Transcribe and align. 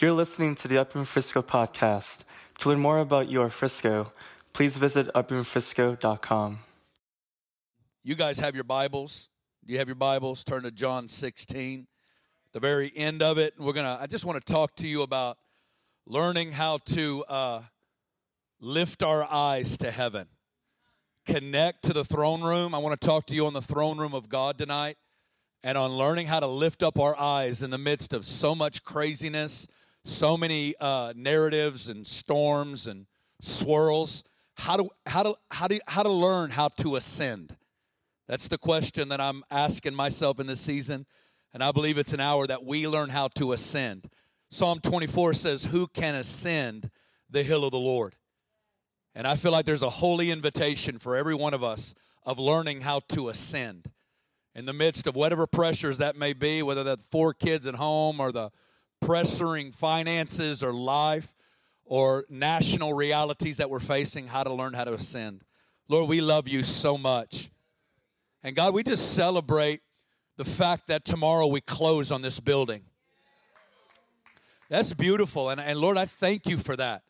You're 0.00 0.12
listening 0.12 0.54
to 0.54 0.66
the 0.66 0.78
Upper 0.78 1.04
Frisco 1.04 1.42
podcast. 1.42 2.20
To 2.60 2.70
learn 2.70 2.78
more 2.78 3.00
about 3.00 3.30
your 3.30 3.50
Frisco, 3.50 4.14
please 4.54 4.76
visit 4.76 5.12
upperfrisco.com. 5.14 6.60
You 8.02 8.14
guys 8.14 8.38
have 8.38 8.54
your 8.54 8.64
Bibles. 8.64 9.28
Do 9.62 9.74
you 9.74 9.78
have 9.78 9.88
your 9.88 9.96
Bibles? 9.96 10.42
Turn 10.42 10.62
to 10.62 10.70
John 10.70 11.06
16. 11.06 11.86
The 12.54 12.60
very 12.60 12.90
end 12.96 13.22
of 13.22 13.36
it, 13.36 13.52
we're 13.58 13.74
gonna. 13.74 13.98
I 14.00 14.06
just 14.06 14.24
want 14.24 14.42
to 14.42 14.50
talk 14.50 14.74
to 14.76 14.88
you 14.88 15.02
about 15.02 15.36
learning 16.06 16.52
how 16.52 16.78
to 16.86 17.22
uh, 17.28 17.62
lift 18.58 19.02
our 19.02 19.30
eyes 19.30 19.76
to 19.78 19.90
heaven, 19.90 20.28
connect 21.26 21.82
to 21.84 21.92
the 21.92 22.06
throne 22.06 22.40
room. 22.40 22.74
I 22.74 22.78
want 22.78 22.98
to 22.98 23.06
talk 23.06 23.26
to 23.26 23.34
you 23.34 23.44
on 23.44 23.52
the 23.52 23.60
throne 23.60 23.98
room 23.98 24.14
of 24.14 24.30
God 24.30 24.56
tonight, 24.56 24.96
and 25.62 25.76
on 25.76 25.90
learning 25.90 26.28
how 26.28 26.40
to 26.40 26.46
lift 26.46 26.82
up 26.82 26.98
our 26.98 27.14
eyes 27.18 27.62
in 27.62 27.68
the 27.68 27.76
midst 27.76 28.14
of 28.14 28.24
so 28.24 28.54
much 28.54 28.82
craziness, 28.82 29.68
so 30.04 30.36
many 30.36 30.74
uh, 30.80 31.12
narratives 31.16 31.88
and 31.88 32.06
storms 32.06 32.86
and 32.86 33.06
swirls. 33.40 34.24
How 34.54 34.76
to 34.76 34.88
how 35.06 35.22
to 35.22 35.34
how 35.50 35.68
to 35.68 35.80
how 35.86 36.02
to 36.02 36.10
learn 36.10 36.50
how 36.50 36.68
to 36.78 36.96
ascend. 36.96 37.56
That's 38.28 38.48
the 38.48 38.58
question 38.58 39.08
that 39.08 39.20
I'm 39.20 39.42
asking 39.50 39.94
myself 39.94 40.38
in 40.38 40.46
this 40.46 40.60
season, 40.60 41.06
and 41.52 41.64
I 41.64 41.72
believe 41.72 41.98
it's 41.98 42.12
an 42.12 42.20
hour 42.20 42.46
that 42.46 42.64
we 42.64 42.86
learn 42.86 43.08
how 43.10 43.28
to 43.36 43.52
ascend. 43.52 44.06
Psalm 44.50 44.80
24 44.80 45.34
says, 45.34 45.64
"Who 45.64 45.86
can 45.86 46.14
ascend 46.14 46.90
the 47.28 47.42
hill 47.42 47.64
of 47.64 47.70
the 47.70 47.78
Lord?" 47.78 48.16
And 49.14 49.26
I 49.26 49.36
feel 49.36 49.52
like 49.52 49.66
there's 49.66 49.82
a 49.82 49.90
holy 49.90 50.30
invitation 50.30 50.98
for 50.98 51.16
every 51.16 51.34
one 51.34 51.54
of 51.54 51.64
us 51.64 51.94
of 52.24 52.38
learning 52.38 52.82
how 52.82 53.00
to 53.08 53.28
ascend 53.28 53.90
in 54.54 54.66
the 54.66 54.72
midst 54.72 55.06
of 55.06 55.16
whatever 55.16 55.46
pressures 55.46 55.98
that 55.98 56.16
may 56.16 56.32
be, 56.32 56.62
whether 56.62 56.84
that's 56.84 57.06
four 57.06 57.32
kids 57.32 57.66
at 57.66 57.76
home 57.76 58.20
or 58.20 58.30
the 58.30 58.50
pressuring 59.02 59.74
finances 59.74 60.62
or 60.62 60.72
life 60.72 61.34
or 61.84 62.24
national 62.28 62.94
realities 62.94 63.56
that 63.56 63.68
we're 63.68 63.80
facing, 63.80 64.28
how 64.28 64.44
to 64.44 64.52
learn 64.52 64.74
how 64.74 64.84
to 64.84 64.94
ascend. 64.94 65.42
Lord, 65.88 66.08
we 66.08 66.20
love 66.20 66.46
you 66.46 66.62
so 66.62 66.96
much. 66.96 67.50
And 68.42 68.54
God, 68.54 68.74
we 68.74 68.82
just 68.82 69.14
celebrate 69.14 69.80
the 70.36 70.44
fact 70.44 70.86
that 70.86 71.04
tomorrow 71.04 71.46
we 71.46 71.60
close 71.60 72.12
on 72.12 72.22
this 72.22 72.40
building. 72.40 72.82
That's 74.68 74.94
beautiful. 74.94 75.50
And, 75.50 75.60
and 75.60 75.78
Lord, 75.78 75.96
I 75.96 76.06
thank 76.06 76.46
you 76.46 76.56
for 76.56 76.76
that. 76.76 77.02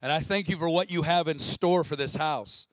And 0.00 0.12
I 0.12 0.20
thank 0.20 0.48
you 0.48 0.56
for 0.56 0.68
what 0.68 0.90
you 0.90 1.02
have 1.02 1.26
in 1.26 1.40
store 1.40 1.82
for 1.82 1.96
this 1.96 2.14
house. 2.14 2.68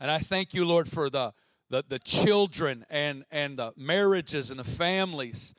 And 0.00 0.10
I 0.10 0.18
thank 0.18 0.52
you, 0.52 0.64
Lord, 0.64 0.88
for 0.88 1.08
the, 1.08 1.32
the, 1.70 1.84
the 1.88 2.00
children 2.00 2.84
and, 2.90 3.24
and 3.30 3.56
the 3.56 3.72
marriages 3.76 4.50
and 4.50 4.58
the 4.58 4.64
families 4.64 5.54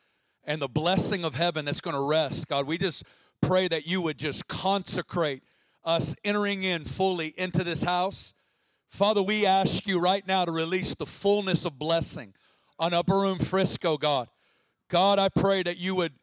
and 0.45 0.61
the 0.61 0.67
blessing 0.67 1.23
of 1.23 1.35
heaven 1.35 1.65
that's 1.65 1.81
going 1.81 1.95
to 1.95 2.01
rest. 2.01 2.47
God, 2.47 2.67
we 2.67 2.77
just 2.77 3.03
pray 3.41 3.67
that 3.67 3.87
you 3.87 4.01
would 4.01 4.17
just 4.17 4.47
consecrate 4.47 5.43
us 5.83 6.15
entering 6.23 6.63
in 6.63 6.85
fully 6.85 7.33
into 7.37 7.63
this 7.63 7.83
house. 7.83 8.33
Father, 8.89 9.21
we 9.21 9.45
ask 9.45 9.85
you 9.87 9.99
right 9.99 10.25
now 10.25 10.45
to 10.45 10.51
release 10.51 10.95
the 10.95 11.05
fullness 11.05 11.65
of 11.65 11.77
blessing 11.77 12.33
on 12.79 12.93
Upper 12.93 13.17
Room 13.17 13.39
Frisco, 13.39 13.97
God. 13.97 14.27
God, 14.87 15.19
I 15.19 15.29
pray 15.29 15.63
that 15.63 15.77
you 15.77 15.95
would 15.95 16.13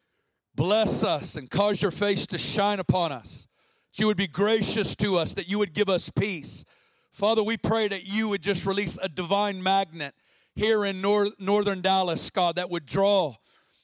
bless 0.55 1.03
us 1.03 1.35
and 1.35 1.49
cause 1.49 1.81
your 1.81 1.91
face 1.91 2.25
to 2.27 2.37
shine 2.37 2.79
upon 2.79 3.11
us, 3.11 3.47
that 3.91 3.99
you 3.99 4.07
would 4.07 4.17
be 4.17 4.27
gracious 4.27 4.95
to 4.97 5.17
us, 5.17 5.33
that 5.33 5.49
you 5.49 5.59
would 5.59 5.73
give 5.73 5.89
us 5.89 6.09
peace. 6.09 6.65
Father, 7.11 7.43
we 7.43 7.57
pray 7.57 7.87
that 7.87 8.05
you 8.05 8.29
would 8.29 8.41
just 8.41 8.65
release 8.65 8.97
a 9.01 9.09
divine 9.09 9.61
magnet 9.61 10.15
here 10.55 10.85
in 10.85 11.01
nor- 11.01 11.29
northern 11.39 11.81
Dallas, 11.81 12.29
God, 12.29 12.55
that 12.55 12.69
would 12.69 12.85
draw 12.85 13.35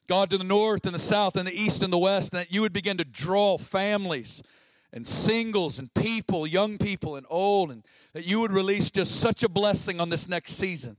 God, 0.10 0.32
to 0.32 0.40
the 0.40 0.44
north 0.44 0.88
and 0.88 0.96
the 0.96 1.00
south 1.00 1.38
and 1.38 1.48
the 1.48 1.54
east 1.54 1.84
and 1.84 1.94
the 1.94 1.98
west, 1.98 2.34
and 2.34 2.42
that 2.42 2.52
you 2.52 2.62
would 2.62 2.74
begin 2.74 2.98
to 2.98 3.06
draw 3.06 3.60
families 3.60 4.42
and 4.92 5.08
singles 5.08 5.78
and 5.78 5.94
people, 5.94 6.48
young 6.48 6.80
people 6.80 7.16
and 7.16 7.28
old, 7.30 7.70
and 7.70 7.86
that 8.14 8.26
you 8.26 8.40
would 8.40 8.52
release 8.52 8.90
just 8.90 9.20
such 9.20 9.44
a 9.44 9.48
blessing 9.48 10.02
on 10.02 10.10
this 10.10 10.28
next 10.28 10.54
season. 10.54 10.98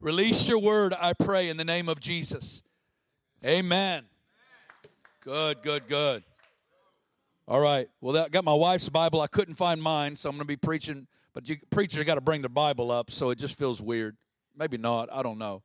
Release 0.00 0.48
your 0.48 0.60
word, 0.60 0.94
I 0.98 1.14
pray, 1.14 1.48
in 1.48 1.56
the 1.56 1.64
name 1.64 1.88
of 1.88 1.98
Jesus. 1.98 2.62
Amen. 3.44 4.04
Good, 5.20 5.60
good, 5.62 5.88
good. 5.88 6.22
All 7.48 7.58
right. 7.58 7.88
Well, 8.00 8.16
I 8.16 8.28
got 8.28 8.44
my 8.44 8.54
wife's 8.54 8.88
Bible. 8.88 9.20
I 9.20 9.26
couldn't 9.26 9.56
find 9.56 9.82
mine, 9.82 10.14
so 10.14 10.30
I'm 10.30 10.36
going 10.36 10.46
to 10.46 10.46
be 10.46 10.56
preaching. 10.56 11.08
But 11.32 11.48
you, 11.48 11.56
preachers 11.70 12.04
got 12.04 12.14
to 12.14 12.20
bring 12.20 12.40
their 12.40 12.48
Bible 12.48 12.92
up, 12.92 13.10
so 13.10 13.30
it 13.30 13.38
just 13.38 13.58
feels 13.58 13.82
weird. 13.82 14.16
Maybe 14.56 14.76
not. 14.76 15.08
I 15.12 15.24
don't 15.24 15.38
know. 15.38 15.64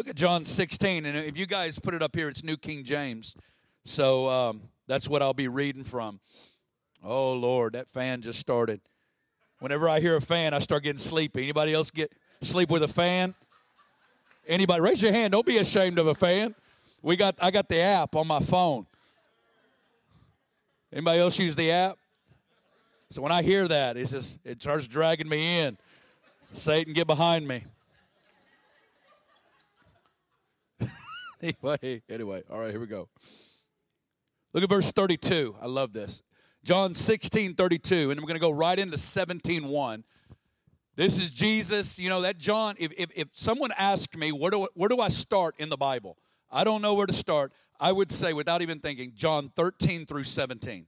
Look 0.00 0.08
at 0.08 0.16
John 0.16 0.46
16, 0.46 1.04
and 1.04 1.14
if 1.14 1.36
you 1.36 1.44
guys 1.44 1.78
put 1.78 1.92
it 1.92 2.02
up 2.02 2.16
here, 2.16 2.30
it's 2.30 2.42
New 2.42 2.56
King 2.56 2.84
James. 2.84 3.36
So 3.84 4.30
um, 4.30 4.62
that's 4.86 5.10
what 5.10 5.20
I'll 5.20 5.34
be 5.34 5.46
reading 5.46 5.84
from. 5.84 6.20
Oh 7.04 7.34
Lord, 7.34 7.74
that 7.74 7.90
fan 7.90 8.22
just 8.22 8.40
started. 8.40 8.80
Whenever 9.58 9.90
I 9.90 10.00
hear 10.00 10.16
a 10.16 10.20
fan, 10.22 10.54
I 10.54 10.58
start 10.60 10.84
getting 10.84 10.96
sleepy. 10.96 11.42
Anybody 11.42 11.74
else 11.74 11.90
get 11.90 12.10
sleep 12.40 12.70
with 12.70 12.82
a 12.82 12.88
fan? 12.88 13.34
Anybody? 14.48 14.80
Raise 14.80 15.02
your 15.02 15.12
hand. 15.12 15.32
Don't 15.32 15.44
be 15.44 15.58
ashamed 15.58 15.98
of 15.98 16.06
a 16.06 16.14
fan. 16.14 16.54
We 17.02 17.16
got 17.16 17.34
I 17.38 17.50
got 17.50 17.68
the 17.68 17.80
app 17.80 18.16
on 18.16 18.26
my 18.26 18.40
phone. 18.40 18.86
Anybody 20.90 21.20
else 21.20 21.38
use 21.38 21.56
the 21.56 21.70
app? 21.72 21.98
So 23.10 23.20
when 23.20 23.32
I 23.32 23.42
hear 23.42 23.68
that, 23.68 23.98
it's 23.98 24.12
just 24.12 24.38
it 24.46 24.62
starts 24.62 24.88
dragging 24.88 25.28
me 25.28 25.60
in. 25.60 25.76
Satan, 26.52 26.94
get 26.94 27.06
behind 27.06 27.46
me. 27.46 27.64
anyway, 31.42 32.02
anyway, 32.08 32.42
all 32.50 32.58
right, 32.58 32.70
here 32.70 32.80
we 32.80 32.86
go. 32.86 33.08
Look 34.52 34.62
at 34.62 34.68
verse 34.68 34.92
32. 34.92 35.56
I 35.60 35.66
love 35.66 35.92
this. 35.92 36.22
John 36.64 36.92
16, 36.92 37.54
32, 37.54 38.10
and 38.10 38.20
we're 38.20 38.26
going 38.26 38.34
to 38.34 38.40
go 38.40 38.50
right 38.50 38.78
into 38.78 38.98
17, 38.98 39.66
1. 39.66 40.04
This 40.96 41.18
is 41.18 41.30
Jesus. 41.30 41.98
You 41.98 42.10
know, 42.10 42.20
that 42.22 42.36
John, 42.36 42.74
if, 42.78 42.92
if, 42.98 43.10
if 43.16 43.28
someone 43.32 43.70
asked 43.78 44.16
me, 44.16 44.32
where 44.32 44.50
do, 44.50 44.68
where 44.74 44.88
do 44.88 44.98
I 44.98 45.08
start 45.08 45.54
in 45.58 45.70
the 45.70 45.78
Bible? 45.78 46.18
I 46.50 46.64
don't 46.64 46.82
know 46.82 46.94
where 46.94 47.06
to 47.06 47.12
start. 47.12 47.52
I 47.78 47.92
would 47.92 48.12
say, 48.12 48.34
without 48.34 48.60
even 48.60 48.80
thinking, 48.80 49.12
John 49.14 49.50
13 49.56 50.04
through 50.04 50.24
17. 50.24 50.86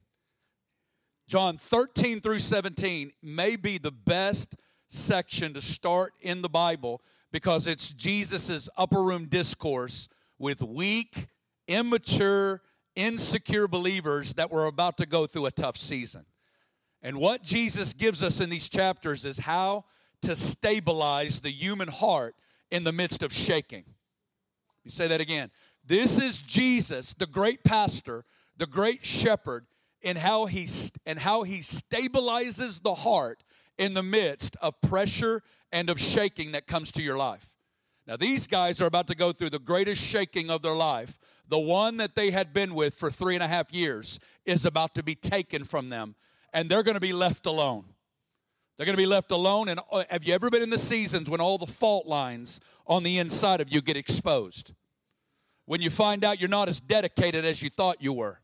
John 1.27 1.57
13 1.57 2.19
through 2.19 2.39
17 2.39 3.11
may 3.23 3.55
be 3.55 3.79
the 3.79 3.91
best 3.91 4.55
section 4.87 5.53
to 5.55 5.61
start 5.61 6.13
in 6.21 6.43
the 6.43 6.49
Bible 6.49 7.01
because 7.31 7.65
it's 7.65 7.89
Jesus' 7.89 8.69
upper 8.77 9.01
room 9.01 9.25
discourse 9.25 10.09
with 10.43 10.61
weak, 10.61 11.27
immature, 11.69 12.61
insecure 12.95 13.65
believers 13.65 14.33
that 14.33 14.51
were 14.51 14.65
about 14.65 14.97
to 14.97 15.05
go 15.05 15.25
through 15.25 15.45
a 15.45 15.51
tough 15.51 15.77
season. 15.77 16.25
And 17.01 17.17
what 17.17 17.43
Jesus 17.43 17.93
gives 17.93 18.21
us 18.21 18.41
in 18.41 18.49
these 18.49 18.67
chapters 18.67 19.23
is 19.23 19.39
how 19.39 19.85
to 20.21 20.35
stabilize 20.35 21.39
the 21.39 21.49
human 21.49 21.87
heart 21.87 22.35
in 22.69 22.83
the 22.83 22.91
midst 22.91 23.23
of 23.23 23.31
shaking. 23.31 23.85
You 24.83 24.91
say 24.91 25.07
that 25.07 25.21
again. 25.21 25.49
This 25.85 26.19
is 26.21 26.41
Jesus, 26.41 27.13
the 27.13 27.25
great 27.25 27.63
pastor, 27.63 28.25
the 28.57 28.67
great 28.67 29.05
shepherd, 29.05 29.65
and 30.03 30.17
how 30.17 30.45
he 30.45 30.67
and 31.05 31.19
how 31.19 31.43
he 31.43 31.59
stabilizes 31.59 32.83
the 32.83 32.93
heart 32.93 33.43
in 33.77 33.93
the 33.93 34.03
midst 34.03 34.57
of 34.61 34.79
pressure 34.81 35.41
and 35.71 35.89
of 35.89 35.99
shaking 35.99 36.51
that 36.51 36.67
comes 36.67 36.91
to 36.93 37.01
your 37.01 37.15
life. 37.15 37.52
Now, 38.05 38.17
these 38.17 38.47
guys 38.47 38.81
are 38.81 38.85
about 38.85 39.07
to 39.07 39.15
go 39.15 39.31
through 39.31 39.51
the 39.51 39.59
greatest 39.59 40.03
shaking 40.03 40.49
of 40.49 40.61
their 40.61 40.73
life. 40.73 41.17
The 41.47 41.59
one 41.59 41.97
that 41.97 42.15
they 42.15 42.31
had 42.31 42.53
been 42.53 42.73
with 42.73 42.95
for 42.95 43.09
three 43.09 43.35
and 43.35 43.43
a 43.43 43.47
half 43.47 43.73
years 43.73 44.19
is 44.45 44.65
about 44.65 44.95
to 44.95 45.03
be 45.03 45.15
taken 45.15 45.63
from 45.63 45.89
them, 45.89 46.15
and 46.53 46.69
they're 46.69 46.83
going 46.83 46.95
to 46.95 47.01
be 47.01 47.13
left 47.13 47.45
alone. 47.45 47.85
They're 48.77 48.85
going 48.85 48.97
to 48.97 49.01
be 49.01 49.07
left 49.07 49.31
alone. 49.31 49.69
And 49.69 49.79
uh, 49.91 50.03
have 50.09 50.23
you 50.23 50.33
ever 50.33 50.49
been 50.49 50.61
in 50.63 50.69
the 50.69 50.77
seasons 50.77 51.29
when 51.29 51.39
all 51.39 51.57
the 51.57 51.67
fault 51.67 52.05
lines 52.05 52.59
on 52.87 53.03
the 53.03 53.19
inside 53.19 53.61
of 53.61 53.71
you 53.71 53.81
get 53.81 53.95
exposed? 53.95 54.73
When 55.65 55.81
you 55.81 55.89
find 55.89 56.25
out 56.25 56.39
you're 56.41 56.49
not 56.49 56.67
as 56.67 56.81
dedicated 56.81 57.45
as 57.45 57.61
you 57.61 57.69
thought 57.69 58.01
you 58.01 58.11
were 58.11 58.39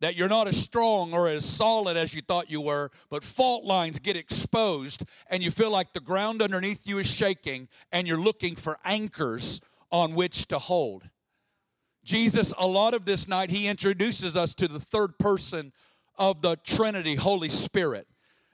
that 0.00 0.16
you're 0.16 0.28
not 0.28 0.48
as 0.48 0.56
strong 0.56 1.12
or 1.12 1.28
as 1.28 1.44
solid 1.44 1.96
as 1.96 2.14
you 2.14 2.22
thought 2.22 2.50
you 2.50 2.60
were, 2.60 2.90
but 3.10 3.24
fault 3.24 3.64
lines 3.64 3.98
get 3.98 4.16
exposed 4.16 5.04
and 5.30 5.42
you 5.42 5.50
feel 5.50 5.70
like 5.70 5.92
the 5.92 6.00
ground 6.00 6.42
underneath 6.42 6.86
you 6.86 6.98
is 6.98 7.06
shaking 7.06 7.68
and 7.92 8.06
you're 8.06 8.18
looking 8.18 8.56
for 8.56 8.78
anchors 8.84 9.60
on 9.90 10.14
which 10.14 10.46
to 10.48 10.58
hold. 10.58 11.08
Jesus, 12.04 12.52
a 12.58 12.66
lot 12.66 12.94
of 12.94 13.06
this 13.06 13.26
night, 13.26 13.50
he 13.50 13.66
introduces 13.66 14.36
us 14.36 14.54
to 14.54 14.68
the 14.68 14.80
third 14.80 15.18
person 15.18 15.72
of 16.18 16.42
the 16.42 16.56
Trinity, 16.56 17.14
Holy 17.14 17.48
Spirit. 17.48 18.06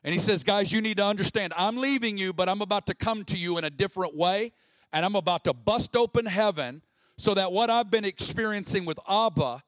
And 0.04 0.12
he 0.12 0.18
says, 0.18 0.44
Guys, 0.44 0.72
you 0.72 0.80
need 0.80 0.98
to 0.98 1.04
understand, 1.04 1.52
I'm 1.56 1.76
leaving 1.76 2.16
you, 2.16 2.32
but 2.32 2.48
I'm 2.48 2.62
about 2.62 2.86
to 2.86 2.94
come 2.94 3.24
to 3.24 3.36
you 3.36 3.58
in 3.58 3.64
a 3.64 3.70
different 3.70 4.16
way, 4.16 4.52
and 4.92 5.04
I'm 5.04 5.16
about 5.16 5.44
to 5.44 5.52
bust 5.52 5.96
open 5.96 6.26
heaven 6.26 6.82
so 7.18 7.34
that 7.34 7.52
what 7.52 7.70
I've 7.70 7.90
been 7.90 8.04
experiencing 8.04 8.84
with 8.84 8.98
Abba 9.08 9.62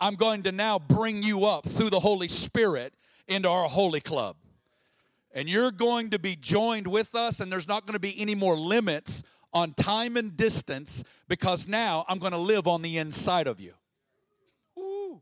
I'm 0.00 0.14
going 0.14 0.44
to 0.44 0.52
now 0.52 0.78
bring 0.78 1.22
you 1.22 1.44
up 1.44 1.68
through 1.68 1.90
the 1.90 2.00
Holy 2.00 2.28
Spirit 2.28 2.94
into 3.28 3.48
our 3.48 3.68
holy 3.68 4.00
club. 4.00 4.36
And 5.32 5.48
you're 5.48 5.70
going 5.70 6.10
to 6.10 6.18
be 6.18 6.34
joined 6.34 6.86
with 6.86 7.14
us, 7.14 7.38
and 7.40 7.52
there's 7.52 7.68
not 7.68 7.86
going 7.86 7.94
to 7.94 8.00
be 8.00 8.18
any 8.20 8.34
more 8.34 8.56
limits 8.56 9.22
on 9.52 9.74
time 9.74 10.16
and 10.16 10.36
distance 10.36 11.04
because 11.28 11.68
now 11.68 12.04
I'm 12.08 12.18
going 12.18 12.32
to 12.32 12.38
live 12.38 12.66
on 12.66 12.82
the 12.82 12.98
inside 12.98 13.46
of 13.46 13.60
you. 13.60 13.74
Ooh. 14.78 15.20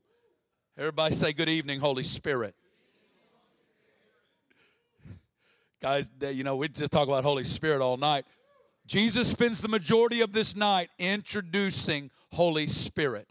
Everybody 0.77 1.15
say, 1.15 1.33
Good 1.33 1.49
evening, 1.49 1.81
Holy 1.81 2.05
Spirit. 2.05 2.55
Guys, 5.83 6.11
you 6.21 6.45
know, 6.45 6.57
we 6.57 6.69
just 6.69 6.93
talk 6.93 7.09
about 7.09 7.25
Holy 7.25 7.45
Spirit 7.45 7.83
all 7.83 7.97
night. 7.97 8.25
Jesus 8.87 9.31
spends 9.31 9.61
the 9.61 9.69
majority 9.69 10.23
of 10.23 10.33
this 10.33 10.57
night 10.57 10.89
introducing 10.99 12.11
Holy 12.33 12.67
Spirit. 12.67 13.29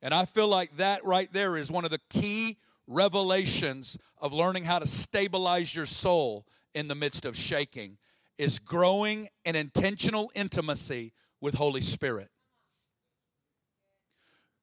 And 0.00 0.14
I 0.14 0.24
feel 0.24 0.48
like 0.48 0.76
that 0.76 1.04
right 1.04 1.32
there 1.32 1.56
is 1.56 1.70
one 1.70 1.84
of 1.84 1.90
the 1.90 2.00
key 2.10 2.58
revelations 2.86 3.98
of 4.18 4.32
learning 4.32 4.64
how 4.64 4.78
to 4.78 4.86
stabilize 4.86 5.74
your 5.74 5.86
soul 5.86 6.46
in 6.74 6.88
the 6.88 6.94
midst 6.94 7.24
of 7.24 7.36
shaking 7.36 7.98
is 8.36 8.58
growing 8.58 9.28
an 9.44 9.56
intentional 9.56 10.30
intimacy 10.34 11.12
with 11.40 11.54
Holy 11.54 11.80
Spirit. 11.80 12.30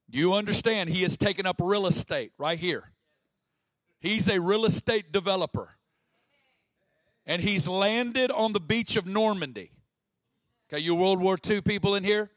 You 0.10 0.34
understand? 0.34 0.90
He 0.90 1.04
has 1.04 1.18
taken 1.18 1.46
up 1.46 1.60
real 1.62 1.88
estate 1.88 2.32
right 2.38 2.58
here. 2.58 2.92
He's 4.00 4.30
a 4.30 4.40
real 4.40 4.66
estate 4.66 5.12
developer. 5.12 5.76
And 7.26 7.42
he's 7.42 7.68
landed 7.68 8.32
on 8.32 8.54
the 8.54 8.60
beach 8.60 8.96
of 8.96 9.08
Normandy. 9.08 9.72
Okay, 10.70 10.82
you 10.82 10.96
World 10.96 11.20
War 11.20 11.38
II 11.44 11.62
people 11.62 11.96
in 11.96 12.04
here? 12.04 12.30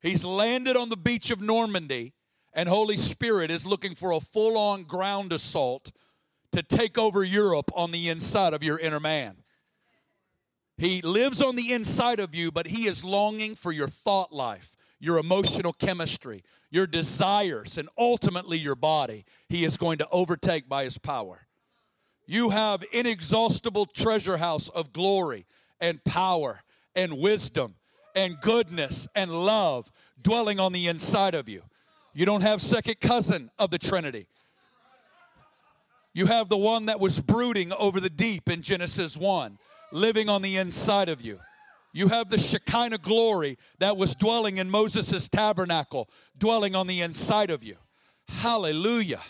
He's 0.00 0.24
landed 0.24 0.76
on 0.76 0.88
the 0.88 0.96
beach 0.96 1.30
of 1.30 1.40
Normandy, 1.40 2.13
and 2.54 2.68
Holy 2.68 2.96
Spirit 2.96 3.50
is 3.50 3.66
looking 3.66 3.94
for 3.94 4.12
a 4.12 4.20
full 4.20 4.56
on 4.56 4.84
ground 4.84 5.32
assault 5.32 5.92
to 6.52 6.62
take 6.62 6.96
over 6.96 7.24
Europe 7.24 7.70
on 7.74 7.90
the 7.90 8.08
inside 8.08 8.54
of 8.54 8.62
your 8.62 8.78
inner 8.78 9.00
man. 9.00 9.38
He 10.76 11.02
lives 11.02 11.42
on 11.42 11.56
the 11.56 11.72
inside 11.72 12.20
of 12.20 12.34
you, 12.34 12.50
but 12.50 12.68
He 12.68 12.86
is 12.86 13.04
longing 13.04 13.54
for 13.54 13.72
your 13.72 13.88
thought 13.88 14.32
life, 14.32 14.76
your 14.98 15.18
emotional 15.18 15.72
chemistry, 15.72 16.42
your 16.70 16.86
desires, 16.86 17.78
and 17.78 17.88
ultimately 17.98 18.58
your 18.58 18.74
body. 18.74 19.24
He 19.48 19.64
is 19.64 19.76
going 19.76 19.98
to 19.98 20.08
overtake 20.10 20.68
by 20.68 20.84
His 20.84 20.98
power. 20.98 21.46
You 22.26 22.50
have 22.50 22.84
inexhaustible 22.92 23.86
treasure 23.86 24.38
house 24.38 24.68
of 24.68 24.92
glory 24.92 25.46
and 25.80 26.02
power 26.04 26.60
and 26.94 27.18
wisdom 27.18 27.74
and 28.14 28.40
goodness 28.40 29.06
and 29.14 29.30
love 29.30 29.90
dwelling 30.20 30.58
on 30.58 30.72
the 30.72 30.86
inside 30.88 31.34
of 31.34 31.48
you. 31.48 31.62
You 32.14 32.24
don't 32.24 32.42
have 32.42 32.62
second 32.62 33.00
cousin 33.00 33.50
of 33.58 33.70
the 33.70 33.78
Trinity. 33.78 34.26
You 36.12 36.26
have 36.26 36.48
the 36.48 36.56
one 36.56 36.86
that 36.86 37.00
was 37.00 37.20
brooding 37.20 37.72
over 37.72 37.98
the 37.98 38.08
deep 38.08 38.48
in 38.48 38.62
Genesis 38.62 39.16
1 39.16 39.58
living 39.90 40.28
on 40.28 40.42
the 40.42 40.56
inside 40.56 41.08
of 41.08 41.22
you. 41.22 41.40
You 41.92 42.08
have 42.08 42.28
the 42.28 42.38
Shekinah 42.38 42.98
glory 42.98 43.56
that 43.78 43.96
was 43.96 44.14
dwelling 44.14 44.58
in 44.58 44.68
Moses' 44.68 45.28
tabernacle, 45.28 46.08
dwelling 46.36 46.74
on 46.74 46.86
the 46.88 47.00
inside 47.00 47.50
of 47.50 47.62
you. 47.62 47.76
Hallelujah. 48.28 49.20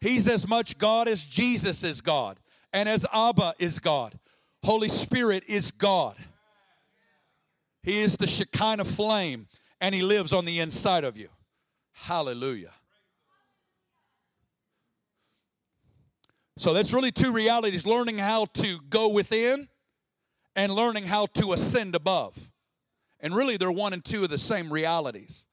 He's 0.00 0.28
as 0.28 0.46
much 0.46 0.78
God 0.78 1.08
as 1.08 1.24
Jesus 1.24 1.82
is 1.82 2.00
God, 2.00 2.38
and 2.72 2.88
as 2.88 3.04
Abba 3.12 3.54
is 3.58 3.80
God. 3.80 4.18
Holy 4.62 4.88
Spirit 4.88 5.44
is 5.48 5.70
God. 5.72 6.16
He 7.82 8.00
is 8.00 8.16
the 8.16 8.26
Shekinah 8.26 8.84
flame, 8.84 9.48
and 9.80 9.94
He 9.94 10.02
lives 10.02 10.32
on 10.32 10.44
the 10.44 10.60
inside 10.60 11.04
of 11.04 11.16
you. 11.16 11.28
Hallelujah. 11.96 12.72
So 16.58 16.72
that's 16.72 16.92
really 16.92 17.10
two 17.10 17.32
realities 17.32 17.86
learning 17.86 18.18
how 18.18 18.46
to 18.46 18.78
go 18.88 19.08
within 19.08 19.68
and 20.54 20.72
learning 20.72 21.06
how 21.06 21.26
to 21.26 21.52
ascend 21.52 21.94
above. 21.94 22.52
And 23.20 23.34
really, 23.34 23.56
they're 23.56 23.72
one 23.72 23.92
and 23.92 24.04
two 24.04 24.22
of 24.24 24.30
the 24.30 24.38
same 24.38 24.72
realities. 24.72 25.46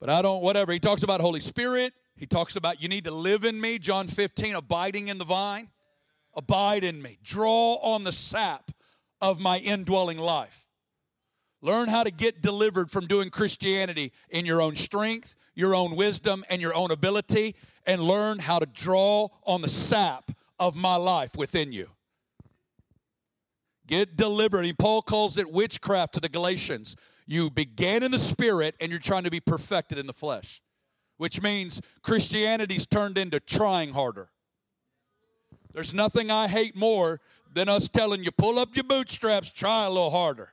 But 0.00 0.10
I 0.10 0.22
don't, 0.22 0.42
whatever. 0.42 0.72
He 0.72 0.80
talks 0.80 1.02
about 1.02 1.20
Holy 1.20 1.40
Spirit. 1.40 1.92
He 2.16 2.26
talks 2.26 2.56
about 2.56 2.82
you 2.82 2.88
need 2.88 3.04
to 3.04 3.10
live 3.10 3.44
in 3.44 3.60
me, 3.60 3.78
John 3.78 4.06
15, 4.08 4.54
abiding 4.54 5.08
in 5.08 5.18
the 5.18 5.24
vine. 5.24 5.70
Abide 6.34 6.84
in 6.84 7.00
me. 7.00 7.18
Draw 7.22 7.74
on 7.76 8.04
the 8.04 8.12
sap 8.12 8.70
of 9.20 9.40
my 9.40 9.58
indwelling 9.58 10.18
life. 10.18 10.69
Learn 11.62 11.88
how 11.88 12.04
to 12.04 12.10
get 12.10 12.40
delivered 12.40 12.90
from 12.90 13.06
doing 13.06 13.30
Christianity 13.30 14.12
in 14.30 14.46
your 14.46 14.62
own 14.62 14.74
strength, 14.74 15.36
your 15.54 15.74
own 15.74 15.94
wisdom, 15.94 16.44
and 16.48 16.62
your 16.62 16.74
own 16.74 16.90
ability, 16.90 17.54
and 17.86 18.00
learn 18.00 18.38
how 18.38 18.58
to 18.58 18.66
draw 18.66 19.28
on 19.44 19.60
the 19.60 19.68
sap 19.68 20.30
of 20.58 20.74
my 20.74 20.96
life 20.96 21.36
within 21.36 21.72
you. 21.72 21.90
Get 23.86 24.16
delivered. 24.16 24.64
And 24.64 24.78
Paul 24.78 25.02
calls 25.02 25.36
it 25.36 25.50
witchcraft 25.50 26.14
to 26.14 26.20
the 26.20 26.28
Galatians. 26.28 26.96
You 27.26 27.50
began 27.50 28.02
in 28.02 28.10
the 28.10 28.18
spirit 28.18 28.74
and 28.80 28.90
you're 28.90 29.00
trying 29.00 29.24
to 29.24 29.30
be 29.30 29.40
perfected 29.40 29.98
in 29.98 30.06
the 30.06 30.12
flesh, 30.12 30.62
which 31.16 31.42
means 31.42 31.80
Christianity's 32.02 32.86
turned 32.86 33.18
into 33.18 33.40
trying 33.40 33.92
harder. 33.92 34.30
There's 35.72 35.92
nothing 35.92 36.30
I 36.30 36.48
hate 36.48 36.76
more 36.76 37.20
than 37.52 37.68
us 37.68 37.88
telling 37.88 38.22
you, 38.24 38.30
pull 38.30 38.58
up 38.58 38.76
your 38.76 38.84
bootstraps, 38.84 39.52
try 39.52 39.86
a 39.86 39.90
little 39.90 40.10
harder. 40.10 40.52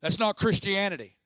That's 0.00 0.18
not 0.18 0.36
Christianity. 0.36 1.16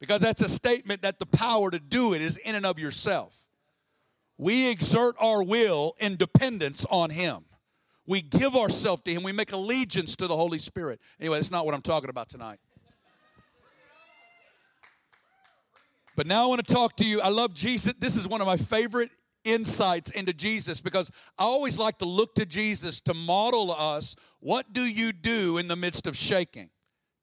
Because 0.00 0.20
that's 0.20 0.42
a 0.42 0.48
statement 0.48 1.02
that 1.02 1.18
the 1.18 1.26
power 1.26 1.70
to 1.70 1.80
do 1.80 2.14
it 2.14 2.22
is 2.22 2.36
in 2.36 2.54
and 2.54 2.64
of 2.64 2.78
yourself. 2.78 3.44
We 4.36 4.68
exert 4.68 5.16
our 5.18 5.42
will 5.42 5.94
in 5.98 6.16
dependence 6.16 6.86
on 6.88 7.10
Him. 7.10 7.44
We 8.06 8.22
give 8.22 8.54
ourselves 8.54 9.02
to 9.02 9.12
Him. 9.12 9.22
We 9.24 9.32
make 9.32 9.52
allegiance 9.52 10.14
to 10.16 10.28
the 10.28 10.36
Holy 10.36 10.58
Spirit. 10.58 11.00
Anyway, 11.18 11.38
that's 11.38 11.50
not 11.50 11.66
what 11.66 11.74
I'm 11.74 11.82
talking 11.82 12.10
about 12.10 12.28
tonight. 12.28 12.60
But 16.14 16.26
now 16.26 16.44
I 16.44 16.46
want 16.46 16.66
to 16.66 16.72
talk 16.72 16.96
to 16.96 17.04
you. 17.04 17.20
I 17.20 17.28
love 17.28 17.54
Jesus. 17.54 17.94
This 17.98 18.16
is 18.16 18.26
one 18.26 18.40
of 18.40 18.46
my 18.46 18.56
favorite 18.56 19.10
insights 19.44 20.10
into 20.10 20.32
Jesus 20.32 20.80
because 20.80 21.10
I 21.38 21.44
always 21.44 21.78
like 21.78 21.98
to 21.98 22.04
look 22.04 22.34
to 22.36 22.46
Jesus 22.46 23.00
to 23.02 23.14
model 23.14 23.70
us 23.70 24.16
what 24.40 24.72
do 24.72 24.82
you 24.82 25.12
do 25.12 25.58
in 25.58 25.68
the 25.68 25.76
midst 25.76 26.06
of 26.06 26.16
shaking? 26.16 26.70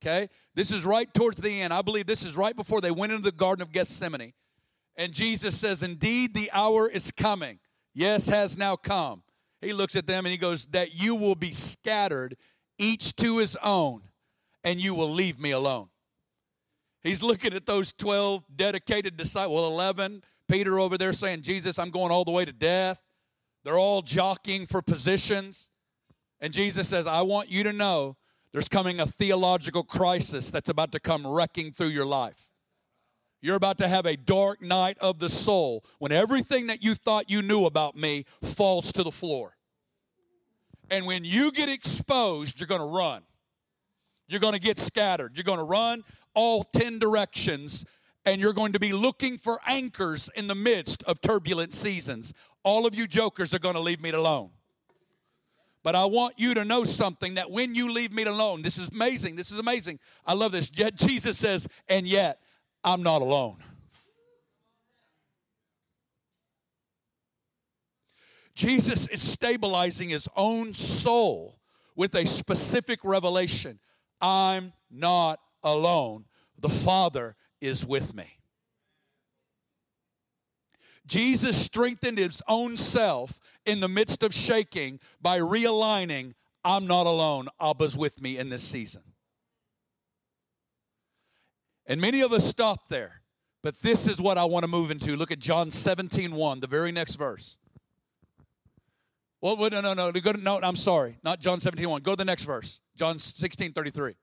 Okay? 0.06 0.28
This 0.54 0.72
is 0.72 0.86
right 0.86 1.12
towards 1.14 1.42
the 1.42 1.62
end. 1.62 1.74
I 1.74 1.82
believe 1.82 2.06
this 2.06 2.24
is 2.24 2.38
right 2.38 2.56
before 2.56 2.82
they 2.82 2.92
went 2.92 3.12
into 3.12 3.24
the 3.24 3.32
Garden 3.32 3.62
of 3.62 3.72
Gethsemane. 3.72 4.34
And 4.96 5.14
Jesus 5.14 5.58
says, 5.58 5.84
Indeed, 5.84 6.34
the 6.34 6.50
hour 6.54 6.90
is 6.90 7.12
coming. 7.12 7.60
Yes, 7.94 8.28
has 8.28 8.58
now 8.58 8.76
come 8.76 9.24
he 9.66 9.74
looks 9.74 9.96
at 9.96 10.08
them 10.08 10.26
and 10.26 10.32
he 10.32 10.38
goes, 10.38 10.68
That 10.68 11.02
you 11.02 11.16
will 11.16 11.36
be 11.36 11.52
scattered, 11.52 12.38
each 12.78 13.16
to 13.18 13.40
his 13.40 13.58
own, 13.64 14.02
and 14.64 14.82
you 14.82 14.94
will 14.94 15.10
leave 15.10 15.40
me 15.40 15.52
alone. 15.52 15.90
He's 17.04 17.22
looking 17.22 17.54
at 17.54 17.66
those 17.66 17.92
12 17.94 18.44
dedicated 18.56 19.18
disciples, 19.18 19.56
well, 19.56 19.68
11. 19.68 20.24
Peter 20.48 20.80
over 20.80 20.98
there 20.98 21.14
saying, 21.14 21.42
Jesus, 21.42 21.80
I'm 21.80 21.90
going 21.90 22.12
all 22.12 22.24
the 22.24 22.32
way 22.32 22.46
to 22.46 22.52
death. 22.52 23.02
They're 23.64 23.78
all 23.78 24.02
jockeying 24.02 24.68
for 24.68 24.82
positions. 24.82 25.70
And 26.40 26.54
Jesus 26.54 26.88
says, 26.88 27.08
I 27.08 27.24
want 27.24 27.50
you 27.50 27.64
to 27.64 27.74
know 27.74 28.18
there's 28.56 28.70
coming 28.70 29.02
a 29.02 29.06
theological 29.06 29.84
crisis 29.84 30.50
that's 30.50 30.70
about 30.70 30.94
to 30.94 31.00
come 31.02 31.28
wrecking 31.28 31.74
through 31.74 31.90
your 31.90 32.06
life. 32.06 32.48
You're 33.42 33.58
about 33.58 33.78
to 33.80 33.88
have 33.90 34.06
a 34.06 34.16
dark 34.16 34.62
night 34.62 34.98
of 35.02 35.20
the 35.20 35.28
soul 35.28 35.84
when 36.00 36.14
everything 36.14 36.68
that 36.68 36.82
you 36.82 36.96
thought 36.96 37.30
you 37.30 37.42
knew 37.42 37.66
about 37.66 37.98
me 37.98 38.24
falls 38.42 38.94
to 38.94 39.04
the 39.04 39.12
floor. 39.12 39.58
And 40.90 41.06
when 41.06 41.26
you 41.26 41.52
get 41.52 41.68
exposed, 41.68 42.58
you're 42.58 42.68
going 42.68 42.80
to 42.80 42.88
run. 42.88 43.24
You're 44.30 44.40
going 44.40 44.54
to 44.54 44.60
get 44.62 44.80
scattered. 44.80 45.36
You're 45.36 45.44
going 45.44 45.60
to 45.60 45.66
run 45.66 46.06
all 46.34 46.64
10 46.64 46.98
directions, 46.98 47.84
and 48.26 48.40
you're 48.40 48.54
going 48.54 48.72
to 48.72 48.80
be 48.80 48.94
looking 48.94 49.38
for 49.38 49.60
anchors 49.68 50.30
in 50.34 50.48
the 50.48 50.56
midst 50.56 51.04
of 51.04 51.20
turbulent 51.20 51.74
seasons. 51.74 52.32
All 52.64 52.86
of 52.86 52.96
you 52.96 53.06
jokers 53.06 53.54
are 53.54 53.60
going 53.60 53.76
to 53.76 53.82
leave 53.82 54.02
me 54.02 54.12
alone. 54.12 54.52
But 55.86 55.94
I 55.94 56.06
want 56.06 56.40
you 56.40 56.56
to 56.56 56.66
know 56.66 56.84
something 56.84 57.36
that 57.36 57.52
when 57.52 57.76
you 57.76 57.92
leave 57.92 58.12
me 58.12 58.24
alone, 58.24 58.64
this 58.64 58.80
is 58.80 58.90
amazing. 58.90 59.36
This 59.36 59.52
is 59.52 59.60
amazing. 59.60 60.00
I 60.26 60.34
love 60.34 60.52
this. 60.52 60.72
Jesus 60.72 61.38
says, 61.38 61.68
and 61.88 62.08
yet 62.08 62.40
I'm 62.84 63.04
not 63.04 63.22
alone. 63.22 63.58
Jesus 68.56 69.08
is 69.10 69.22
stabilizing 69.22 70.10
his 70.10 70.28
own 70.36 70.74
soul 70.74 71.60
with 71.96 72.16
a 72.16 72.26
specific 72.26 73.02
revelation 73.04 73.78
I'm 74.20 74.74
not 74.90 75.40
alone. 75.62 76.26
The 76.58 76.70
Father 76.70 77.36
is 77.62 77.86
with 77.86 78.16
me. 78.16 78.40
Jesus 81.06 81.56
strengthened 81.58 82.18
his 82.18 82.42
own 82.48 82.78
self 82.78 83.40
in 83.66 83.80
the 83.80 83.88
midst 83.88 84.24
of 84.24 84.34
shaking 84.34 85.00
by 85.22 85.40
realigning 85.40 86.34
I'm 86.64 86.88
not 86.88 87.06
alone. 87.06 87.48
Abba's 87.62 87.96
with 87.96 88.20
me 88.22 88.40
in 88.40 88.50
this 88.50 88.64
season. 88.64 89.04
And 91.86 92.02
many 92.02 92.22
of 92.22 92.34
us 92.34 92.44
stop 92.44 92.88
there. 92.88 93.22
But 93.62 93.80
this 93.82 94.08
is 94.08 94.20
what 94.20 94.38
I 94.38 94.46
want 94.46 94.64
to 94.64 94.68
move 94.68 94.92
into. 94.92 95.16
Look 95.16 95.32
at 95.32 95.40
John 95.40 95.72
17, 95.72 96.34
1, 96.34 96.60
the 96.60 96.68
very 96.68 96.92
next 96.92 97.16
verse. 97.16 97.58
Well, 99.42 99.58
no, 99.70 99.82
no, 99.82 99.94
no. 99.94 100.12
No, 100.12 100.60
I'm 100.62 100.76
sorry. 100.76 101.20
Not 101.24 101.40
John 101.40 101.60
17, 101.60 101.88
1. 101.88 102.02
Go 102.02 102.14
to 102.14 102.18
the 102.18 102.26
next 102.26 102.44
verse. 102.44 102.82
John 102.96 103.20
16, 103.20 103.74
33. 103.74 104.16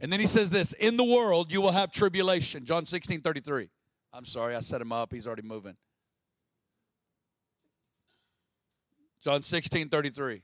And 0.00 0.12
then 0.12 0.20
he 0.20 0.26
says 0.26 0.50
this 0.50 0.72
In 0.74 0.96
the 0.96 1.04
world 1.04 1.52
you 1.52 1.60
will 1.60 1.72
have 1.72 1.92
tribulation. 1.92 2.64
John 2.64 2.86
16 2.86 3.20
33. 3.20 3.68
I'm 4.14 4.24
sorry, 4.24 4.54
I 4.54 4.60
set 4.60 4.80
him 4.80 4.92
up. 4.92 5.12
He's 5.12 5.26
already 5.26 5.42
moving. 5.42 5.74
John 9.20 9.42
16 9.42 9.88
33. 9.88 10.42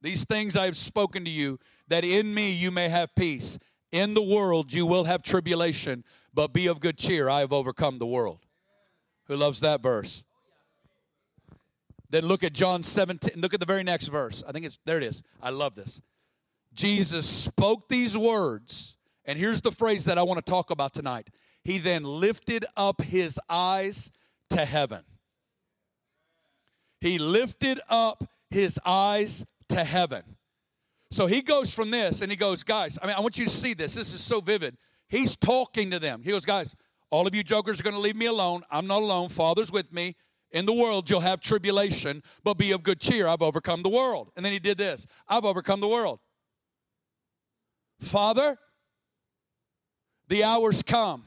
These 0.00 0.24
things 0.24 0.56
I 0.56 0.66
have 0.66 0.76
spoken 0.76 1.24
to 1.24 1.30
you, 1.30 1.58
that 1.88 2.04
in 2.04 2.32
me 2.32 2.52
you 2.52 2.70
may 2.70 2.88
have 2.88 3.14
peace. 3.16 3.58
In 3.90 4.14
the 4.14 4.22
world 4.22 4.72
you 4.72 4.86
will 4.86 5.04
have 5.04 5.22
tribulation, 5.22 6.04
but 6.32 6.52
be 6.52 6.68
of 6.68 6.80
good 6.80 6.96
cheer. 6.96 7.28
I 7.28 7.40
have 7.40 7.52
overcome 7.52 7.98
the 7.98 8.06
world. 8.06 8.38
Who 9.24 9.36
loves 9.36 9.60
that 9.60 9.82
verse? 9.82 10.24
Then 12.08 12.26
look 12.26 12.44
at 12.44 12.52
John 12.52 12.82
17. 12.82 13.40
Look 13.40 13.54
at 13.54 13.60
the 13.60 13.66
very 13.66 13.82
next 13.82 14.08
verse. 14.08 14.44
I 14.46 14.52
think 14.52 14.64
it's 14.64 14.78
there 14.84 14.98
it 14.98 15.02
is. 15.02 15.22
I 15.42 15.50
love 15.50 15.74
this. 15.74 16.00
Jesus 16.72 17.26
spoke 17.26 17.88
these 17.88 18.16
words, 18.16 18.96
and 19.24 19.36
here's 19.36 19.60
the 19.60 19.72
phrase 19.72 20.04
that 20.04 20.18
I 20.18 20.22
want 20.22 20.44
to 20.44 20.48
talk 20.48 20.70
about 20.70 20.94
tonight. 20.94 21.28
He 21.64 21.78
then 21.78 22.02
lifted 22.02 22.64
up 22.76 23.02
his 23.02 23.38
eyes 23.48 24.10
to 24.50 24.64
heaven. 24.64 25.02
He 27.00 27.18
lifted 27.18 27.80
up 27.88 28.24
his 28.50 28.78
eyes 28.84 29.44
to 29.68 29.84
heaven. 29.84 30.22
So 31.10 31.26
he 31.26 31.42
goes 31.42 31.74
from 31.74 31.90
this 31.90 32.22
and 32.22 32.30
he 32.30 32.36
goes, 32.36 32.62
guys, 32.62 32.98
I 33.02 33.06
mean, 33.06 33.16
I 33.16 33.20
want 33.20 33.38
you 33.38 33.44
to 33.44 33.50
see 33.50 33.74
this. 33.74 33.94
This 33.94 34.12
is 34.12 34.20
so 34.20 34.40
vivid. 34.40 34.76
He's 35.08 35.36
talking 35.36 35.90
to 35.90 35.98
them. 35.98 36.22
He 36.22 36.30
goes, 36.30 36.44
guys, 36.44 36.76
all 37.10 37.26
of 37.26 37.34
you 37.34 37.42
jokers 37.42 37.80
are 37.80 37.82
going 37.82 37.96
to 37.96 38.00
leave 38.00 38.16
me 38.16 38.26
alone. 38.26 38.62
I'm 38.70 38.86
not 38.86 39.02
alone. 39.02 39.28
Father's 39.28 39.72
with 39.72 39.92
me. 39.92 40.14
In 40.52 40.66
the 40.66 40.72
world, 40.72 41.08
you'll 41.08 41.20
have 41.20 41.40
tribulation, 41.40 42.22
but 42.42 42.54
be 42.54 42.72
of 42.72 42.82
good 42.82 43.00
cheer. 43.00 43.28
I've 43.28 43.42
overcome 43.42 43.82
the 43.82 43.88
world. 43.88 44.30
And 44.36 44.44
then 44.44 44.52
he 44.52 44.58
did 44.58 44.78
this 44.78 45.06
I've 45.28 45.44
overcome 45.44 45.80
the 45.80 45.88
world. 45.88 46.20
Father, 48.00 48.56
the 50.28 50.44
hour's 50.44 50.82
come. 50.82 51.24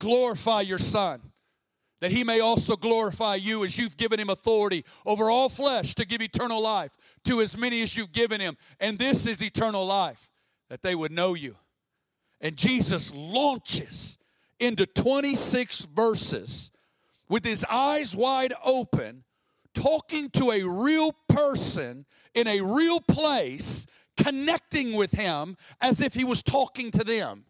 Glorify 0.00 0.62
your 0.62 0.80
Son, 0.80 1.20
that 2.00 2.10
he 2.10 2.24
may 2.24 2.40
also 2.40 2.74
glorify 2.74 3.36
you 3.36 3.64
as 3.64 3.78
you've 3.78 3.96
given 3.96 4.18
him 4.18 4.30
authority 4.30 4.84
over 5.06 5.30
all 5.30 5.48
flesh 5.48 5.94
to 5.94 6.06
give 6.06 6.20
eternal 6.20 6.60
life 6.60 6.96
to 7.24 7.40
as 7.40 7.56
many 7.56 7.82
as 7.82 7.96
you've 7.96 8.12
given 8.12 8.40
him. 8.40 8.56
And 8.80 8.98
this 8.98 9.26
is 9.26 9.42
eternal 9.42 9.86
life, 9.86 10.28
that 10.70 10.82
they 10.82 10.94
would 10.94 11.12
know 11.12 11.34
you. 11.34 11.56
And 12.40 12.56
Jesus 12.56 13.12
launches 13.14 14.18
into 14.58 14.86
26 14.86 15.82
verses 15.94 16.72
with 17.28 17.44
his 17.44 17.64
eyes 17.70 18.16
wide 18.16 18.54
open, 18.64 19.24
talking 19.74 20.30
to 20.30 20.50
a 20.50 20.62
real 20.62 21.14
person 21.28 22.06
in 22.34 22.48
a 22.48 22.60
real 22.62 23.00
place, 23.00 23.86
connecting 24.16 24.94
with 24.94 25.12
him 25.12 25.56
as 25.80 26.00
if 26.00 26.14
he 26.14 26.24
was 26.24 26.42
talking 26.42 26.90
to 26.90 27.04
them. 27.04 27.44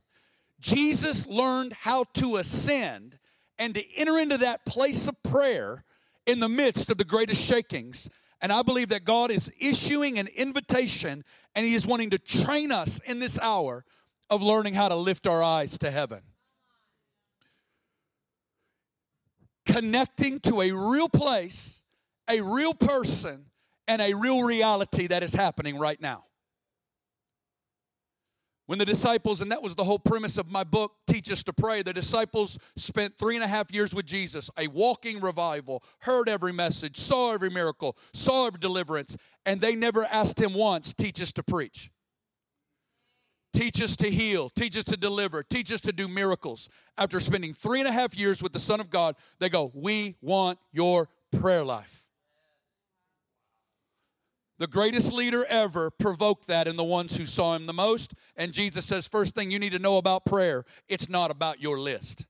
Jesus 0.61 1.27
learned 1.27 1.73
how 1.73 2.05
to 2.15 2.37
ascend 2.37 3.19
and 3.59 3.75
to 3.75 3.83
enter 3.97 4.19
into 4.19 4.39
that 4.39 4.65
place 4.67 5.09
of 5.09 5.23
prayer 5.23 5.85
in 6.27 6.41
the 6.41 6.49
midst 6.49 6.91
of 6.91 6.99
the 6.99 7.05
greatest 7.05 7.43
shakings. 7.43 8.09
And 8.41 8.53
I 8.53 8.63
believe 8.63 8.89
that 8.91 9.05
God 9.05 9.31
is 9.31 9.51
issuing 9.61 10.19
an 10.19 10.29
invitation 10.37 11.25
and 11.55 11.67
He 11.67 11.75
is 11.75 11.87
wanting 11.87 12.11
to 12.11 12.19
train 12.19 12.73
us 12.73 13.01
in 13.05 13.19
this 13.19 13.39
hour 13.39 13.85
of 14.29 14.43
learning 14.43 14.75
how 14.75 14.89
to 14.89 14.95
lift 14.95 15.27
our 15.27 15.43
eyes 15.43 15.77
to 15.79 15.91
heaven. 15.91 16.21
Connecting 19.67 20.41
to 20.41 20.63
a 20.63 20.73
real 20.73 21.09
place, 21.09 21.83
a 22.29 22.41
real 22.41 22.75
person, 22.75 23.47
and 23.87 24.01
a 24.01 24.15
real 24.15 24.43
reality 24.43 25.09
that 25.09 25.23
is 25.23 25.35
happening 25.35 25.79
right 25.79 26.01
now. 26.01 26.25
When 28.71 28.79
the 28.79 28.85
disciples, 28.85 29.41
and 29.41 29.51
that 29.51 29.65
was 29.65 29.75
the 29.75 29.83
whole 29.83 29.99
premise 29.99 30.39
of 30.39 30.49
my 30.49 30.63
book, 30.63 30.93
Teach 31.09 31.33
Us 31.33 31.43
to 31.43 31.53
Pray, 31.53 31.83
the 31.83 31.93
disciples 31.93 32.57
spent 32.77 33.19
three 33.19 33.35
and 33.35 33.43
a 33.43 33.49
half 33.49 33.75
years 33.75 33.93
with 33.93 34.07
Jesus, 34.07 34.49
a 34.57 34.69
walking 34.69 35.21
revival, 35.21 35.83
heard 36.03 36.29
every 36.29 36.53
message, 36.53 36.97
saw 36.97 37.33
every 37.33 37.51
miracle, 37.51 37.97
saw 38.13 38.47
every 38.47 38.61
deliverance, 38.61 39.17
and 39.45 39.61
they 39.61 39.75
never 39.75 40.05
asked 40.05 40.41
him 40.41 40.55
once, 40.55 40.95
Teach 40.95 41.21
us 41.21 41.33
to 41.33 41.43
preach. 41.43 41.91
Teach 43.53 43.83
us 43.83 43.97
to 43.97 44.09
heal, 44.09 44.49
teach 44.51 44.79
us 44.79 44.85
to 44.85 44.97
deliver, 44.97 45.43
teach 45.43 45.73
us 45.73 45.81
to 45.81 45.93
do 45.93 46.07
miracles. 46.07 46.69
After 46.97 47.19
spending 47.19 47.53
three 47.53 47.81
and 47.81 47.89
a 47.89 47.93
half 47.93 48.17
years 48.17 48.41
with 48.41 48.53
the 48.53 48.61
Son 48.61 48.79
of 48.79 48.89
God, 48.89 49.17
they 49.41 49.49
go, 49.49 49.73
We 49.75 50.15
want 50.23 50.61
your 50.71 51.09
prayer 51.41 51.65
life. 51.65 52.00
The 54.61 54.67
greatest 54.67 55.11
leader 55.11 55.47
ever 55.49 55.91
provoked 55.91 56.47
that 56.49 56.69
in 56.69 56.77
the 56.77 56.85
ones 56.85 57.17
who 57.17 57.25
saw 57.25 57.57
him 57.57 57.65
the 57.65 57.73
most. 57.73 58.13
And 58.37 58.53
Jesus 58.53 58.85
says, 58.85 59.09
first 59.09 59.35
thing 59.35 59.51
you 59.51 59.59
need 59.59 59.73
to 59.73 59.79
know 59.79 59.97
about 59.97 60.27
prayer, 60.27 60.65
it's 60.87 61.09
not 61.09 61.31
about 61.31 61.63
your 61.63 61.81
list. 61.81 62.27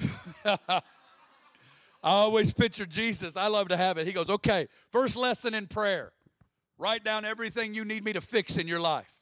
I 0.46 0.80
always 2.02 2.54
picture 2.54 2.86
Jesus. 2.86 3.36
I 3.36 3.48
love 3.48 3.68
to 3.68 3.76
have 3.76 3.98
it. 3.98 4.06
He 4.06 4.14
goes, 4.14 4.30
okay, 4.30 4.66
first 4.90 5.14
lesson 5.14 5.52
in 5.52 5.66
prayer 5.66 6.12
write 6.78 7.04
down 7.04 7.26
everything 7.26 7.74
you 7.74 7.84
need 7.84 8.02
me 8.02 8.14
to 8.14 8.22
fix 8.22 8.56
in 8.56 8.66
your 8.66 8.80
life. 8.80 9.20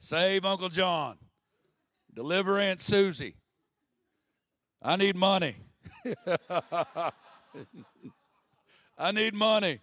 Save 0.00 0.44
Uncle 0.44 0.68
John, 0.68 1.16
deliver 2.12 2.58
Aunt 2.58 2.80
Susie. 2.80 3.36
I 4.82 4.96
need 4.96 5.14
money. 5.14 5.58
I 8.98 9.12
need 9.12 9.34
money. 9.34 9.80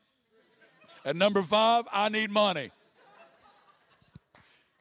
And 1.06 1.18
number 1.18 1.42
five, 1.42 1.86
I 1.92 2.10
need 2.10 2.30
money. 2.30 2.72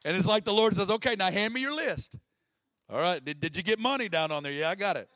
And 0.05 0.17
it's 0.17 0.27
like 0.27 0.45
the 0.45 0.53
Lord 0.53 0.75
says, 0.75 0.91
okay, 0.91 1.17
now 1.19 1.31
hand 1.31 1.55
me 1.55 1.61
your 1.61 1.75
list. 1.75 2.17
All 2.91 3.01
right, 3.01 3.23
did, 3.23 3.41
did 3.41 3.57
you 3.57 3.63
get 3.63 3.79
money 3.79 4.09
down 4.09 4.33
on 4.33 4.43
there? 4.43 4.53
Yeah, 4.53 4.71
I 4.71 4.75
got 4.75 4.97
it. 4.97 5.09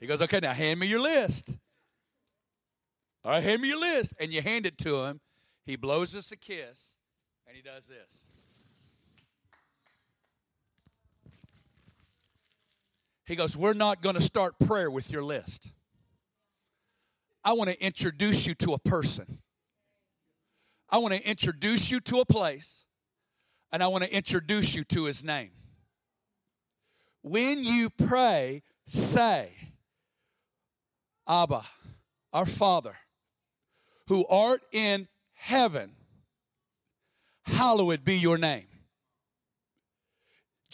He 0.00 0.06
goes, 0.06 0.20
okay, 0.22 0.40
now 0.40 0.52
hand 0.52 0.80
me 0.80 0.86
your 0.86 1.00
list. 1.00 1.56
All 3.24 3.30
right, 3.30 3.42
hand 3.42 3.62
me 3.62 3.68
your 3.68 3.80
list. 3.80 4.12
And 4.18 4.32
you 4.32 4.42
hand 4.42 4.66
it 4.66 4.76
to 4.78 5.04
him. 5.04 5.20
He 5.64 5.76
blows 5.76 6.14
us 6.14 6.30
a 6.32 6.36
kiss 6.36 6.96
and 7.46 7.56
he 7.56 7.62
does 7.62 7.86
this. 7.86 8.26
He 13.26 13.36
goes, 13.36 13.56
We're 13.56 13.74
not 13.74 14.02
going 14.02 14.16
to 14.16 14.22
start 14.22 14.54
prayer 14.66 14.90
with 14.90 15.10
your 15.10 15.24
list. 15.24 15.70
I 17.44 17.52
want 17.52 17.70
to 17.70 17.84
introduce 17.84 18.46
you 18.46 18.54
to 18.56 18.72
a 18.72 18.78
person. 18.78 19.38
I 20.88 20.98
want 20.98 21.14
to 21.14 21.28
introduce 21.28 21.90
you 21.90 22.00
to 22.00 22.20
a 22.20 22.24
place, 22.24 22.86
and 23.72 23.82
I 23.82 23.88
want 23.88 24.04
to 24.04 24.14
introduce 24.14 24.74
you 24.74 24.84
to 24.84 25.04
his 25.04 25.24
name. 25.24 25.50
When 27.22 27.64
you 27.64 27.90
pray, 27.90 28.62
say, 28.86 29.50
Abba, 31.26 31.64
our 32.32 32.46
Father, 32.46 32.96
who 34.08 34.26
art 34.26 34.60
in 34.72 35.08
heaven, 35.32 35.92
hallowed 37.44 38.04
be 38.04 38.16
your 38.16 38.38
name. 38.38 38.66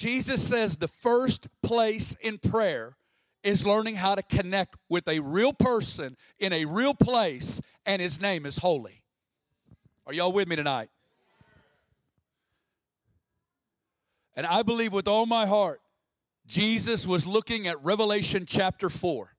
Jesus 0.00 0.42
says 0.42 0.78
the 0.78 0.88
first 0.88 1.49
place 1.62 2.16
in 2.23 2.38
prayer 2.38 2.97
is 3.42 3.66
learning 3.66 3.97
how 3.97 4.14
to 4.14 4.23
connect 4.23 4.76
with 4.88 5.07
a 5.07 5.21
real 5.21 5.52
person 5.52 6.16
in 6.38 6.54
a 6.54 6.64
real 6.64 6.95
place, 6.95 7.61
and 7.85 8.00
his 8.00 8.19
name 8.19 8.47
is 8.47 8.57
holy. 8.57 9.02
Are 10.07 10.14
y'all 10.14 10.33
with 10.33 10.49
me 10.49 10.57
tonight? 10.57 10.88
And 14.35 14.47
I 14.47 14.62
believe 14.62 14.95
with 14.95 15.07
all 15.07 15.26
my 15.26 15.45
heart, 15.45 15.83
Jesus 16.47 17.07
was 17.07 17.26
looking 17.26 17.66
at 17.66 17.78
Revelation 17.85 18.47
chapter 18.47 18.88
4. 18.88 19.37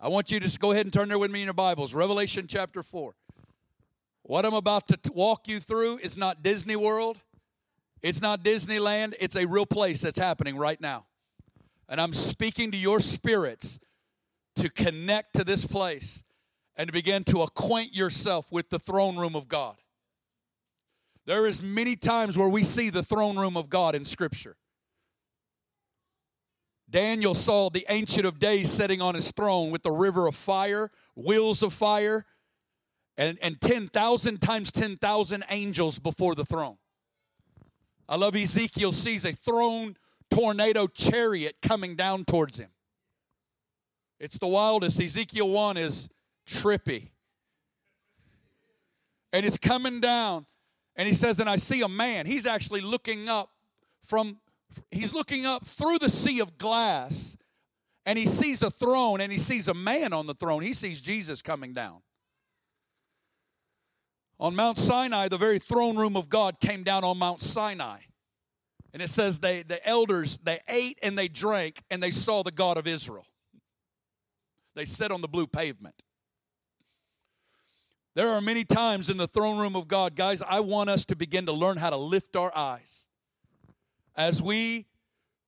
I 0.00 0.08
want 0.08 0.32
you 0.32 0.40
to 0.40 0.46
just 0.46 0.58
go 0.58 0.72
ahead 0.72 0.84
and 0.84 0.92
turn 0.92 1.10
there 1.10 1.18
with 1.20 1.30
me 1.30 1.42
in 1.42 1.44
your 1.44 1.54
Bibles. 1.54 1.94
Revelation 1.94 2.48
chapter 2.48 2.82
4. 2.82 3.14
What 4.24 4.44
I'm 4.44 4.54
about 4.54 4.88
to 4.88 4.98
walk 5.12 5.46
you 5.46 5.60
through 5.60 5.98
is 5.98 6.16
not 6.16 6.42
Disney 6.42 6.74
World. 6.74 7.18
It's 8.02 8.22
not 8.22 8.42
Disneyland, 8.42 9.14
it's 9.20 9.36
a 9.36 9.46
real 9.46 9.66
place 9.66 10.00
that's 10.00 10.18
happening 10.18 10.56
right 10.56 10.80
now. 10.80 11.06
And 11.88 12.00
I'm 12.00 12.12
speaking 12.12 12.70
to 12.70 12.76
your 12.76 13.00
spirits 13.00 13.80
to 14.56 14.70
connect 14.70 15.34
to 15.34 15.44
this 15.44 15.66
place 15.66 16.24
and 16.76 16.86
to 16.86 16.92
begin 16.92 17.24
to 17.24 17.42
acquaint 17.42 17.94
yourself 17.94 18.50
with 18.50 18.70
the 18.70 18.78
throne 18.78 19.16
room 19.16 19.36
of 19.36 19.48
God. 19.48 19.76
There 21.26 21.46
is 21.46 21.62
many 21.62 21.96
times 21.96 22.38
where 22.38 22.48
we 22.48 22.64
see 22.64 22.90
the 22.90 23.02
throne 23.02 23.38
room 23.38 23.56
of 23.56 23.68
God 23.68 23.94
in 23.94 24.04
scripture. 24.04 24.56
Daniel 26.88 27.34
saw 27.34 27.70
the 27.70 27.86
ancient 27.88 28.26
of 28.26 28.38
days 28.38 28.70
sitting 28.70 29.00
on 29.00 29.14
his 29.14 29.30
throne 29.30 29.70
with 29.70 29.82
the 29.82 29.92
river 29.92 30.26
of 30.26 30.34
fire, 30.34 30.90
wheels 31.14 31.62
of 31.62 31.72
fire, 31.72 32.24
and, 33.16 33.38
and 33.42 33.60
10,000 33.60 34.40
times 34.40 34.72
10,000 34.72 35.44
angels 35.50 35.98
before 35.98 36.34
the 36.34 36.44
throne. 36.44 36.78
I 38.10 38.16
love 38.16 38.34
Ezekiel 38.34 38.90
sees 38.90 39.24
a 39.24 39.32
throne 39.32 39.96
tornado 40.32 40.88
chariot 40.88 41.56
coming 41.62 41.94
down 41.94 42.24
towards 42.24 42.58
him. 42.58 42.70
It's 44.18 44.36
the 44.36 44.48
wildest. 44.48 45.00
Ezekiel 45.00 45.48
1 45.48 45.76
is 45.76 46.08
trippy. 46.44 47.10
And 49.32 49.46
it's 49.46 49.58
coming 49.58 50.00
down. 50.00 50.46
And 50.96 51.06
he 51.06 51.14
says, 51.14 51.38
And 51.38 51.48
I 51.48 51.54
see 51.54 51.82
a 51.82 51.88
man. 51.88 52.26
He's 52.26 52.46
actually 52.46 52.80
looking 52.80 53.28
up 53.28 53.48
from, 54.04 54.40
he's 54.90 55.14
looking 55.14 55.46
up 55.46 55.64
through 55.64 55.98
the 55.98 56.10
sea 56.10 56.40
of 56.40 56.58
glass. 56.58 57.36
And 58.06 58.18
he 58.18 58.26
sees 58.26 58.62
a 58.62 58.70
throne 58.70 59.20
and 59.20 59.30
he 59.30 59.38
sees 59.38 59.68
a 59.68 59.74
man 59.74 60.12
on 60.12 60.26
the 60.26 60.34
throne. 60.34 60.62
He 60.62 60.72
sees 60.72 61.00
Jesus 61.00 61.42
coming 61.42 61.72
down. 61.72 62.00
On 64.40 64.56
Mount 64.56 64.78
Sinai, 64.78 65.28
the 65.28 65.36
very 65.36 65.58
throne 65.58 65.98
room 65.98 66.16
of 66.16 66.30
God 66.30 66.60
came 66.60 66.82
down 66.82 67.04
on 67.04 67.18
Mount 67.18 67.42
Sinai. 67.42 67.98
And 68.94 69.02
it 69.02 69.10
says 69.10 69.38
they 69.38 69.62
the 69.62 69.86
elders 69.86 70.38
they 70.38 70.60
ate 70.66 70.98
and 71.02 71.16
they 71.16 71.28
drank 71.28 71.82
and 71.90 72.02
they 72.02 72.10
saw 72.10 72.42
the 72.42 72.50
God 72.50 72.78
of 72.78 72.86
Israel. 72.86 73.26
They 74.74 74.86
sat 74.86 75.12
on 75.12 75.20
the 75.20 75.28
blue 75.28 75.46
pavement. 75.46 76.02
There 78.14 78.28
are 78.28 78.40
many 78.40 78.64
times 78.64 79.10
in 79.10 79.18
the 79.18 79.28
throne 79.28 79.58
room 79.58 79.76
of 79.76 79.86
God, 79.86 80.16
guys, 80.16 80.42
I 80.42 80.60
want 80.60 80.88
us 80.90 81.04
to 81.06 81.16
begin 81.16 81.46
to 81.46 81.52
learn 81.52 81.76
how 81.76 81.90
to 81.90 81.96
lift 81.96 82.34
our 82.34 82.50
eyes. 82.56 83.06
As 84.16 84.42
we 84.42 84.86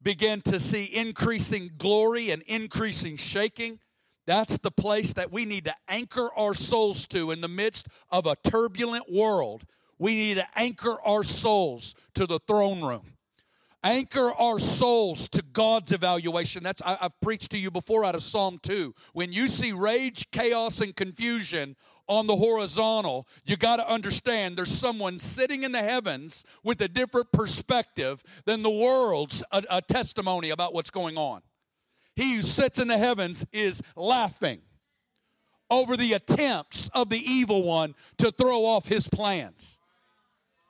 begin 0.02 0.42
to 0.42 0.61
see 0.61 0.84
increasing 0.84 1.72
glory 1.78 2.30
and 2.30 2.42
increasing 2.42 3.16
shaking, 3.16 3.80
that's 4.26 4.58
the 4.58 4.70
place 4.70 5.12
that 5.14 5.32
we 5.32 5.44
need 5.44 5.64
to 5.64 5.74
anchor 5.88 6.28
our 6.36 6.54
souls 6.54 7.06
to 7.08 7.30
in 7.30 7.40
the 7.40 7.48
midst 7.48 7.88
of 8.10 8.26
a 8.26 8.36
turbulent 8.44 9.12
world. 9.12 9.64
We 9.98 10.14
need 10.14 10.34
to 10.36 10.46
anchor 10.56 10.98
our 11.04 11.24
souls 11.24 11.94
to 12.14 12.26
the 12.26 12.38
throne 12.40 12.82
room 12.82 13.12
anchor 13.84 14.32
our 14.38 14.58
souls 14.58 15.28
to 15.30 15.42
God's 15.42 15.92
evaluation. 15.92 16.62
That's 16.62 16.82
I, 16.82 16.96
have 17.00 17.20
preached 17.20 17.50
to 17.50 17.58
you 17.58 17.70
before 17.70 18.04
out 18.04 18.14
of 18.14 18.22
Psalm 18.22 18.58
2. 18.62 18.94
When 19.12 19.32
you 19.32 19.48
see 19.48 19.72
rage, 19.72 20.30
chaos, 20.30 20.80
and 20.80 20.94
confusion 20.94 21.76
on 22.06 22.26
the 22.26 22.36
horizontal, 22.36 23.26
you 23.44 23.56
got 23.56 23.76
to 23.76 23.88
understand 23.88 24.56
there's 24.56 24.70
someone 24.70 25.18
sitting 25.18 25.62
in 25.62 25.72
the 25.72 25.82
heavens 25.82 26.44
with 26.62 26.80
a 26.80 26.88
different 26.88 27.32
perspective 27.32 28.22
than 28.44 28.62
the 28.62 28.70
world's 28.70 29.42
a, 29.52 29.62
a 29.70 29.82
testimony 29.82 30.50
about 30.50 30.74
what's 30.74 30.90
going 30.90 31.16
on. 31.16 31.42
He 32.14 32.37
who 32.37 32.42
sits 32.42 32.78
in 32.78 32.88
the 32.88 32.99
heavens 32.99 33.47
is 33.52 33.83
laughing 33.97 34.61
over 35.71 35.97
the 35.97 36.12
attempts 36.12 36.90
of 36.92 37.09
the 37.09 37.19
evil 37.19 37.62
one 37.62 37.95
to 38.19 38.31
throw 38.31 38.64
off 38.64 38.87
his 38.87 39.09
plans. 39.09 39.81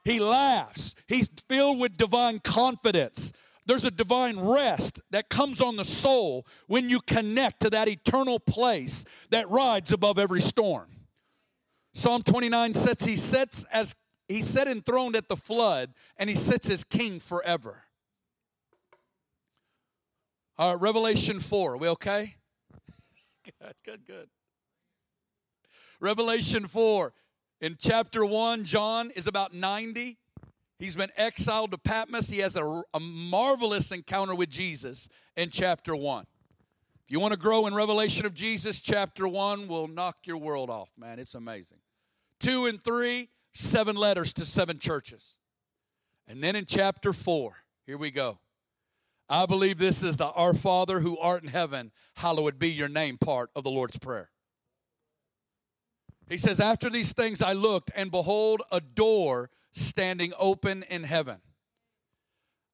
He 0.05 0.21
laughs. 0.21 0.95
He's 1.07 1.29
filled 1.49 1.81
with 1.81 1.97
divine 1.97 2.39
confidence. 2.39 3.33
There's 3.67 3.85
a 3.85 3.91
divine 3.91 4.39
rest 4.39 5.01
that 5.11 5.29
comes 5.29 5.61
on 5.61 5.77
the 5.77 5.85
soul 5.85 6.47
when 6.67 6.89
you 6.89 7.01
connect 7.01 7.61
to 7.61 7.71
that 7.71 7.89
eternal 7.89 8.41
place 8.41 9.05
that 9.31 9.49
rides 9.51 9.93
above 9.93 10.19
every 10.19 10.41
storm. 10.41 10.89
Psalm 11.95 12.23
29 12.23 12.75
says 12.75 13.03
he 13.03 13.17
sits 13.17 13.65
as 13.73 13.95
he 14.29 14.43
sat 14.43 14.67
enthroned 14.67 15.15
at 15.15 15.29
the 15.29 15.37
flood 15.37 15.93
and 16.17 16.31
he 16.31 16.37
sits 16.37 16.71
as 16.71 16.85
king 16.85 17.21
forever. 17.21 17.85
Right, 20.63 20.81
Revelation 20.81 21.41
4. 21.41 21.73
Are 21.73 21.77
we 21.77 21.89
okay? 21.89 22.37
good, 23.61 23.75
good, 23.85 24.07
good. 24.07 24.29
Revelation 25.99 26.69
4. 26.69 27.13
In 27.61 27.77
chapter 27.81 28.25
1, 28.25 28.63
John 28.63 29.11
is 29.17 29.27
about 29.27 29.53
90. 29.53 30.19
He's 30.79 30.95
been 30.95 31.11
exiled 31.17 31.73
to 31.73 31.79
Patmos. 31.79 32.29
He 32.29 32.39
has 32.39 32.55
a, 32.55 32.83
a 32.95 33.01
marvelous 33.01 33.91
encounter 33.91 34.37
with 34.37 34.51
Jesus 34.51 35.09
in 35.37 35.51
chapter 35.51 35.97
1. 35.97 36.27
If 37.07 37.11
you 37.11 37.19
want 37.19 37.33
to 37.33 37.39
grow 37.41 37.67
in 37.67 37.75
revelation 37.75 38.25
of 38.25 38.33
Jesus, 38.33 38.81
chapter 38.81 39.27
1 39.27 39.67
will 39.67 39.89
knock 39.89 40.19
your 40.27 40.39
world 40.39 40.71
off, 40.71 40.93
man. 40.97 41.19
It's 41.19 41.35
amazing. 41.35 41.79
2 42.39 42.67
and 42.67 42.85
3, 42.85 43.29
seven 43.53 43.97
letters 43.97 44.33
to 44.35 44.45
seven 44.45 44.79
churches. 44.79 45.37
And 46.29 46.43
then 46.43 46.55
in 46.55 46.67
chapter 46.67 47.13
4, 47.13 47.53
here 47.85 47.99
we 47.99 48.13
go. 48.13 48.39
I 49.33 49.47
believe 49.47 49.79
this 49.79 50.03
is 50.03 50.19
the 50.19 50.31
Our 50.33 50.53
Father 50.53 51.01
who 51.01 51.17
art 51.17 51.43
in 51.43 51.49
heaven, 51.49 51.91
hallowed 52.17 52.59
be 52.59 52.69
your 52.69 52.91
name 52.91 53.17
part 53.17 53.49
of 53.57 53.65
the 53.65 53.71
Lord's 53.71 53.99
Prayer. 53.99 54.29
He 56.29 56.37
says, 56.37 56.61
After 56.61 56.91
these 56.91 57.15
things 57.15 57.41
I 57.41 57.55
looked, 57.55 57.91
and 57.97 58.11
behold, 58.11 58.61
a 58.71 58.83
door 58.83 59.49
standing 59.71 60.35
open 60.39 60.83
in 60.83 61.05
heaven. 61.05 61.39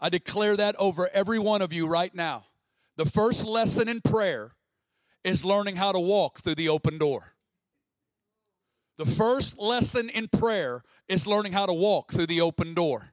I 0.00 0.08
declare 0.08 0.56
that 0.56 0.74
over 0.80 1.08
every 1.12 1.38
one 1.38 1.62
of 1.62 1.72
you 1.72 1.86
right 1.86 2.12
now. 2.12 2.46
The 2.96 3.06
first 3.06 3.44
lesson 3.44 3.88
in 3.88 4.00
prayer 4.00 4.50
is 5.22 5.44
learning 5.44 5.76
how 5.76 5.92
to 5.92 6.00
walk 6.00 6.40
through 6.40 6.56
the 6.56 6.70
open 6.70 6.98
door. 6.98 7.34
The 8.96 9.06
first 9.06 9.56
lesson 9.60 10.08
in 10.08 10.26
prayer 10.26 10.82
is 11.06 11.24
learning 11.24 11.52
how 11.52 11.66
to 11.66 11.72
walk 11.72 12.10
through 12.10 12.26
the 12.26 12.40
open 12.40 12.74
door. 12.74 13.12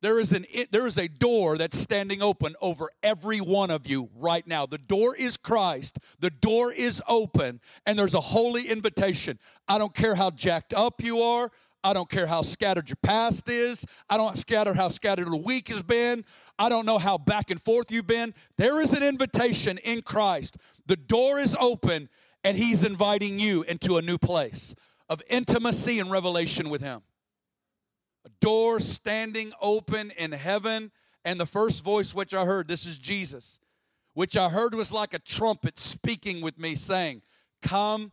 There 0.00 0.20
is, 0.20 0.32
an, 0.32 0.46
there 0.70 0.86
is 0.86 0.96
a 0.96 1.08
door 1.08 1.58
that's 1.58 1.76
standing 1.76 2.22
open 2.22 2.54
over 2.60 2.90
every 3.02 3.40
one 3.40 3.70
of 3.72 3.88
you 3.88 4.10
right 4.14 4.46
now. 4.46 4.64
The 4.64 4.78
door 4.78 5.16
is 5.16 5.36
Christ. 5.36 5.98
The 6.20 6.30
door 6.30 6.72
is 6.72 7.02
open, 7.08 7.60
and 7.84 7.98
there's 7.98 8.14
a 8.14 8.20
holy 8.20 8.68
invitation. 8.68 9.40
I 9.66 9.78
don't 9.78 9.94
care 9.94 10.14
how 10.14 10.30
jacked 10.30 10.72
up 10.72 11.02
you 11.02 11.20
are. 11.20 11.50
I 11.82 11.94
don't 11.94 12.08
care 12.08 12.28
how 12.28 12.42
scattered 12.42 12.88
your 12.88 12.98
past 13.02 13.48
is. 13.48 13.84
I 14.08 14.16
don't 14.16 14.38
scatter 14.38 14.72
how 14.72 14.88
scattered 14.88 15.28
the 15.28 15.36
week 15.36 15.68
has 15.68 15.82
been. 15.82 16.24
I 16.58 16.68
don't 16.68 16.86
know 16.86 16.98
how 16.98 17.18
back 17.18 17.50
and 17.50 17.60
forth 17.60 17.90
you've 17.90 18.06
been. 18.06 18.34
There 18.56 18.80
is 18.80 18.92
an 18.92 19.02
invitation 19.02 19.78
in 19.78 20.02
Christ. 20.02 20.58
The 20.86 20.96
door 20.96 21.40
is 21.40 21.56
open, 21.60 22.08
and 22.44 22.56
He's 22.56 22.84
inviting 22.84 23.40
you 23.40 23.62
into 23.64 23.96
a 23.96 24.02
new 24.02 24.18
place 24.18 24.76
of 25.08 25.22
intimacy 25.28 25.98
and 25.98 26.10
revelation 26.10 26.68
with 26.68 26.82
Him 26.82 27.02
a 28.24 28.28
door 28.40 28.80
standing 28.80 29.52
open 29.60 30.12
in 30.18 30.32
heaven. 30.32 30.90
And 31.24 31.38
the 31.38 31.46
first 31.46 31.84
voice 31.84 32.14
which 32.14 32.32
I 32.34 32.44
heard, 32.44 32.68
this 32.68 32.86
is 32.86 32.98
Jesus, 32.98 33.60
which 34.14 34.36
I 34.36 34.48
heard 34.48 34.74
was 34.74 34.92
like 34.92 35.14
a 35.14 35.18
trumpet 35.18 35.78
speaking 35.78 36.40
with 36.40 36.58
me, 36.58 36.74
saying, 36.74 37.22
Come 37.62 38.12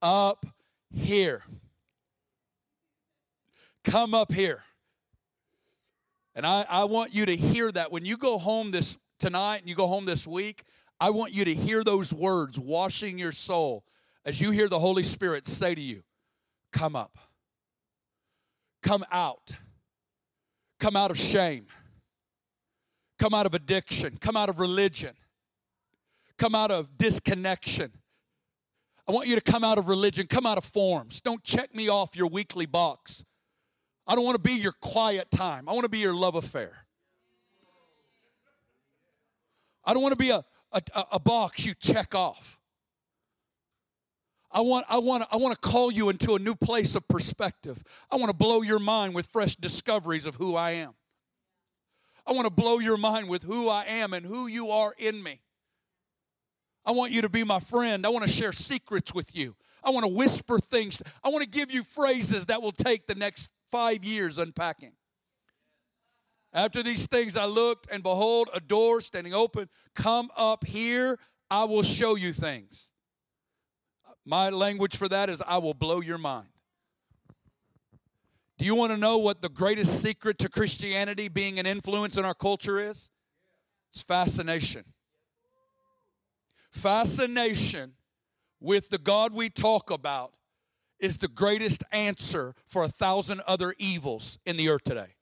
up 0.00 0.46
here. 0.94 1.42
Come 3.84 4.14
up 4.14 4.32
here. 4.32 4.62
And 6.34 6.46
I, 6.46 6.64
I 6.68 6.84
want 6.84 7.14
you 7.14 7.26
to 7.26 7.36
hear 7.36 7.70
that 7.72 7.92
when 7.92 8.04
you 8.04 8.16
go 8.16 8.38
home 8.38 8.70
this 8.70 8.98
tonight 9.18 9.58
and 9.58 9.68
you 9.68 9.74
go 9.74 9.86
home 9.86 10.04
this 10.04 10.26
week, 10.26 10.64
I 11.00 11.10
want 11.10 11.34
you 11.34 11.44
to 11.44 11.54
hear 11.54 11.82
those 11.82 12.12
words 12.12 12.58
washing 12.58 13.18
your 13.18 13.32
soul 13.32 13.84
as 14.24 14.40
you 14.40 14.50
hear 14.50 14.68
the 14.68 14.78
Holy 14.78 15.02
Spirit 15.02 15.46
say 15.46 15.74
to 15.74 15.80
you, 15.80 16.02
Come 16.72 16.96
up. 16.96 17.18
Come 18.82 19.04
out. 19.10 19.56
Come 20.80 20.96
out 20.96 21.10
of 21.10 21.18
shame. 21.18 21.66
Come 23.18 23.34
out 23.34 23.46
of 23.46 23.54
addiction. 23.54 24.18
Come 24.20 24.36
out 24.36 24.48
of 24.48 24.58
religion. 24.58 25.14
Come 26.38 26.54
out 26.54 26.70
of 26.70 26.98
disconnection. 26.98 27.92
I 29.06 29.12
want 29.12 29.28
you 29.28 29.34
to 29.34 29.40
come 29.40 29.64
out 29.64 29.78
of 29.78 29.88
religion, 29.88 30.26
come 30.26 30.46
out 30.46 30.58
of 30.58 30.64
forms. 30.64 31.20
Don't 31.20 31.42
check 31.42 31.74
me 31.74 31.88
off 31.88 32.14
your 32.14 32.28
weekly 32.28 32.66
box. 32.66 33.24
I 34.06 34.14
don't 34.14 34.24
want 34.24 34.36
to 34.36 34.42
be 34.42 34.54
your 34.54 34.72
quiet 34.72 35.30
time. 35.30 35.68
I 35.68 35.72
want 35.72 35.84
to 35.84 35.90
be 35.90 35.98
your 35.98 36.14
love 36.14 36.34
affair. 36.34 36.72
I 39.84 39.92
don't 39.92 40.02
want 40.02 40.12
to 40.12 40.18
be 40.18 40.30
a, 40.30 40.44
a, 40.72 40.82
a 41.12 41.20
box 41.20 41.66
you 41.66 41.74
check 41.74 42.14
off. 42.14 42.58
I 44.52 44.60
want, 44.60 44.84
I, 44.88 44.98
want, 44.98 45.24
I 45.32 45.36
want 45.36 45.54
to 45.54 45.68
call 45.68 45.90
you 45.90 46.10
into 46.10 46.34
a 46.34 46.38
new 46.38 46.54
place 46.54 46.94
of 46.94 47.08
perspective. 47.08 47.82
I 48.10 48.16
want 48.16 48.28
to 48.28 48.36
blow 48.36 48.60
your 48.60 48.78
mind 48.78 49.14
with 49.14 49.26
fresh 49.26 49.56
discoveries 49.56 50.26
of 50.26 50.34
who 50.34 50.56
I 50.56 50.72
am. 50.72 50.92
I 52.26 52.32
want 52.32 52.46
to 52.46 52.52
blow 52.52 52.78
your 52.78 52.98
mind 52.98 53.28
with 53.28 53.42
who 53.42 53.68
I 53.68 53.84
am 53.84 54.12
and 54.12 54.26
who 54.26 54.46
you 54.46 54.70
are 54.70 54.94
in 54.98 55.22
me. 55.22 55.40
I 56.84 56.92
want 56.92 57.12
you 57.12 57.22
to 57.22 57.28
be 57.28 57.44
my 57.44 57.60
friend. 57.60 58.04
I 58.04 58.10
want 58.10 58.24
to 58.24 58.30
share 58.30 58.52
secrets 58.52 59.14
with 59.14 59.34
you. 59.34 59.56
I 59.82 59.90
want 59.90 60.04
to 60.04 60.12
whisper 60.12 60.58
things. 60.58 61.00
I 61.24 61.30
want 61.30 61.42
to 61.42 61.48
give 61.48 61.72
you 61.72 61.82
phrases 61.82 62.46
that 62.46 62.60
will 62.60 62.72
take 62.72 63.06
the 63.06 63.14
next 63.14 63.50
five 63.70 64.04
years 64.04 64.38
unpacking. 64.38 64.92
After 66.52 66.82
these 66.82 67.06
things, 67.06 67.36
I 67.36 67.46
looked, 67.46 67.88
and 67.90 68.02
behold, 68.02 68.50
a 68.52 68.60
door 68.60 69.00
standing 69.00 69.32
open. 69.32 69.70
Come 69.94 70.30
up 70.36 70.66
here, 70.66 71.18
I 71.50 71.64
will 71.64 71.82
show 71.82 72.14
you 72.14 72.32
things. 72.32 72.91
My 74.24 74.50
language 74.50 74.96
for 74.96 75.08
that 75.08 75.28
is 75.28 75.42
I 75.46 75.58
will 75.58 75.74
blow 75.74 76.00
your 76.00 76.18
mind. 76.18 76.48
Do 78.58 78.64
you 78.64 78.74
want 78.74 78.92
to 78.92 78.98
know 78.98 79.18
what 79.18 79.42
the 79.42 79.48
greatest 79.48 80.00
secret 80.00 80.38
to 80.38 80.48
Christianity 80.48 81.28
being 81.28 81.58
an 81.58 81.66
influence 81.66 82.16
in 82.16 82.24
our 82.24 82.34
culture 82.34 82.78
is? 82.78 83.10
It's 83.92 84.02
fascination. 84.02 84.84
Fascination 86.70 87.94
with 88.60 88.88
the 88.90 88.98
God 88.98 89.34
we 89.34 89.50
talk 89.50 89.90
about 89.90 90.34
is 91.00 91.18
the 91.18 91.28
greatest 91.28 91.82
answer 91.90 92.54
for 92.66 92.84
a 92.84 92.88
thousand 92.88 93.42
other 93.46 93.74
evils 93.78 94.38
in 94.46 94.56
the 94.56 94.68
earth 94.68 94.84
today. 94.84 95.16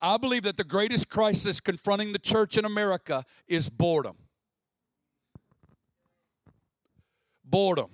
I 0.00 0.16
believe 0.16 0.42
that 0.44 0.56
the 0.56 0.64
greatest 0.64 1.08
crisis 1.10 1.60
confronting 1.60 2.12
the 2.12 2.18
church 2.18 2.56
in 2.56 2.64
America 2.64 3.24
is 3.46 3.68
boredom. 3.68 4.16
Boredom. 7.44 7.90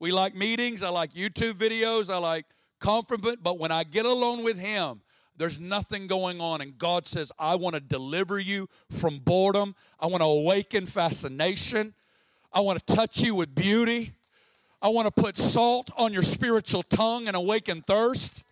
We 0.00 0.12
like 0.12 0.34
meetings. 0.34 0.82
I 0.82 0.88
like 0.88 1.14
YouTube 1.14 1.54
videos. 1.54 2.12
I 2.12 2.18
like 2.18 2.46
comfort. 2.80 3.20
But 3.42 3.58
when 3.58 3.70
I 3.70 3.84
get 3.84 4.06
alone 4.06 4.44
with 4.44 4.58
Him, 4.58 5.00
there's 5.36 5.58
nothing 5.58 6.06
going 6.06 6.40
on. 6.40 6.60
And 6.60 6.78
God 6.78 7.06
says, 7.06 7.32
I 7.38 7.56
want 7.56 7.74
to 7.74 7.80
deliver 7.80 8.38
you 8.38 8.68
from 8.90 9.18
boredom. 9.18 9.74
I 9.98 10.06
want 10.06 10.20
to 10.22 10.26
awaken 10.26 10.86
fascination. 10.86 11.94
I 12.52 12.60
want 12.60 12.84
to 12.84 12.94
touch 12.94 13.20
you 13.20 13.34
with 13.34 13.54
beauty. 13.54 14.12
I 14.80 14.88
want 14.88 15.06
to 15.06 15.22
put 15.22 15.38
salt 15.38 15.90
on 15.96 16.12
your 16.12 16.22
spiritual 16.22 16.82
tongue 16.82 17.26
and 17.26 17.36
awaken 17.36 17.82
thirst. 17.82 18.44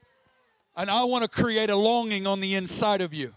And 0.75 0.91
I 0.91 1.05
want 1.05 1.23
to 1.23 1.29
create 1.29 1.71
a 1.71 1.77
longing 1.77 2.27
on 2.27 2.41
the 2.41 2.55
inside 2.55 3.03
of 3.03 3.13
you 3.13 3.35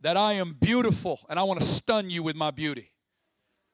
that 0.00 0.16
I 0.16 0.32
am 0.34 0.56
beautiful 0.58 1.20
and 1.28 1.38
I 1.38 1.44
want 1.44 1.60
to 1.60 1.66
stun 1.66 2.10
you 2.10 2.22
with 2.22 2.34
my 2.34 2.50
beauty. 2.50 2.90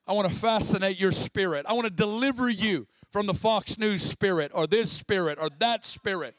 I 0.06 0.12
want 0.12 0.28
to 0.28 0.34
fascinate 0.34 0.98
your 0.98 1.12
spirit. 1.12 1.66
I 1.68 1.74
want 1.74 1.86
to 1.86 1.92
deliver 1.92 2.50
you 2.50 2.86
from 3.10 3.26
the 3.26 3.34
Fox 3.34 3.78
News 3.78 4.02
spirit 4.02 4.52
or 4.54 4.66
this 4.66 4.90
spirit 4.90 5.38
or 5.40 5.48
that 5.58 5.84
spirit. 5.86 6.34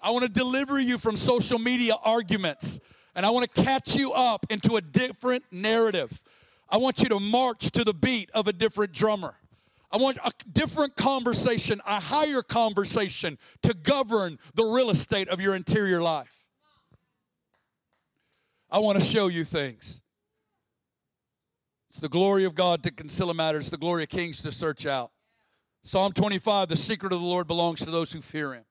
I 0.00 0.10
want 0.10 0.24
to 0.24 0.28
deliver 0.28 0.80
you 0.80 0.98
from 0.98 1.16
social 1.16 1.58
media 1.58 1.94
arguments 2.02 2.80
and 3.14 3.26
I 3.26 3.30
want 3.30 3.52
to 3.52 3.62
catch 3.62 3.94
you 3.94 4.12
up 4.12 4.46
into 4.50 4.76
a 4.76 4.80
different 4.80 5.44
narrative. 5.50 6.22
I 6.68 6.78
want 6.78 7.02
you 7.02 7.08
to 7.10 7.20
march 7.20 7.70
to 7.72 7.84
the 7.84 7.92
beat 7.92 8.30
of 8.32 8.48
a 8.48 8.52
different 8.52 8.92
drummer. 8.92 9.34
I 9.90 9.98
want 9.98 10.16
a 10.24 10.32
different 10.50 10.96
conversation, 10.96 11.82
a 11.86 12.00
higher 12.00 12.40
conversation 12.40 13.36
to 13.62 13.74
govern 13.74 14.38
the 14.54 14.64
real 14.64 14.88
estate 14.88 15.28
of 15.28 15.40
your 15.40 15.54
interior 15.54 16.00
life. 16.00 16.46
I 18.70 18.78
want 18.78 18.98
to 18.98 19.04
show 19.04 19.28
you 19.28 19.44
things. 19.44 20.00
It's 21.90 22.00
the 22.00 22.08
glory 22.08 22.44
of 22.44 22.54
God 22.54 22.82
to 22.84 22.90
conceal 22.90 23.32
matters, 23.34 23.68
the 23.68 23.76
glory 23.76 24.04
of 24.04 24.08
kings 24.08 24.40
to 24.40 24.50
search 24.50 24.86
out. 24.86 25.10
Psalm 25.82 26.12
25, 26.12 26.68
the 26.68 26.76
secret 26.76 27.12
of 27.12 27.20
the 27.20 27.26
Lord 27.26 27.48
belongs 27.48 27.80
to 27.80 27.90
those 27.90 28.12
who 28.12 28.20
fear 28.20 28.54
him. 28.54 28.64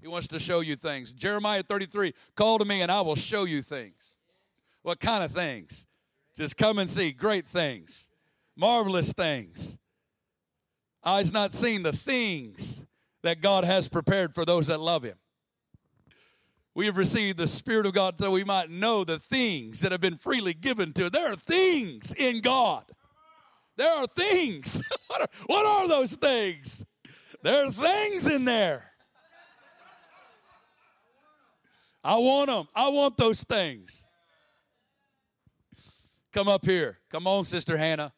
He 0.00 0.08
wants 0.08 0.28
to 0.28 0.38
show 0.38 0.60
you 0.60 0.74
things. 0.76 1.12
Jeremiah 1.12 1.62
33, 1.62 2.12
call 2.34 2.58
to 2.58 2.64
me 2.64 2.82
and 2.82 2.90
I 2.90 3.00
will 3.00 3.16
show 3.16 3.44
you 3.44 3.62
things. 3.62 4.18
What 4.82 5.00
kind 5.00 5.22
of 5.22 5.30
things? 5.30 5.86
Just 6.36 6.56
come 6.56 6.78
and 6.78 6.88
see 6.88 7.12
great 7.12 7.46
things, 7.46 8.10
marvelous 8.56 9.12
things. 9.12 9.78
Eyes 11.04 11.32
not 11.32 11.52
seen 11.52 11.82
the 11.82 11.92
things 11.92 12.86
that 13.22 13.40
God 13.40 13.64
has 13.64 13.88
prepared 13.88 14.34
for 14.34 14.44
those 14.44 14.66
that 14.68 14.80
love 14.80 15.02
him. 15.02 15.16
We 16.74 16.86
have 16.86 16.96
received 16.96 17.38
the 17.38 17.48
Spirit 17.48 17.86
of 17.86 17.94
God 17.94 18.20
so 18.20 18.30
we 18.30 18.44
might 18.44 18.70
know 18.70 19.02
the 19.02 19.18
things 19.18 19.80
that 19.80 19.90
have 19.90 20.00
been 20.00 20.16
freely 20.16 20.54
given 20.54 20.92
to. 20.92 21.10
There 21.10 21.32
are 21.32 21.36
things 21.36 22.14
in 22.14 22.40
God. 22.40 22.84
There 23.78 23.94
are 23.94 24.08
things. 24.08 24.82
what, 25.06 25.20
are, 25.22 25.28
what 25.46 25.64
are 25.64 25.88
those 25.88 26.16
things? 26.16 26.84
There 27.42 27.64
are 27.64 27.70
things 27.70 28.26
in 28.26 28.44
there. 28.44 28.84
I 32.02 32.16
want 32.16 32.48
them. 32.48 32.66
I 32.74 32.88
want 32.88 33.16
those 33.16 33.44
things. 33.44 34.08
Come 36.32 36.48
up 36.48 36.66
here. 36.66 36.98
Come 37.08 37.28
on, 37.28 37.44
Sister 37.44 37.76
Hannah. 37.76 38.12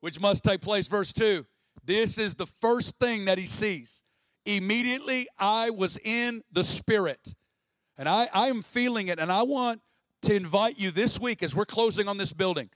Which 0.00 0.20
must 0.20 0.44
take 0.44 0.60
place. 0.60 0.86
Verse 0.86 1.14
2. 1.14 1.46
This 1.82 2.18
is 2.18 2.34
the 2.34 2.46
first 2.60 2.98
thing 3.00 3.24
that 3.24 3.38
he 3.38 3.46
sees. 3.46 4.02
Immediately 4.44 5.28
I 5.38 5.70
was 5.70 5.98
in 6.04 6.42
the 6.52 6.62
Spirit. 6.62 7.34
And 7.96 8.06
I, 8.06 8.28
I 8.34 8.48
am 8.48 8.62
feeling 8.62 9.08
it, 9.08 9.18
and 9.18 9.32
I 9.32 9.42
want 9.42 9.80
to 10.22 10.34
invite 10.34 10.78
you 10.78 10.90
this 10.90 11.18
week 11.18 11.42
as 11.42 11.56
we're 11.56 11.64
closing 11.64 12.06
on 12.06 12.18
this 12.18 12.34
building. 12.34 12.68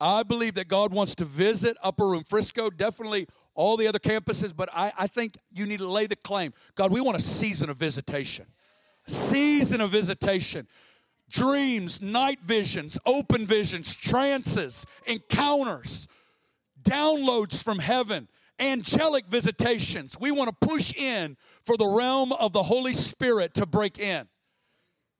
I 0.00 0.22
believe 0.22 0.54
that 0.54 0.68
God 0.68 0.92
wants 0.92 1.14
to 1.16 1.24
visit 1.24 1.76
Upper 1.82 2.06
Room 2.06 2.24
Frisco, 2.24 2.70
definitely 2.70 3.26
all 3.54 3.76
the 3.76 3.88
other 3.88 3.98
campuses, 3.98 4.54
but 4.54 4.68
I, 4.72 4.92
I 4.96 5.06
think 5.08 5.36
you 5.50 5.66
need 5.66 5.78
to 5.78 5.88
lay 5.88 6.06
the 6.06 6.16
claim. 6.16 6.52
God, 6.76 6.92
we 6.92 7.00
want 7.00 7.16
a 7.16 7.20
season 7.20 7.70
of 7.70 7.76
visitation. 7.76 8.46
Season 9.08 9.80
of 9.80 9.90
visitation. 9.90 10.68
Dreams, 11.28 12.00
night 12.00 12.40
visions, 12.40 12.98
open 13.04 13.44
visions, 13.44 13.94
trances, 13.94 14.86
encounters, 15.06 16.06
downloads 16.82 17.62
from 17.62 17.80
heaven, 17.80 18.28
angelic 18.60 19.26
visitations. 19.26 20.16
We 20.18 20.30
want 20.30 20.48
to 20.48 20.68
push 20.68 20.94
in 20.94 21.36
for 21.64 21.76
the 21.76 21.86
realm 21.86 22.32
of 22.32 22.52
the 22.52 22.62
Holy 22.62 22.94
Spirit 22.94 23.54
to 23.54 23.66
break 23.66 23.98
in 23.98 24.28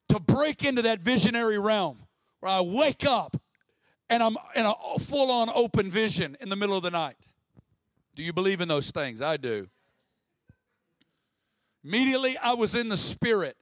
to 0.09 0.21
break 0.21 0.65
into 0.65 0.83
that 0.83 1.01
visionary 1.01 1.59
realm 1.59 1.99
where 2.41 2.53
I 2.53 2.61
wake 2.61 3.07
up 3.07 3.37
and 4.11 4.23
I'm 4.23 4.37
in 4.55 4.67
a 4.67 4.75
full 5.01 5.31
on 5.31 5.51
open 5.55 5.91
vision 5.91 6.37
in 6.41 6.49
the 6.49 6.57
middle 6.57 6.77
of 6.77 6.83
the 6.83 6.91
night. 6.91 7.17
Do 8.15 8.23
you 8.23 8.33
believe 8.33 8.61
in 8.61 8.69
those 8.69 8.91
things? 8.91 9.23
I 9.23 9.37
do. 9.37 9.69
Immediately, 11.85 12.37
I 12.43 12.55
was 12.55 12.75
in 12.75 12.89
the 12.89 12.97
Spirit, 12.97 13.57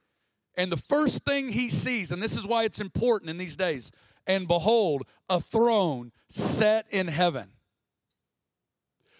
and 0.55 0.71
the 0.71 0.77
first 0.77 1.23
thing 1.23 1.49
he 1.49 1.69
sees, 1.69 2.11
and 2.11 2.21
this 2.21 2.35
is 2.35 2.47
why 2.47 2.63
it's 2.63 2.79
important 2.79 3.29
in 3.29 3.37
these 3.37 3.55
days, 3.55 3.91
and 4.25 4.47
behold, 4.47 5.03
a 5.29 5.39
throne 5.39 6.11
set 6.27 6.87
in 6.89 7.07
heaven. 7.07 7.51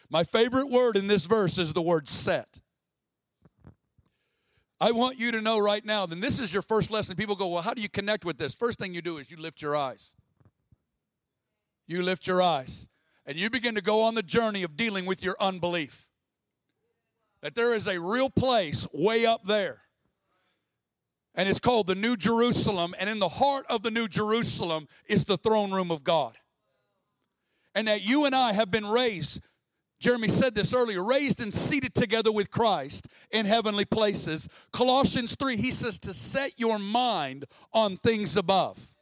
My 0.09 0.23
favorite 0.23 0.69
word 0.69 0.97
in 0.97 1.07
this 1.07 1.25
verse 1.25 1.57
is 1.57 1.73
the 1.73 1.81
word 1.81 2.07
set. 2.07 2.61
I 4.79 4.91
want 4.91 5.19
you 5.19 5.31
to 5.31 5.41
know 5.41 5.59
right 5.59 5.83
now, 5.83 6.05
then 6.05 6.19
this 6.19 6.39
is 6.39 6.53
your 6.53 6.61
first 6.61 6.91
lesson. 6.91 7.15
People 7.15 7.35
go, 7.35 7.47
Well, 7.47 7.63
how 7.63 7.73
do 7.73 7.81
you 7.81 7.89
connect 7.89 8.25
with 8.25 8.37
this? 8.37 8.53
First 8.53 8.79
thing 8.79 8.93
you 8.93 9.01
do 9.01 9.17
is 9.17 9.31
you 9.31 9.37
lift 9.37 9.61
your 9.61 9.75
eyes. 9.75 10.15
You 11.87 12.03
lift 12.03 12.27
your 12.27 12.41
eyes 12.41 12.87
and 13.25 13.37
you 13.37 13.49
begin 13.49 13.75
to 13.75 13.81
go 13.81 14.03
on 14.03 14.15
the 14.15 14.23
journey 14.23 14.63
of 14.63 14.77
dealing 14.77 15.05
with 15.05 15.23
your 15.23 15.35
unbelief. 15.39 16.07
That 17.41 17.55
there 17.55 17.73
is 17.73 17.87
a 17.87 17.99
real 17.99 18.29
place 18.29 18.87
way 18.93 19.25
up 19.25 19.45
there. 19.45 19.81
And 21.35 21.47
it's 21.47 21.59
called 21.59 21.87
the 21.87 21.95
New 21.95 22.17
Jerusalem. 22.17 22.95
And 22.99 23.09
in 23.09 23.19
the 23.19 23.29
heart 23.29 23.65
of 23.69 23.83
the 23.83 23.91
New 23.91 24.07
Jerusalem 24.07 24.87
is 25.07 25.23
the 25.23 25.37
throne 25.37 25.71
room 25.71 25.91
of 25.91 26.03
God. 26.03 26.35
And 27.75 27.87
that 27.87 28.07
you 28.07 28.25
and 28.25 28.33
I 28.33 28.53
have 28.53 28.71
been 28.71 28.85
raised 28.85 29.41
Jeremy 29.99 30.27
said 30.27 30.53
this 30.53 30.73
earlier 30.73 31.03
raised 31.03 31.41
and 31.41 31.53
seated 31.53 31.95
together 31.95 32.31
with 32.31 32.51
Christ 32.51 33.07
in 33.31 33.45
heavenly 33.45 33.85
places. 33.85 34.47
Colossians 34.71 35.35
3, 35.35 35.57
he 35.57 35.71
says 35.71 35.97
to 35.99 36.13
set 36.13 36.53
your 36.57 36.77
mind 36.77 37.45
on 37.73 37.97
things 37.97 38.37
above. 38.37 38.93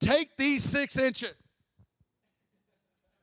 Take 0.00 0.36
these 0.36 0.62
six 0.62 0.98
inches. 0.98 1.34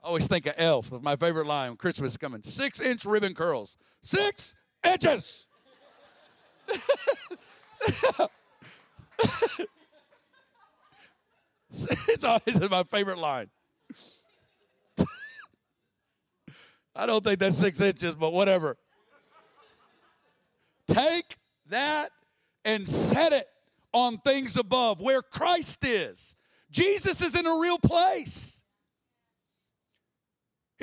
I 0.04 0.08
always 0.08 0.28
think 0.28 0.46
of 0.48 0.56
Elf, 0.58 0.92
my 1.02 1.16
favorite 1.16 1.48
line 1.48 1.70
when 1.70 1.78
Christmas 1.78 2.12
is 2.13 2.18
coming. 2.18 2.44
Six 2.44 2.82
inch 2.82 3.06
ribbon 3.06 3.34
curls. 3.34 3.78
Six 4.02 4.58
inches. 4.86 5.48
it's 11.70 12.24
always 12.24 12.70
my 12.70 12.84
favorite 12.84 13.18
line. 13.18 13.50
I 16.96 17.06
don't 17.06 17.24
think 17.24 17.39
that's 17.39 17.58
six 17.58 17.80
inches, 17.80 18.16
but 18.16 18.34
whatever. 18.34 18.76
Take 20.88 21.38
that 21.70 22.10
and 22.66 22.86
set 22.86 23.32
it 23.32 23.46
on 23.94 24.18
things 24.18 24.58
above 24.58 25.00
where 25.00 25.22
Christ 25.22 25.86
is. 25.86 26.36
Jesus 26.72 27.22
is 27.22 27.36
in 27.36 27.46
a 27.46 27.58
real 27.58 27.80
place. 27.80 28.62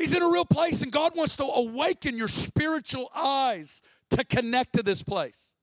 He's 0.00 0.14
in 0.14 0.22
a 0.22 0.28
real 0.30 0.46
place, 0.46 0.80
and 0.80 0.90
God 0.90 1.14
wants 1.14 1.36
to 1.36 1.44
awaken 1.44 2.16
your 2.16 2.26
spiritual 2.26 3.10
eyes 3.14 3.82
to 4.08 4.24
connect 4.24 4.72
to 4.76 4.82
this 4.82 5.02
place. 5.02 5.54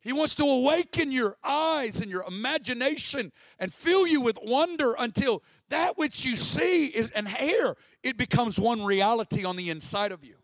He 0.00 0.12
wants 0.12 0.36
to 0.36 0.44
awaken 0.44 1.10
your 1.10 1.34
eyes 1.42 2.00
and 2.00 2.08
your 2.08 2.22
imagination 2.22 3.32
and 3.58 3.74
fill 3.74 4.06
you 4.06 4.20
with 4.20 4.38
wonder 4.44 4.94
until 4.96 5.42
that 5.70 5.98
which 5.98 6.24
you 6.24 6.36
see 6.36 6.86
is 6.86 7.10
and 7.10 7.26
hear, 7.26 7.76
it 8.04 8.16
becomes 8.16 8.60
one 8.60 8.84
reality 8.84 9.44
on 9.44 9.56
the 9.56 9.70
inside 9.70 10.12
of 10.12 10.22
you. 10.22 10.36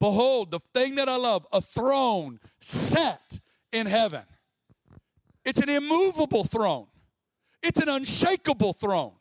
Behold, 0.00 0.50
the 0.50 0.60
thing 0.74 0.96
that 0.96 1.08
I 1.08 1.16
love, 1.16 1.46
a 1.50 1.62
throne 1.62 2.40
set 2.60 3.40
in 3.72 3.86
heaven. 3.86 4.24
It's 5.46 5.60
an 5.60 5.70
immovable 5.70 6.44
throne. 6.44 6.88
It's 7.62 7.80
an 7.80 7.88
unshakable 7.88 8.74
throne. 8.74 9.12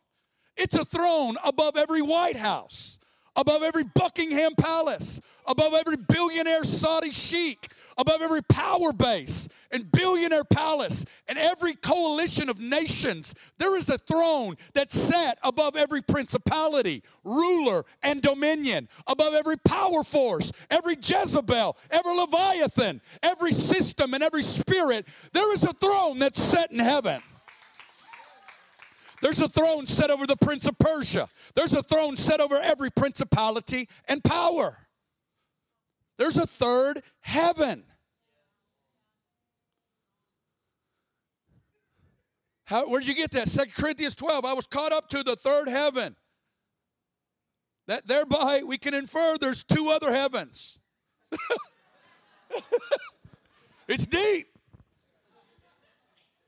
It's 0.60 0.76
a 0.76 0.84
throne 0.84 1.38
above 1.46 1.78
every 1.78 2.02
White 2.02 2.36
House, 2.36 3.00
above 3.34 3.64
every 3.64 3.86
Buckingham 3.96 4.56
Palace, 4.56 5.22
above 5.48 5.74
every 5.74 5.96
billionaire 5.96 6.66
Saudi 6.66 7.12
sheik, 7.12 7.72
above 7.98 8.22
every 8.22 8.44
power 8.44 8.92
base 8.92 9.48
and 9.72 9.90
billionaire 9.90 10.44
palace 10.44 11.06
and 11.30 11.38
every 11.38 11.76
coalition 11.76 12.50
of 12.50 12.60
nations. 12.60 13.34
There 13.58 13.78
is 13.78 13.90
a 13.90 13.98
throne 13.98 14.58
that's 14.74 15.00
set 15.00 15.38
above 15.44 15.78
every 15.78 16.02
principality, 16.02 17.04
ruler, 17.24 17.86
and 18.04 18.22
dominion, 18.22 18.90
above 19.08 19.34
every 19.36 19.58
power 19.60 20.04
force, 20.04 20.52
every 20.70 20.98
Jezebel, 21.02 21.78
every 21.90 22.18
Leviathan, 22.18 23.00
every 23.24 23.54
system, 23.54 24.14
and 24.14 24.22
every 24.24 24.44
spirit. 24.44 25.08
There 25.32 25.54
is 25.54 25.64
a 25.64 25.72
throne 25.72 26.20
that's 26.20 26.42
set 26.42 26.72
in 26.72 26.80
heaven. 26.80 27.22
There's 29.22 29.42
a 29.42 29.50
throne 29.50 29.88
set 29.88 30.10
over 30.10 30.26
the 30.26 30.38
prince 30.38 30.66
of 30.66 30.78
Persia. 30.78 31.28
There's 31.56 31.74
a 31.74 31.84
throne 31.84 32.16
set 32.18 32.40
over 32.40 32.56
every 32.56 32.90
principality 32.90 33.90
and 34.08 34.24
power. 34.24 34.78
There's 36.18 36.38
a 36.38 36.48
third 36.48 37.02
heaven. 37.22 37.84
How, 42.66 42.88
where'd 42.88 43.08
you 43.08 43.16
get 43.16 43.32
that? 43.32 43.50
Second 43.50 43.74
Corinthians 43.74 44.16
12. 44.16 44.46
I 44.46 44.54
was 44.54 44.68
caught 44.68 44.92
up 44.92 45.10
to 45.10 45.24
the 45.24 45.36
third 45.36 45.68
heaven. 45.68 46.16
That 47.88 48.06
thereby 48.06 48.62
we 48.64 48.78
can 48.78 48.94
infer 48.94 49.38
there's 49.40 49.64
two 49.64 49.90
other 49.90 50.14
heavens. 50.14 50.78
it's 53.88 54.06
deep. 54.06 54.46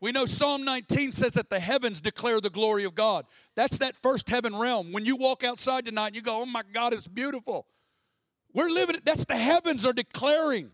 We 0.02 0.12
know 0.12 0.26
Psalm 0.26 0.66
19 0.66 1.12
says 1.12 1.34
that 1.34 1.50
the 1.50 1.60
heavens 1.60 2.02
declare 2.02 2.42
the 2.42 2.50
glory 2.50 2.84
of 2.86 2.96
God. 2.96 3.26
That's 3.56 3.78
that 3.78 3.96
first 3.96 4.30
heaven 4.30 4.56
realm. 4.56 4.92
When 4.92 5.06
you 5.06 5.16
walk 5.16 5.44
outside 5.44 5.86
tonight 5.86 6.16
you 6.16 6.22
go, 6.22 6.42
oh 6.42 6.46
my 6.46 6.64
God, 6.74 6.94
it's 6.94 7.08
beautiful. 7.08 7.68
We're 8.54 8.70
living, 8.70 8.98
that's 9.06 9.26
the 9.26 9.38
heavens 9.38 9.86
are 9.86 9.94
declaring 9.94 10.72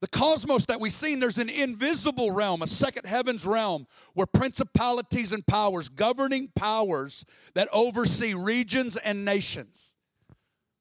the 0.00 0.08
cosmos 0.08 0.64
that 0.66 0.80
we've 0.80 0.92
seen, 0.92 1.20
there's 1.20 1.36
an 1.36 1.50
invisible 1.50 2.30
realm, 2.30 2.62
a 2.62 2.66
second 2.66 3.06
heavens 3.06 3.44
realm, 3.44 3.86
where 4.14 4.26
principalities 4.26 5.32
and 5.32 5.46
powers, 5.46 5.90
governing 5.90 6.48
powers 6.56 7.26
that 7.54 7.68
oversee 7.70 8.32
regions 8.32 8.96
and 8.96 9.26
nations, 9.26 9.94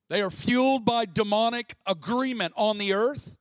they 0.09 0.21
are 0.21 0.31
fueled 0.31 0.85
by 0.85 1.05
demonic 1.05 1.75
agreement 1.85 2.53
on 2.55 2.77
the 2.77 2.93
earth. 2.93 3.35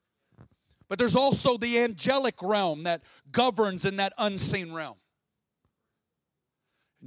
But 0.89 0.99
there's 0.99 1.17
also 1.17 1.57
the 1.57 1.79
angelic 1.79 2.43
realm 2.43 2.85
that 2.85 3.03
governs 3.31 3.85
in 3.85 3.97
that 3.97 4.13
unseen 4.19 4.73
realm. 4.73 4.97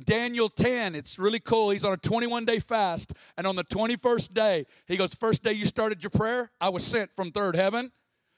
Daniel 0.05 0.47
10, 0.47 0.95
it's 0.95 1.19
really 1.19 1.39
cool. 1.39 1.71
He's 1.71 1.83
on 1.83 1.93
a 1.93 1.97
21 1.97 2.45
day 2.45 2.59
fast, 2.59 3.13
and 3.37 3.45
on 3.45 3.55
the 3.55 3.65
21st 3.65 4.33
day, 4.33 4.65
he 4.87 4.95
goes, 4.95 5.13
First 5.13 5.43
day 5.43 5.51
you 5.51 5.65
started 5.65 6.01
your 6.01 6.11
prayer, 6.11 6.51
I 6.61 6.69
was 6.69 6.85
sent 6.85 7.13
from 7.15 7.31
third 7.31 7.55
heaven. 7.55 7.91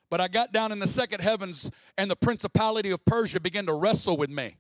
But 0.09 0.21
I 0.21 0.27
got 0.27 0.51
down 0.51 0.71
in 0.71 0.77
the 0.77 0.85
second 0.85 1.21
heavens, 1.21 1.71
and 1.97 2.09
the 2.09 2.15
principality 2.15 2.91
of 2.91 3.03
Persia 3.03 3.39
began 3.39 3.65
to 3.65 3.73
wrestle 3.73 4.15
with 4.15 4.29
me. 4.29 4.57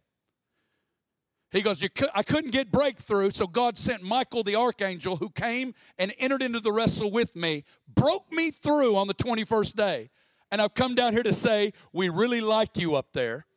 He 1.51 1.61
goes, 1.61 1.87
I 2.15 2.23
couldn't 2.23 2.49
get 2.49 2.71
breakthrough, 2.71 3.29
so 3.29 3.45
God 3.45 3.77
sent 3.77 4.01
Michael 4.01 4.41
the 4.41 4.55
archangel 4.55 5.17
who 5.17 5.29
came 5.29 5.75
and 5.99 6.11
entered 6.17 6.41
into 6.41 6.59
the 6.59 6.71
wrestle 6.71 7.11
with 7.11 7.35
me, 7.35 7.65
broke 7.87 8.31
me 8.31 8.49
through 8.49 8.95
on 8.95 9.05
the 9.05 9.13
21st 9.13 9.75
day. 9.75 10.09
And 10.53 10.61
I've 10.61 10.75
come 10.75 10.93
down 10.93 11.11
here 11.13 11.23
to 11.23 11.33
say, 11.33 11.73
we 11.93 12.09
really 12.09 12.39
like 12.39 12.77
you 12.77 12.93
up 12.95 13.07
there. 13.11 13.47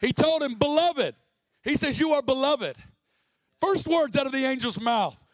He 0.00 0.12
told 0.12 0.42
him, 0.42 0.54
Beloved. 0.54 1.14
He 1.62 1.76
says, 1.76 2.00
You 2.00 2.14
are 2.14 2.22
beloved. 2.22 2.76
First 3.60 3.86
words 3.86 4.16
out 4.16 4.26
of 4.26 4.32
the 4.32 4.44
angel's 4.44 4.80
mouth, 4.80 5.24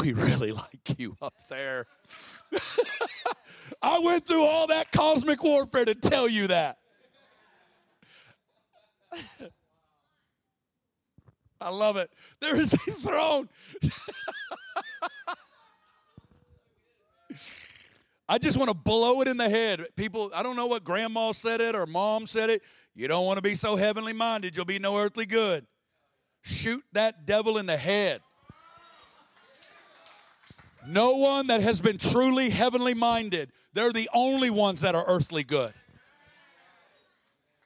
We 0.00 0.12
really 0.12 0.52
like 0.52 0.96
you 0.98 1.16
up 1.20 1.34
there. 1.50 1.86
I 3.82 3.98
went 3.98 4.24
through 4.24 4.44
all 4.44 4.68
that 4.68 4.92
cosmic 4.92 5.42
warfare 5.42 5.84
to 5.84 5.96
tell 5.96 6.28
you 6.28 6.46
that. 6.46 6.78
I 11.60 11.70
love 11.70 11.96
it. 11.96 12.12
There 12.38 12.54
is 12.54 12.72
a 12.72 12.78
throne. 12.78 13.48
I 18.28 18.38
just 18.38 18.58
want 18.58 18.68
to 18.68 18.76
blow 18.76 19.22
it 19.22 19.28
in 19.28 19.38
the 19.38 19.48
head. 19.48 19.86
People, 19.96 20.30
I 20.34 20.42
don't 20.42 20.56
know 20.56 20.66
what 20.66 20.84
grandma 20.84 21.32
said 21.32 21.60
it 21.60 21.74
or 21.74 21.86
mom 21.86 22.26
said 22.26 22.50
it. 22.50 22.62
You 22.94 23.08
don't 23.08 23.24
want 23.24 23.38
to 23.38 23.42
be 23.42 23.54
so 23.54 23.76
heavenly 23.76 24.12
minded, 24.12 24.56
you'll 24.56 24.64
be 24.64 24.78
no 24.78 24.98
earthly 24.98 25.24
good. 25.24 25.66
Shoot 26.42 26.82
that 26.92 27.26
devil 27.26 27.58
in 27.58 27.66
the 27.66 27.76
head. 27.76 28.20
No 30.86 31.16
one 31.16 31.48
that 31.48 31.60
has 31.60 31.80
been 31.80 31.98
truly 31.98 32.50
heavenly 32.50 32.94
minded, 32.94 33.50
they're 33.72 33.92
the 33.92 34.08
only 34.12 34.50
ones 34.50 34.80
that 34.82 34.94
are 34.94 35.04
earthly 35.06 35.44
good. 35.44 35.72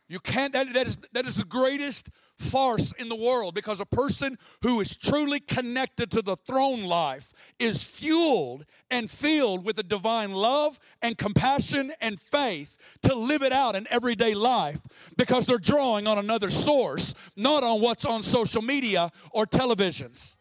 You 0.08 0.20
can't, 0.20 0.52
that, 0.52 0.72
that, 0.74 0.86
is, 0.86 0.98
that 1.12 1.24
is 1.24 1.36
the 1.36 1.44
greatest 1.44 2.10
farce 2.42 2.92
in 2.92 3.08
the 3.08 3.16
world 3.16 3.54
because 3.54 3.80
a 3.80 3.86
person 3.86 4.36
who 4.62 4.80
is 4.80 4.96
truly 4.96 5.40
connected 5.40 6.10
to 6.10 6.22
the 6.22 6.36
throne 6.36 6.82
life 6.84 7.32
is 7.58 7.82
fueled 7.82 8.64
and 8.90 9.10
filled 9.10 9.64
with 9.64 9.78
a 9.78 9.82
divine 9.82 10.32
love 10.32 10.78
and 11.00 11.16
compassion 11.16 11.92
and 12.00 12.20
faith 12.20 12.98
to 13.02 13.14
live 13.14 13.42
it 13.42 13.52
out 13.52 13.76
in 13.76 13.86
everyday 13.90 14.34
life 14.34 14.80
because 15.16 15.46
they're 15.46 15.58
drawing 15.58 16.06
on 16.06 16.18
another 16.18 16.50
source, 16.50 17.14
not 17.36 17.62
on 17.62 17.80
what's 17.80 18.04
on 18.04 18.22
social 18.22 18.62
media 18.62 19.10
or 19.30 19.46
televisions. 19.46 20.36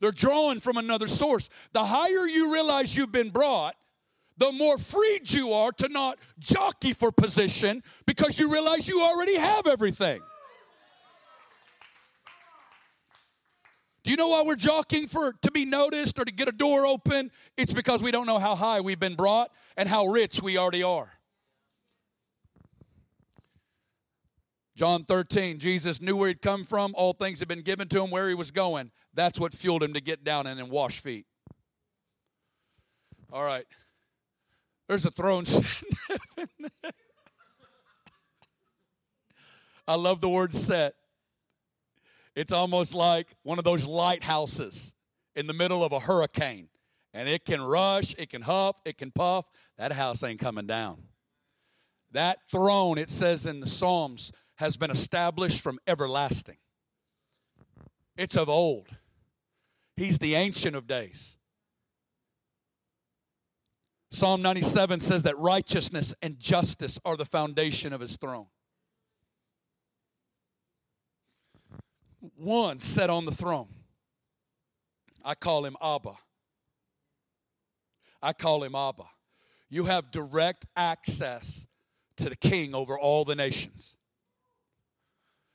They're 0.00 0.12
drawing 0.12 0.60
from 0.60 0.78
another 0.78 1.06
source. 1.06 1.50
The 1.72 1.84
higher 1.84 2.26
you 2.26 2.52
realize 2.52 2.96
you've 2.96 3.12
been 3.12 3.30
brought, 3.30 3.74
the 4.38 4.50
more 4.52 4.78
freed 4.78 5.30
you 5.30 5.52
are 5.52 5.70
to 5.72 5.88
not 5.88 6.18
jockey 6.38 6.94
for 6.94 7.12
position 7.12 7.82
because 8.06 8.38
you 8.38 8.50
realize 8.50 8.88
you 8.88 9.02
already 9.02 9.36
have 9.36 9.66
everything. 9.66 10.22
Do 14.02 14.10
you 14.10 14.16
know 14.16 14.28
why 14.28 14.42
we're 14.46 14.56
jockeying 14.56 15.08
for 15.08 15.34
to 15.42 15.50
be 15.50 15.64
noticed 15.64 16.18
or 16.18 16.24
to 16.24 16.32
get 16.32 16.48
a 16.48 16.52
door 16.52 16.86
open? 16.86 17.30
It's 17.56 17.72
because 17.72 18.02
we 18.02 18.10
don't 18.10 18.26
know 18.26 18.38
how 18.38 18.54
high 18.54 18.80
we've 18.80 19.00
been 19.00 19.14
brought 19.14 19.50
and 19.76 19.88
how 19.88 20.06
rich 20.06 20.42
we 20.42 20.56
already 20.56 20.82
are. 20.82 21.12
John 24.74 25.04
13, 25.04 25.58
Jesus 25.58 26.00
knew 26.00 26.16
where 26.16 26.28
he'd 26.28 26.40
come 26.40 26.64
from. 26.64 26.94
All 26.96 27.12
things 27.12 27.40
had 27.40 27.48
been 27.48 27.60
given 27.60 27.88
to 27.88 28.02
him, 28.02 28.10
where 28.10 28.30
he 28.30 28.34
was 28.34 28.50
going. 28.50 28.90
That's 29.12 29.38
what 29.38 29.52
fueled 29.52 29.82
him 29.82 29.92
to 29.92 30.00
get 30.00 30.24
down 30.24 30.46
and 30.46 30.58
then 30.58 30.70
wash 30.70 31.00
feet. 31.00 31.26
All 33.30 33.44
right. 33.44 33.66
There's 34.88 35.04
a 35.04 35.10
throne 35.10 35.44
set 35.44 35.84
I 39.86 39.96
love 39.96 40.20
the 40.20 40.28
word 40.28 40.54
set. 40.54 40.94
It's 42.40 42.52
almost 42.52 42.94
like 42.94 43.34
one 43.42 43.58
of 43.58 43.66
those 43.66 43.84
lighthouses 43.84 44.94
in 45.36 45.46
the 45.46 45.52
middle 45.52 45.84
of 45.84 45.92
a 45.92 46.00
hurricane. 46.00 46.70
And 47.12 47.28
it 47.28 47.44
can 47.44 47.60
rush, 47.60 48.14
it 48.16 48.30
can 48.30 48.40
huff, 48.40 48.80
it 48.86 48.96
can 48.96 49.10
puff. 49.10 49.44
That 49.76 49.92
house 49.92 50.22
ain't 50.22 50.40
coming 50.40 50.66
down. 50.66 51.02
That 52.12 52.38
throne, 52.50 52.96
it 52.96 53.10
says 53.10 53.44
in 53.44 53.60
the 53.60 53.66
Psalms, 53.66 54.32
has 54.56 54.78
been 54.78 54.90
established 54.90 55.60
from 55.60 55.78
everlasting. 55.86 56.56
It's 58.16 58.38
of 58.38 58.48
old. 58.48 58.88
He's 59.94 60.18
the 60.18 60.34
ancient 60.34 60.74
of 60.74 60.86
days. 60.86 61.36
Psalm 64.10 64.40
97 64.40 65.00
says 65.00 65.24
that 65.24 65.36
righteousness 65.36 66.14
and 66.22 66.40
justice 66.40 66.98
are 67.04 67.18
the 67.18 67.26
foundation 67.26 67.92
of 67.92 68.00
his 68.00 68.16
throne. 68.16 68.46
One 72.40 72.80
sat 72.80 73.10
on 73.10 73.26
the 73.26 73.32
throne. 73.32 73.68
I 75.22 75.34
call 75.34 75.66
him 75.66 75.76
Abba. 75.82 76.14
I 78.22 78.32
call 78.32 78.64
him 78.64 78.74
Abba. 78.74 79.04
You 79.68 79.84
have 79.84 80.10
direct 80.10 80.64
access 80.74 81.66
to 82.16 82.30
the 82.30 82.36
king 82.36 82.74
over 82.74 82.98
all 82.98 83.26
the 83.26 83.34
nations. 83.34 83.98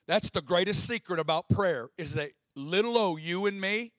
That's 0.07 0.29
the 0.29 0.43
greatest 0.43 0.87
secret 0.87 1.19
about 1.19 1.49
prayer 1.49 1.89
is 1.97 2.13
that 2.13 2.29
little 2.55 2.99
o 2.99 3.17
you 3.17 3.47
and 3.47 3.59
me 3.59 3.91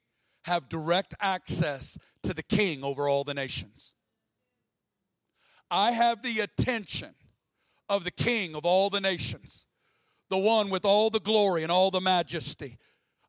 have 0.45 0.69
direct 0.69 1.13
access 1.21 1.99
to 2.23 2.33
the 2.33 2.45
king 2.45 2.85
over 2.85 3.09
all 3.09 3.25
the 3.25 3.35
nations. 3.35 3.95
I 5.73 5.91
have 5.91 6.23
the 6.23 6.39
attention 6.39 7.17
of 7.89 8.05
the 8.05 8.13
king 8.13 8.55
of 8.55 8.65
all 8.65 8.91
the 8.91 9.01
nations, 9.01 9.66
the 10.29 10.39
one 10.39 10.71
with 10.71 10.85
all 10.85 11.11
the 11.11 11.21
glory 11.21 11.63
and 11.63 11.73
all 11.73 11.91
the 11.91 12.01
majesty. 12.01 12.79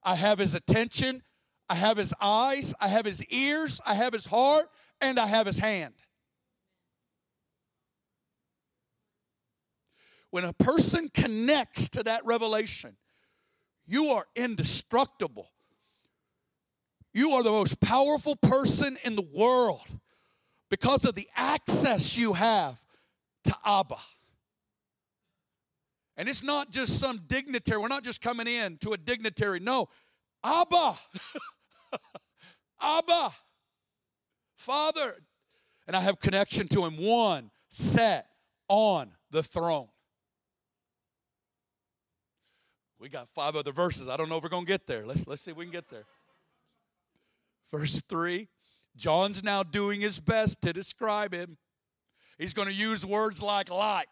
I 0.04 0.16
have 0.16 0.40
his 0.40 0.56
attention, 0.56 1.24
I 1.70 1.76
have 1.76 1.98
his 1.98 2.14
eyes, 2.22 2.74
I 2.80 2.88
have 2.88 3.06
his 3.06 3.24
ears, 3.26 3.82
I 3.86 3.94
have 3.94 4.14
his 4.14 4.26
heart, 4.26 4.66
and 5.02 5.20
I 5.20 5.28
have 5.28 5.46
his 5.46 5.60
hand. 5.60 5.94
When 10.30 10.44
a 10.44 10.54
person 10.54 11.10
connects 11.14 11.90
to 11.90 12.04
that 12.04 12.26
revelation, 12.26 12.98
you 13.86 14.08
are 14.10 14.26
indestructible. 14.36 15.50
You 17.14 17.32
are 17.32 17.44
the 17.44 17.50
most 17.50 17.80
powerful 17.80 18.36
person 18.36 18.98
in 19.04 19.16
the 19.16 19.28
world 19.34 19.88
because 20.70 21.06
of 21.06 21.16
the 21.16 21.28
access 21.36 22.18
you 22.18 22.34
have 22.34 22.78
to 23.46 23.56
Abba. 23.66 23.98
And 26.18 26.28
it's 26.28 26.44
not 26.44 26.72
just 26.72 27.00
some 27.00 27.22
dignitary. 27.28 27.80
We're 27.80 27.88
not 27.88 28.04
just 28.04 28.22
coming 28.22 28.48
in 28.48 28.78
to 28.80 28.94
a 28.94 28.98
dignitary. 28.98 29.60
No, 29.60 29.88
Abba. 30.44 30.96
Abba. 32.82 33.32
Father. 34.56 35.16
And 35.86 35.96
I 35.96 36.02
have 36.02 36.20
connection 36.20 36.68
to 36.70 36.86
him. 36.86 36.98
One 36.98 37.52
set 37.70 38.28
on 38.68 39.12
the 39.30 39.44
throne. 39.44 39.88
We 43.00 43.10
got 43.10 43.30
five 43.36 43.56
other 43.56 43.72
verses. 43.72 44.10
I 44.10 44.18
don't 44.18 44.28
know 44.28 44.38
if 44.38 44.44
we're 44.44 44.50
going 44.50 44.66
to 44.66 44.72
get 44.72 44.88
there. 44.88 45.06
Let's, 45.06 45.28
let's 45.28 45.44
see 45.44 45.52
if 45.52 45.58
we 45.58 45.66
can 45.66 45.72
get 45.72 45.88
there. 45.90 46.06
Verse 47.72 48.02
3 48.10 48.48
John's 48.96 49.44
now 49.44 49.62
doing 49.62 50.02
his 50.02 50.20
best 50.20 50.62
to 50.64 50.74
describe 50.74 51.32
him. 51.32 51.58
He's 52.40 52.56
going 52.56 52.68
to 52.68 52.74
use 52.74 53.06
words 53.06 53.44
like 53.44 53.70
like. 53.70 54.08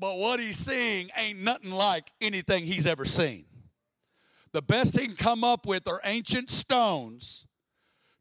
But 0.00 0.16
what 0.16 0.40
he's 0.40 0.56
seeing 0.56 1.10
ain't 1.14 1.40
nothing 1.40 1.70
like 1.70 2.10
anything 2.22 2.64
he's 2.64 2.86
ever 2.86 3.04
seen. 3.04 3.44
The 4.52 4.62
best 4.62 4.98
he 4.98 5.06
can 5.06 5.14
come 5.14 5.44
up 5.44 5.66
with 5.66 5.86
are 5.86 6.00
ancient 6.04 6.48
stones 6.48 7.46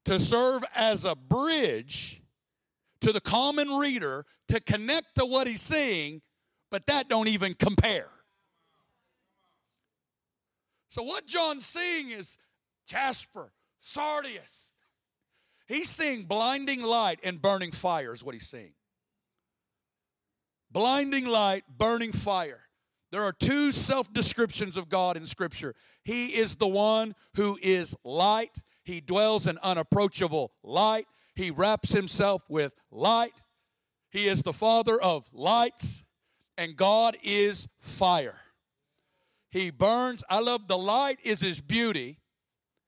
to 0.04 0.20
serve 0.20 0.64
as 0.76 1.06
a 1.06 1.16
bridge 1.16 2.22
to 3.00 3.14
the 3.14 3.22
common 3.22 3.70
reader 3.70 4.26
to 4.50 4.60
connect 4.60 5.16
to 5.16 5.26
what 5.26 5.48
he's 5.48 5.62
seeing, 5.62 6.22
but 6.70 6.86
that 6.88 7.08
don't 7.08 7.30
even 7.30 7.54
compare. 7.54 8.10
So 10.90 11.02
what 11.02 11.26
John's 11.26 11.66
seeing 11.66 12.10
is 12.10 12.38
jasper, 12.88 13.54
sardius. 13.80 14.72
He's 15.68 15.90
seeing 15.90 16.24
blinding 16.24 16.82
light 16.82 17.20
and 17.24 17.42
burning 17.42 17.72
fire 17.72 18.14
is 18.14 18.24
what 18.24 18.36
he's 18.36 18.48
seeing. 18.48 18.74
Blinding 20.72 21.26
light, 21.26 21.64
burning 21.78 22.12
fire. 22.12 22.62
There 23.12 23.24
are 23.24 23.34
two 23.34 23.72
self 23.72 24.12
descriptions 24.14 24.78
of 24.78 24.90
God 24.90 25.18
in 25.18 25.26
Scripture. 25.26 25.74
He 26.04 26.28
is 26.28 26.56
the 26.56 26.68
one 26.68 27.16
who 27.36 27.58
is 27.62 27.96
light, 28.04 28.58
He 28.84 29.02
dwells 29.02 29.48
in 29.48 29.58
unapproachable 29.64 30.52
light, 30.64 31.08
He 31.36 31.52
wraps 31.52 31.92
Himself 31.92 32.44
with 32.50 32.74
light. 32.92 33.34
He 34.12 34.28
is 34.28 34.42
the 34.42 34.54
Father 34.54 35.00
of 35.00 35.28
lights, 35.34 36.04
and 36.58 36.76
God 36.76 37.16
is 37.24 37.68
fire. 37.80 38.40
He 39.52 39.72
burns. 39.72 40.24
I 40.30 40.40
love 40.40 40.68
the 40.68 40.78
light 40.78 41.18
is 41.24 41.42
His 41.42 41.62
beauty, 41.62 42.20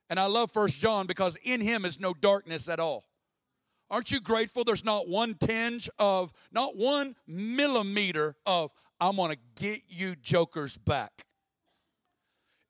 and 0.09 0.19
I 0.19 0.25
love 0.25 0.51
First 0.51 0.79
John 0.79 1.07
because 1.07 1.37
in 1.43 1.61
Him 1.61 1.85
is 1.85 1.99
no 1.99 2.13
darkness 2.13 2.69
at 2.69 2.79
all. 2.79 3.05
Aren't 3.91 4.09
you 4.09 4.21
grateful 4.21 4.63
there's 4.63 4.85
not 4.85 5.09
one 5.09 5.35
tinge 5.35 5.89
of, 5.99 6.31
not 6.49 6.77
one 6.77 7.13
millimeter 7.27 8.37
of, 8.45 8.71
I'm 9.01 9.17
going 9.17 9.31
to 9.31 9.37
get 9.61 9.81
you 9.89 10.15
jokers 10.15 10.77
back? 10.77 11.25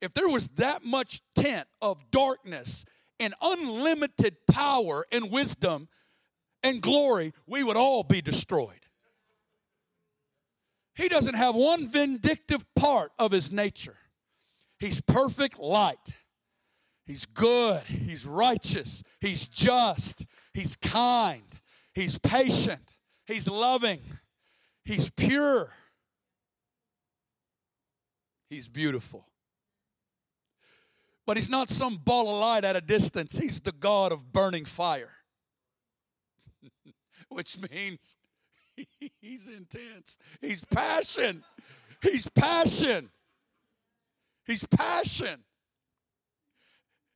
If 0.00 0.14
there 0.14 0.28
was 0.28 0.48
that 0.56 0.84
much 0.84 1.20
tint 1.36 1.68
of 1.80 2.10
darkness 2.10 2.84
and 3.20 3.34
unlimited 3.40 4.34
power 4.50 5.06
and 5.12 5.30
wisdom 5.30 5.88
and 6.64 6.82
glory, 6.82 7.32
we 7.46 7.62
would 7.62 7.76
all 7.76 8.02
be 8.02 8.20
destroyed. 8.20 8.84
He 10.96 11.08
doesn't 11.08 11.34
have 11.34 11.54
one 11.54 11.86
vindictive 11.86 12.64
part 12.74 13.12
of 13.20 13.30
his 13.30 13.52
nature. 13.52 13.96
He's 14.80 15.00
perfect 15.00 15.60
light. 15.60 16.16
He's 17.06 17.26
good. 17.26 17.82
He's 17.84 18.26
righteous. 18.26 19.04
He's 19.20 19.46
just. 19.46 20.26
He's 20.54 20.76
kind. 20.76 21.42
He's 21.94 22.18
patient. 22.18 22.96
He's 23.26 23.48
loving. 23.48 24.00
He's 24.84 25.10
pure. 25.10 25.70
He's 28.50 28.68
beautiful. 28.68 29.26
But 31.26 31.36
he's 31.36 31.48
not 31.48 31.70
some 31.70 31.96
ball 31.96 32.34
of 32.34 32.40
light 32.40 32.64
at 32.64 32.76
a 32.76 32.80
distance. 32.80 33.38
He's 33.38 33.60
the 33.60 33.72
God 33.72 34.12
of 34.12 34.32
burning 34.32 34.64
fire, 34.64 35.12
which 37.28 37.56
means 37.70 38.16
he's 39.20 39.48
intense. 39.48 40.18
He's 40.40 40.64
passion. 40.64 41.44
He's 42.02 42.28
passion. 42.28 43.10
He's 44.44 44.66
passion. 44.66 45.44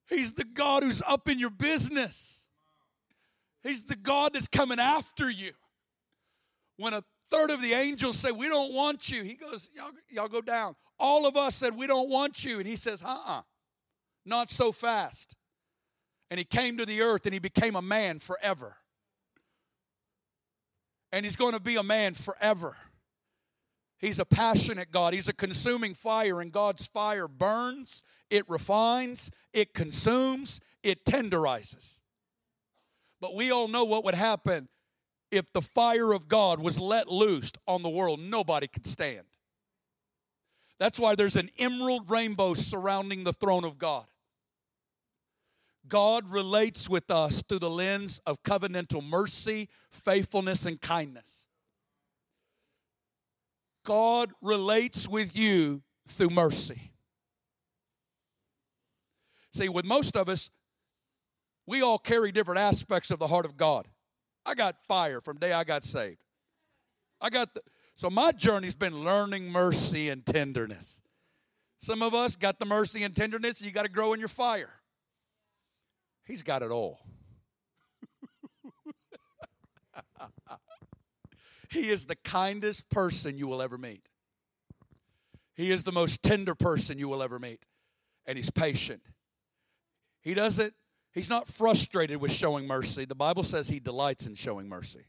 He's 0.08 0.32
the 0.32 0.44
God 0.44 0.84
who's 0.84 1.02
up 1.02 1.28
in 1.28 1.38
your 1.40 1.50
business. 1.50 2.45
He's 3.66 3.84
the 3.84 3.96
God 3.96 4.34
that's 4.34 4.48
coming 4.48 4.78
after 4.78 5.30
you. 5.30 5.52
When 6.76 6.94
a 6.94 7.02
third 7.30 7.50
of 7.50 7.60
the 7.62 7.72
angels 7.72 8.18
say, 8.18 8.30
We 8.30 8.48
don't 8.48 8.72
want 8.72 9.10
you, 9.10 9.22
he 9.22 9.34
goes, 9.34 9.70
Y'all, 9.74 9.90
y'all 10.08 10.28
go 10.28 10.40
down. 10.40 10.76
All 10.98 11.26
of 11.26 11.36
us 11.36 11.54
said, 11.54 11.76
We 11.76 11.86
don't 11.86 12.08
want 12.08 12.44
you. 12.44 12.58
And 12.58 12.66
he 12.66 12.76
says, 12.76 13.02
Uh 13.02 13.08
uh-uh, 13.08 13.38
uh, 13.38 13.42
not 14.24 14.50
so 14.50 14.72
fast. 14.72 15.36
And 16.30 16.38
he 16.38 16.44
came 16.44 16.76
to 16.78 16.86
the 16.86 17.02
earth 17.02 17.24
and 17.24 17.32
he 17.32 17.38
became 17.38 17.76
a 17.76 17.82
man 17.82 18.18
forever. 18.18 18.76
And 21.12 21.24
he's 21.24 21.36
going 21.36 21.52
to 21.52 21.60
be 21.60 21.76
a 21.76 21.82
man 21.82 22.14
forever. 22.14 22.76
He's 23.98 24.18
a 24.18 24.24
passionate 24.24 24.90
God. 24.90 25.14
He's 25.14 25.28
a 25.28 25.32
consuming 25.32 25.94
fire, 25.94 26.40
and 26.40 26.52
God's 26.52 26.86
fire 26.86 27.28
burns, 27.28 28.02
it 28.28 28.48
refines, 28.48 29.30
it 29.54 29.72
consumes, 29.72 30.60
it 30.82 31.04
tenderizes. 31.04 32.00
But 33.26 33.34
we 33.34 33.50
all 33.50 33.66
know 33.66 33.82
what 33.82 34.04
would 34.04 34.14
happen 34.14 34.68
if 35.32 35.52
the 35.52 35.60
fire 35.60 36.12
of 36.12 36.28
God 36.28 36.60
was 36.60 36.78
let 36.78 37.08
loose 37.08 37.50
on 37.66 37.82
the 37.82 37.88
world. 37.88 38.20
Nobody 38.20 38.68
could 38.68 38.86
stand. 38.86 39.26
That's 40.78 41.00
why 41.00 41.16
there's 41.16 41.34
an 41.34 41.50
emerald 41.58 42.08
rainbow 42.08 42.54
surrounding 42.54 43.24
the 43.24 43.32
throne 43.32 43.64
of 43.64 43.78
God. 43.78 44.04
God 45.88 46.30
relates 46.30 46.88
with 46.88 47.10
us 47.10 47.42
through 47.48 47.58
the 47.58 47.68
lens 47.68 48.20
of 48.26 48.44
covenantal 48.44 49.02
mercy, 49.02 49.70
faithfulness, 49.90 50.64
and 50.64 50.80
kindness. 50.80 51.48
God 53.84 54.30
relates 54.40 55.08
with 55.08 55.36
you 55.36 55.82
through 56.06 56.30
mercy. 56.30 56.92
See, 59.52 59.68
with 59.68 59.84
most 59.84 60.16
of 60.16 60.28
us, 60.28 60.52
we 61.66 61.82
all 61.82 61.98
carry 61.98 62.32
different 62.32 62.60
aspects 62.60 63.10
of 63.10 63.18
the 63.18 63.26
heart 63.26 63.44
of 63.44 63.56
God. 63.56 63.86
I 64.44 64.54
got 64.54 64.76
fire 64.86 65.20
from 65.20 65.38
day 65.38 65.52
I 65.52 65.64
got 65.64 65.84
saved. 65.84 66.18
I 67.20 67.30
got 67.30 67.54
the 67.54 67.62
so 67.96 68.10
my 68.10 68.32
journey's 68.32 68.74
been 68.74 69.04
learning 69.04 69.50
mercy 69.50 70.10
and 70.10 70.24
tenderness. 70.24 71.02
Some 71.78 72.02
of 72.02 72.14
us 72.14 72.36
got 72.36 72.58
the 72.58 72.66
mercy 72.66 73.04
and 73.04 73.16
tenderness, 73.16 73.62
you 73.62 73.70
got 73.70 73.84
to 73.84 73.90
grow 73.90 74.12
in 74.12 74.20
your 74.20 74.28
fire. 74.28 74.74
He's 76.26 76.42
got 76.42 76.62
it 76.62 76.70
all. 76.70 77.00
he 81.70 81.88
is 81.88 82.04
the 82.04 82.16
kindest 82.16 82.90
person 82.90 83.38
you 83.38 83.46
will 83.46 83.62
ever 83.62 83.78
meet. 83.78 84.06
He 85.54 85.70
is 85.70 85.84
the 85.84 85.92
most 85.92 86.22
tender 86.22 86.54
person 86.54 86.98
you 86.98 87.08
will 87.08 87.22
ever 87.22 87.38
meet. 87.38 87.64
And 88.26 88.36
he's 88.36 88.50
patient. 88.50 89.00
He 90.20 90.34
doesn't, 90.34 90.74
he's 91.16 91.30
not 91.30 91.48
frustrated 91.48 92.20
with 92.20 92.30
showing 92.30 92.68
mercy. 92.68 93.04
The 93.04 93.16
Bible 93.16 93.42
says 93.42 93.66
he 93.66 93.80
delights 93.80 94.26
in 94.26 94.36
showing 94.36 94.68
mercy. 94.68 95.06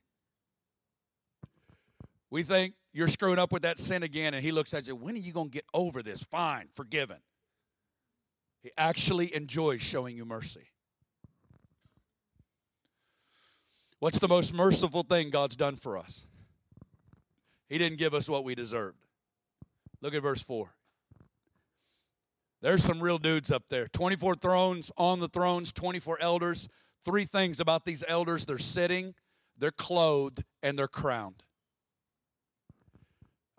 We 2.31 2.41
think 2.41 2.73
you're 2.93 3.07
screwing 3.07 3.37
up 3.37 3.51
with 3.51 3.61
that 3.61 3.77
sin 3.77 4.01
again, 4.01 4.33
and 4.33 4.43
he 4.43 4.51
looks 4.51 4.73
at 4.73 4.87
you, 4.87 4.95
when 4.95 5.15
are 5.15 5.19
you 5.19 5.31
going 5.31 5.49
to 5.49 5.53
get 5.53 5.65
over 5.73 6.01
this? 6.01 6.23
Fine, 6.23 6.69
forgiven. 6.73 7.17
He 8.63 8.71
actually 8.77 9.35
enjoys 9.35 9.81
showing 9.81 10.17
you 10.17 10.25
mercy. 10.25 10.71
What's 13.99 14.19
the 14.19 14.27
most 14.27 14.53
merciful 14.53 15.03
thing 15.03 15.29
God's 15.29 15.55
done 15.55 15.75
for 15.75 15.97
us? 15.97 16.25
He 17.67 17.77
didn't 17.77 17.97
give 17.97 18.13
us 18.13 18.29
what 18.29 18.43
we 18.43 18.55
deserved. 18.55 19.03
Look 20.01 20.13
at 20.13 20.21
verse 20.21 20.41
4. 20.41 20.69
There's 22.61 22.83
some 22.83 23.01
real 23.01 23.17
dudes 23.17 23.51
up 23.51 23.63
there. 23.69 23.87
24 23.87 24.35
thrones, 24.35 24.91
on 24.97 25.19
the 25.19 25.27
thrones, 25.27 25.71
24 25.71 26.19
elders. 26.21 26.67
Three 27.05 27.25
things 27.25 27.59
about 27.59 27.85
these 27.85 28.03
elders 28.07 28.45
they're 28.45 28.57
sitting, 28.57 29.13
they're 29.57 29.71
clothed, 29.71 30.43
and 30.61 30.77
they're 30.77 30.87
crowned. 30.87 31.43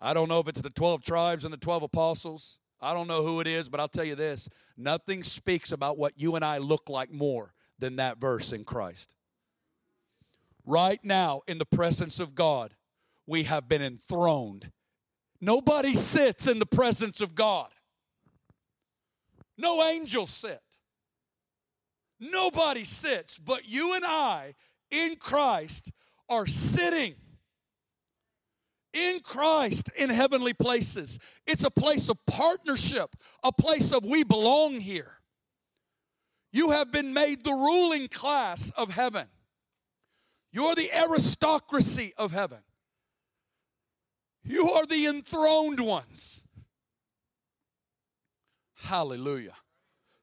I 0.01 0.13
don't 0.13 0.29
know 0.29 0.39
if 0.39 0.47
it's 0.47 0.61
the 0.61 0.69
12 0.69 1.03
tribes 1.03 1.45
and 1.45 1.53
the 1.53 1.57
12 1.57 1.83
apostles. 1.83 2.59
I 2.81 2.93
don't 2.93 3.07
know 3.07 3.23
who 3.23 3.41
it 3.41 3.47
is, 3.47 3.67
but 3.67 3.79
I'll 3.79 3.87
tell 3.87 4.05
you 4.05 4.15
this 4.15 4.47
nothing 4.77 5.23
speaks 5.23 5.71
about 5.71 5.97
what 5.97 6.13
you 6.15 6.35
and 6.35 6.45
I 6.45 6.59
look 6.59 6.89
like 6.89 7.11
more 7.11 7.53
than 7.77 7.97
that 7.97 8.19
verse 8.19 8.51
in 8.51 8.63
Christ. 8.63 9.15
Right 10.65 10.99
now, 11.03 11.41
in 11.47 11.57
the 11.57 11.65
presence 11.65 12.19
of 12.19 12.35
God, 12.35 12.75
we 13.25 13.43
have 13.43 13.67
been 13.67 13.81
enthroned. 13.81 14.71
Nobody 15.41 15.95
sits 15.95 16.47
in 16.47 16.59
the 16.59 16.65
presence 16.65 17.21
of 17.21 17.33
God, 17.33 17.69
no 19.59 19.83
angels 19.83 20.31
sit. 20.31 20.61
Nobody 22.19 22.83
sits, 22.83 23.37
but 23.37 23.69
you 23.69 23.95
and 23.95 24.03
I 24.05 24.55
in 24.91 25.15
Christ 25.17 25.91
are 26.27 26.47
sitting 26.47 27.15
in 28.93 29.19
Christ 29.19 29.89
in 29.95 30.09
heavenly 30.09 30.53
places. 30.53 31.19
It's 31.45 31.63
a 31.63 31.71
place 31.71 32.09
of 32.09 32.17
partnership, 32.25 33.15
a 33.43 33.51
place 33.51 33.91
of 33.91 34.03
we 34.03 34.23
belong 34.23 34.79
here. 34.79 35.19
You 36.51 36.71
have 36.71 36.91
been 36.91 37.13
made 37.13 37.43
the 37.43 37.51
ruling 37.51 38.07
class 38.07 38.71
of 38.71 38.89
heaven. 38.89 39.27
You're 40.51 40.75
the 40.75 40.89
aristocracy 40.91 42.13
of 42.17 42.31
heaven. 42.31 42.59
You 44.43 44.67
are 44.71 44.85
the 44.85 45.05
enthroned 45.05 45.79
ones. 45.79 46.43
Hallelujah. 48.81 49.55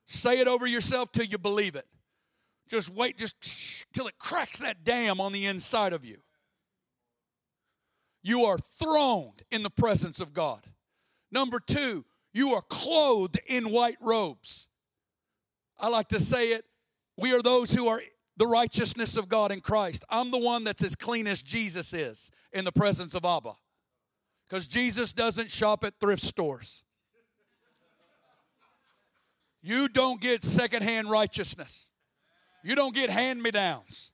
Say 0.06 0.40
it 0.40 0.48
over 0.48 0.66
yourself 0.66 1.12
till 1.12 1.24
you 1.24 1.38
believe 1.38 1.76
it. 1.76 1.86
Just 2.68 2.90
wait, 2.90 3.16
just 3.16 3.36
till 3.92 4.06
it 4.06 4.18
cracks 4.18 4.58
that 4.58 4.84
dam 4.84 5.20
on 5.20 5.32
the 5.32 5.46
inside 5.46 5.92
of 5.92 6.04
you. 6.04 6.18
You 8.22 8.44
are 8.44 8.58
throned 8.58 9.42
in 9.50 9.62
the 9.62 9.70
presence 9.70 10.20
of 10.20 10.32
God. 10.32 10.66
Number 11.30 11.60
two, 11.60 12.04
you 12.32 12.54
are 12.54 12.62
clothed 12.62 13.38
in 13.46 13.70
white 13.70 13.98
robes. 14.00 14.68
I 15.78 15.88
like 15.88 16.08
to 16.08 16.20
say 16.20 16.48
it 16.48 16.64
we 17.16 17.32
are 17.32 17.42
those 17.42 17.72
who 17.72 17.88
are 17.88 18.00
the 18.36 18.46
righteousness 18.46 19.16
of 19.16 19.28
God 19.28 19.52
in 19.52 19.60
Christ. 19.60 20.04
I'm 20.10 20.30
the 20.30 20.38
one 20.38 20.64
that's 20.64 20.82
as 20.82 20.94
clean 20.94 21.26
as 21.26 21.42
Jesus 21.42 21.94
is 21.94 22.30
in 22.52 22.64
the 22.64 22.72
presence 22.72 23.14
of 23.14 23.24
Abba. 23.24 23.52
Because 24.48 24.68
Jesus 24.68 25.12
doesn't 25.12 25.50
shop 25.50 25.82
at 25.84 25.94
thrift 25.98 26.22
stores. 26.22 26.84
You 29.66 29.88
don't 29.88 30.20
get 30.20 30.44
secondhand 30.44 31.10
righteousness. 31.10 31.90
You 32.62 32.76
don't 32.76 32.94
get 32.94 33.10
hand 33.10 33.42
me 33.42 33.50
downs. 33.50 34.12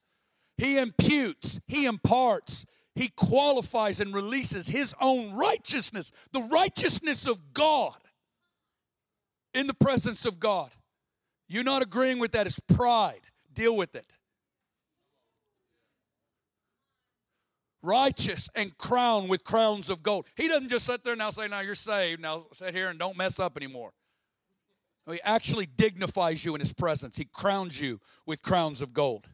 He 0.56 0.78
imputes, 0.78 1.60
He 1.66 1.84
imparts, 1.84 2.64
He 2.94 3.08
qualifies 3.08 4.00
and 4.00 4.14
releases 4.14 4.68
His 4.68 4.94
own 4.98 5.34
righteousness, 5.34 6.10
the 6.32 6.40
righteousness 6.40 7.26
of 7.26 7.52
God 7.52 7.98
in 9.52 9.66
the 9.66 9.74
presence 9.74 10.24
of 10.24 10.40
God. 10.40 10.70
You're 11.48 11.64
not 11.64 11.82
agreeing 11.82 12.18
with 12.18 12.32
that 12.32 12.46
is 12.46 12.58
pride. 12.74 13.20
Deal 13.52 13.76
with 13.76 13.94
it. 13.94 14.10
Righteous 17.82 18.48
and 18.54 18.78
crowned 18.78 19.28
with 19.28 19.44
crowns 19.44 19.90
of 19.90 20.02
gold. 20.02 20.28
He 20.34 20.48
doesn't 20.48 20.70
just 20.70 20.86
sit 20.86 21.04
there 21.04 21.14
now 21.14 21.28
say, 21.28 21.46
Now 21.46 21.60
you're 21.60 21.74
saved. 21.74 22.22
Now 22.22 22.46
sit 22.54 22.74
here 22.74 22.88
and 22.88 22.98
don't 22.98 23.18
mess 23.18 23.38
up 23.38 23.58
anymore. 23.58 23.92
He 25.10 25.20
actually 25.24 25.66
dignifies 25.66 26.44
you 26.44 26.54
in 26.54 26.60
his 26.60 26.72
presence. 26.72 27.16
He 27.16 27.24
crowns 27.24 27.80
you 27.80 28.00
with 28.24 28.42
crowns 28.42 28.80
of 28.80 28.92
gold. 28.92 29.26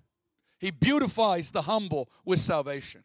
He 0.59 0.71
beautifies 0.71 1.51
the 1.51 1.63
humble 1.63 2.09
with 2.25 2.41
salvation. 2.41 3.03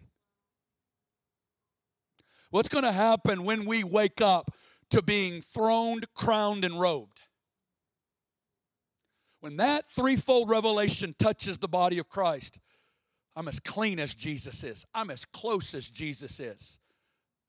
What's 2.49 2.69
going 2.69 2.83
to 2.83 2.91
happen 2.91 3.43
when 3.43 3.65
we 3.65 3.83
wake 3.83 4.21
up 4.21 4.51
to 4.91 5.01
being 5.01 5.41
throned, 5.41 6.05
crowned, 6.15 6.63
and 6.63 6.79
robed? 6.79 7.19
When 9.41 9.57
that 9.57 9.83
threefold 9.93 10.49
revelation 10.49 11.15
touches 11.19 11.57
the 11.57 11.67
body 11.67 11.97
of 11.97 12.07
Christ, 12.07 12.59
I'm 13.35 13.47
as 13.47 13.59
clean 13.59 13.99
as 13.99 14.15
Jesus 14.15 14.63
is. 14.63 14.85
I'm 14.93 15.09
as 15.09 15.25
close 15.25 15.73
as 15.73 15.89
Jesus 15.89 16.39
is. 16.39 16.79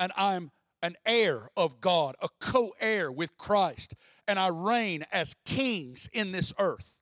And 0.01 0.11
I'm 0.17 0.51
an 0.85 0.97
heir 1.07 1.49
of 1.57 1.81
God, 1.81 2.15
a 2.21 2.29
co 2.39 2.75
heir 2.79 3.11
with 3.11 3.39
Christ. 3.39 3.95
And 4.29 4.39
I 4.39 4.49
reign 4.49 5.07
as 5.11 5.35
kings 5.47 6.11
in 6.13 6.31
this 6.31 6.53
earth. 6.59 6.95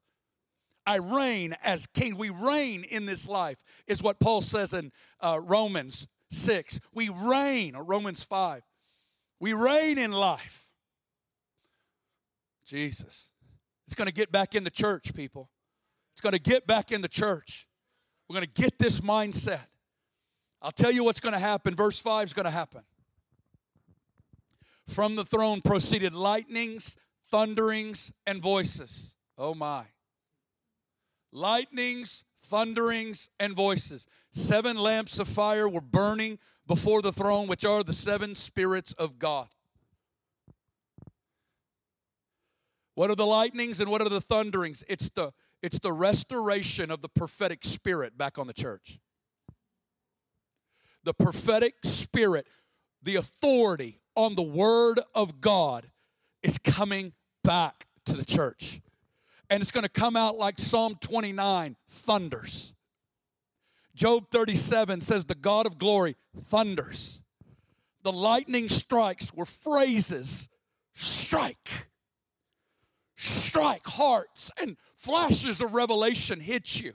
I 0.86 0.98
reign 0.98 1.56
as 1.64 1.86
king. 1.86 2.16
We 2.16 2.30
reign 2.30 2.84
in 2.84 3.06
this 3.06 3.28
life, 3.28 3.58
is 3.88 4.00
what 4.00 4.20
Paul 4.20 4.40
says 4.40 4.72
in 4.72 4.92
uh, 5.20 5.40
Romans 5.42 6.06
6. 6.30 6.78
We 6.94 7.08
reign, 7.08 7.74
or 7.74 7.82
Romans 7.82 8.22
5. 8.22 8.62
We 9.40 9.52
reign 9.52 9.98
in 9.98 10.12
life. 10.12 10.68
Jesus. 12.64 13.32
It's 13.86 13.96
going 13.96 14.06
to 14.06 14.14
get 14.14 14.30
back 14.30 14.54
in 14.54 14.62
the 14.62 14.70
church, 14.70 15.12
people. 15.12 15.50
It's 16.14 16.20
going 16.20 16.34
to 16.34 16.40
get 16.40 16.68
back 16.68 16.92
in 16.92 17.02
the 17.02 17.08
church. 17.08 17.66
We're 18.28 18.34
going 18.34 18.46
to 18.46 18.62
get 18.62 18.78
this 18.78 19.00
mindset. 19.00 19.66
I'll 20.60 20.70
tell 20.70 20.92
you 20.92 21.02
what's 21.02 21.20
going 21.20 21.34
to 21.34 21.40
happen. 21.40 21.74
Verse 21.74 21.98
5 21.98 22.28
is 22.28 22.32
going 22.32 22.44
to 22.44 22.52
happen. 22.52 22.82
From 24.92 25.16
the 25.16 25.24
throne 25.24 25.62
proceeded 25.62 26.12
lightnings, 26.12 26.98
thunderings, 27.30 28.12
and 28.26 28.42
voices. 28.42 29.16
Oh 29.38 29.54
my. 29.54 29.84
Lightnings, 31.32 32.26
thunderings, 32.42 33.30
and 33.40 33.54
voices. 33.54 34.06
Seven 34.32 34.76
lamps 34.76 35.18
of 35.18 35.28
fire 35.28 35.66
were 35.66 35.80
burning 35.80 36.38
before 36.66 37.00
the 37.00 37.10
throne, 37.10 37.46
which 37.46 37.64
are 37.64 37.82
the 37.82 37.94
seven 37.94 38.34
spirits 38.34 38.92
of 38.92 39.18
God. 39.18 39.48
What 42.94 43.08
are 43.08 43.16
the 43.16 43.24
lightnings 43.24 43.80
and 43.80 43.90
what 43.90 44.02
are 44.02 44.10
the 44.10 44.20
thunderings? 44.20 44.84
It's 44.88 45.08
the 45.08 45.32
it's 45.62 45.78
the 45.78 45.92
restoration 45.92 46.90
of 46.90 47.00
the 47.00 47.08
prophetic 47.08 47.64
spirit 47.64 48.18
back 48.18 48.36
on 48.36 48.46
the 48.46 48.52
church. 48.52 48.98
The 51.02 51.14
prophetic 51.14 51.76
spirit, 51.82 52.46
the 53.02 53.16
authority 53.16 54.01
on 54.14 54.34
the 54.34 54.42
word 54.42 55.00
of 55.14 55.40
God 55.40 55.90
is 56.42 56.58
coming 56.58 57.12
back 57.44 57.86
to 58.06 58.14
the 58.14 58.24
church. 58.24 58.80
And 59.50 59.60
it's 59.60 59.70
going 59.70 59.84
to 59.84 59.90
come 59.90 60.16
out 60.16 60.36
like 60.36 60.58
Psalm 60.58 60.96
29 61.00 61.76
thunders. 61.88 62.74
Job 63.94 64.24
37 64.30 65.02
says, 65.02 65.24
The 65.24 65.34
God 65.34 65.66
of 65.66 65.78
glory 65.78 66.16
thunders. 66.44 67.22
The 68.02 68.12
lightning 68.12 68.68
strikes 68.68 69.32
were 69.32 69.46
phrases 69.46 70.48
strike 70.94 71.88
strike 73.22 73.86
hearts 73.86 74.50
and 74.60 74.76
flashes 74.96 75.60
of 75.60 75.74
revelation 75.74 76.40
hit 76.40 76.80
you. 76.80 76.92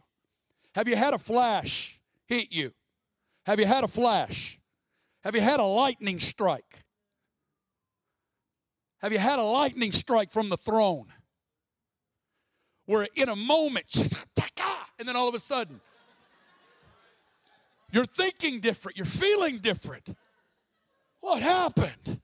Have 0.76 0.88
you 0.88 0.96
had 0.96 1.14
a 1.14 1.18
flash 1.18 2.00
hit 2.26 2.52
you? 2.52 2.74
Have 3.46 3.60
you 3.60 3.66
had 3.66 3.84
a 3.84 3.88
flash? 3.88 4.60
Have 5.24 5.36
you 5.36 5.42
had 5.42 5.60
a 5.60 5.64
lightning 5.64 6.20
strike? 6.20 6.84
Have 9.02 9.12
you 9.12 9.20
had 9.20 9.40
a 9.40 9.44
lightning 9.44 9.92
strike 9.92 10.32
from 10.32 10.50
the 10.50 10.58
throne? 10.58 11.08
Where 12.86 13.08
in 13.16 13.30
a 13.30 13.36
moment, 13.36 13.96
and 14.98 15.08
then 15.08 15.16
all 15.16 15.28
of 15.28 15.36
a 15.36 15.40
sudden, 15.40 15.82
you're 17.92 18.06
thinking 18.06 18.60
different, 18.60 18.98
you're 18.98 19.06
feeling 19.06 19.60
different. 19.60 20.16
What 21.20 21.42
happened? 21.42 22.22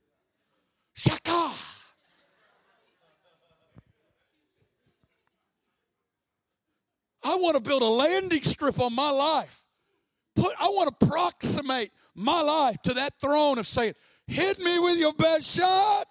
Shaka. 0.93 1.51
I 7.23 7.35
want 7.35 7.55
to 7.55 7.61
build 7.61 7.81
a 7.81 7.85
landing 7.85 8.43
strip 8.43 8.79
on 8.79 8.93
my 8.93 9.09
life. 9.09 9.63
Put, 10.35 10.53
I 10.59 10.67
want 10.67 10.89
to 10.99 11.05
approximate 11.05 11.91
my 12.15 12.41
life 12.41 12.81
to 12.83 12.93
that 12.95 13.13
throne 13.19 13.59
of 13.59 13.67
saying, 13.67 13.93
Hit 14.27 14.59
me 14.59 14.79
with 14.79 14.97
your 14.97 15.13
best 15.13 15.55
shot. 15.55 16.07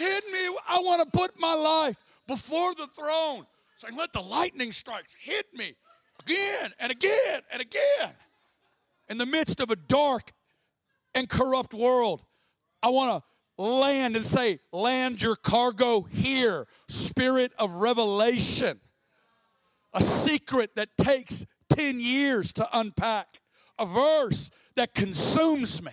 Hit 0.00 0.24
me. 0.32 0.56
I 0.68 0.80
want 0.80 1.02
to 1.02 1.18
put 1.18 1.38
my 1.38 1.54
life 1.54 1.96
before 2.26 2.74
the 2.74 2.86
throne, 2.96 3.46
saying, 3.78 3.96
Let 3.96 4.12
the 4.12 4.20
lightning 4.20 4.72
strikes 4.72 5.14
hit 5.18 5.46
me 5.54 5.74
again 6.20 6.72
and 6.78 6.90
again 6.90 7.40
and 7.52 7.60
again. 7.60 8.14
In 9.08 9.18
the 9.18 9.26
midst 9.26 9.60
of 9.60 9.70
a 9.70 9.76
dark 9.76 10.30
and 11.14 11.28
corrupt 11.28 11.74
world, 11.74 12.22
I 12.82 12.88
want 12.88 13.22
to 13.22 13.62
land 13.62 14.16
and 14.16 14.24
say, 14.24 14.60
Land 14.72 15.20
your 15.20 15.36
cargo 15.36 16.02
here. 16.02 16.66
Spirit 16.88 17.52
of 17.58 17.72
revelation 17.72 18.80
a 19.92 20.02
secret 20.02 20.76
that 20.76 20.96
takes 20.96 21.46
10 21.70 22.00
years 22.00 22.52
to 22.54 22.68
unpack, 22.72 23.40
a 23.78 23.86
verse 23.86 24.50
that 24.76 24.94
consumes 24.94 25.82
me. 25.82 25.92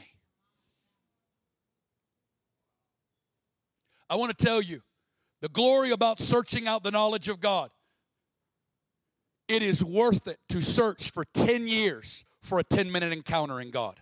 I 4.10 4.16
want 4.16 4.38
to 4.38 4.46
tell 4.46 4.62
you 4.62 4.82
the 5.42 5.50
glory 5.50 5.92
about 5.92 6.20
searching 6.20 6.68
out 6.68 6.84
the 6.84 6.92
knowledge 6.92 7.30
of 7.30 7.40
God. 7.40 7.70
It 9.48 9.64
is 9.64 9.84
worth 9.84 10.28
it 10.28 10.40
to 10.50 10.62
search 10.62 11.12
for 11.12 11.26
10 11.34 11.68
years 11.68 12.26
for 12.42 12.60
a 12.60 12.64
10 12.64 12.92
minute 12.92 13.14
encounter 13.14 13.62
in 13.62 13.72
God. 13.72 14.00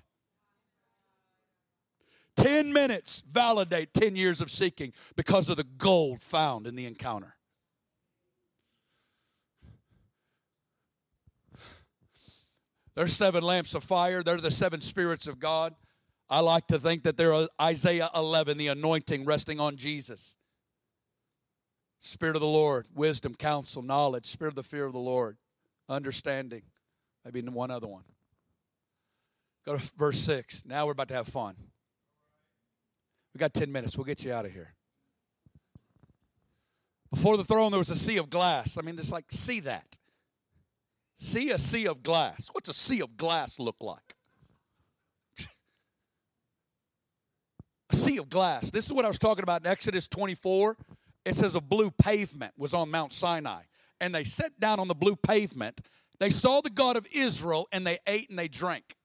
10 2.36 2.74
minutes 2.74 3.24
validate 3.32 3.93
10 3.93 4.16
years 4.16 4.41
of 4.41 4.51
seeking 4.51 4.91
because 5.16 5.49
of 5.49 5.58
the 5.58 5.64
gold 5.64 6.22
found 6.22 6.68
in 6.68 6.76
the 6.76 6.86
encounter. 6.86 7.36
There's 12.95 13.14
seven 13.14 13.43
lamps 13.43 13.76
of 13.76 13.84
fire. 13.84 14.24
They're 14.24 14.38
the 14.38 14.51
seven 14.51 14.80
spirits 14.80 15.28
of 15.28 15.39
God. 15.39 15.76
I 16.30 16.39
like 16.39 16.67
to 16.67 16.80
think 16.80 17.03
that 17.03 17.17
they're 17.17 17.47
Isaiah 17.61 18.09
11, 18.15 18.57
the 18.57 18.67
anointing 18.67 19.26
resting 19.26 19.59
on 19.59 19.78
Jesus. 19.78 20.38
Spirit 21.99 22.36
of 22.36 22.41
the 22.41 22.47
Lord, 22.47 22.88
wisdom, 22.93 23.36
counsel, 23.36 23.82
knowledge, 23.82 24.26
spirit 24.26 24.51
of 24.51 24.55
the 24.55 24.63
fear 24.63 24.86
of 24.86 24.93
the 24.93 24.99
Lord, 24.99 25.38
understanding. 25.88 26.63
Maybe 27.23 27.41
one 27.41 27.71
other 27.71 27.88
one. 27.88 28.03
Go 29.65 29.78
to 29.78 29.91
verse 29.97 30.19
6. 30.19 30.65
Now 30.65 30.86
we're 30.86 30.91
about 30.91 31.07
to 31.07 31.15
have 31.15 31.28
fun. 31.28 31.55
We 33.34 33.39
got 33.39 33.53
10 33.53 33.71
minutes. 33.71 33.97
We'll 33.97 34.05
get 34.05 34.23
you 34.23 34.32
out 34.32 34.45
of 34.45 34.51
here. 34.51 34.73
Before 37.11 37.38
the 37.38 37.43
throne, 37.43 37.71
there 37.71 37.80
was 37.80 37.89
a 37.89 37.95
sea 37.95 38.17
of 38.17 38.30
glass. 38.30 38.78
I 38.78 38.82
mean, 38.82 38.97
just 38.97 39.11
like, 39.11 39.26
see 39.30 39.59
that. 39.61 39.97
See 41.15 41.51
a 41.51 41.57
sea 41.57 41.88
of 41.88 42.03
glass. 42.03 42.49
What's 42.51 42.69
a 42.69 42.73
sea 42.73 43.01
of 43.01 43.15
glass 43.17 43.57
look 43.57 43.78
like? 43.80 44.14
Sea 47.95 48.17
of 48.17 48.29
glass. 48.29 48.71
This 48.71 48.85
is 48.85 48.93
what 48.93 49.05
I 49.05 49.07
was 49.07 49.19
talking 49.19 49.43
about 49.43 49.61
in 49.61 49.67
Exodus 49.67 50.07
24. 50.07 50.77
It 51.25 51.35
says 51.35 51.55
a 51.55 51.61
blue 51.61 51.91
pavement 51.91 52.53
was 52.57 52.73
on 52.73 52.91
Mount 52.91 53.13
Sinai. 53.13 53.63
And 53.99 54.13
they 54.13 54.23
sat 54.23 54.59
down 54.59 54.79
on 54.79 54.87
the 54.87 54.95
blue 54.95 55.15
pavement. 55.15 55.81
They 56.19 56.29
saw 56.29 56.61
the 56.61 56.69
God 56.69 56.97
of 56.97 57.07
Israel 57.11 57.67
and 57.71 57.85
they 57.85 57.99
ate 58.05 58.29
and 58.29 58.37
they 58.37 58.47
drank. 58.47 58.95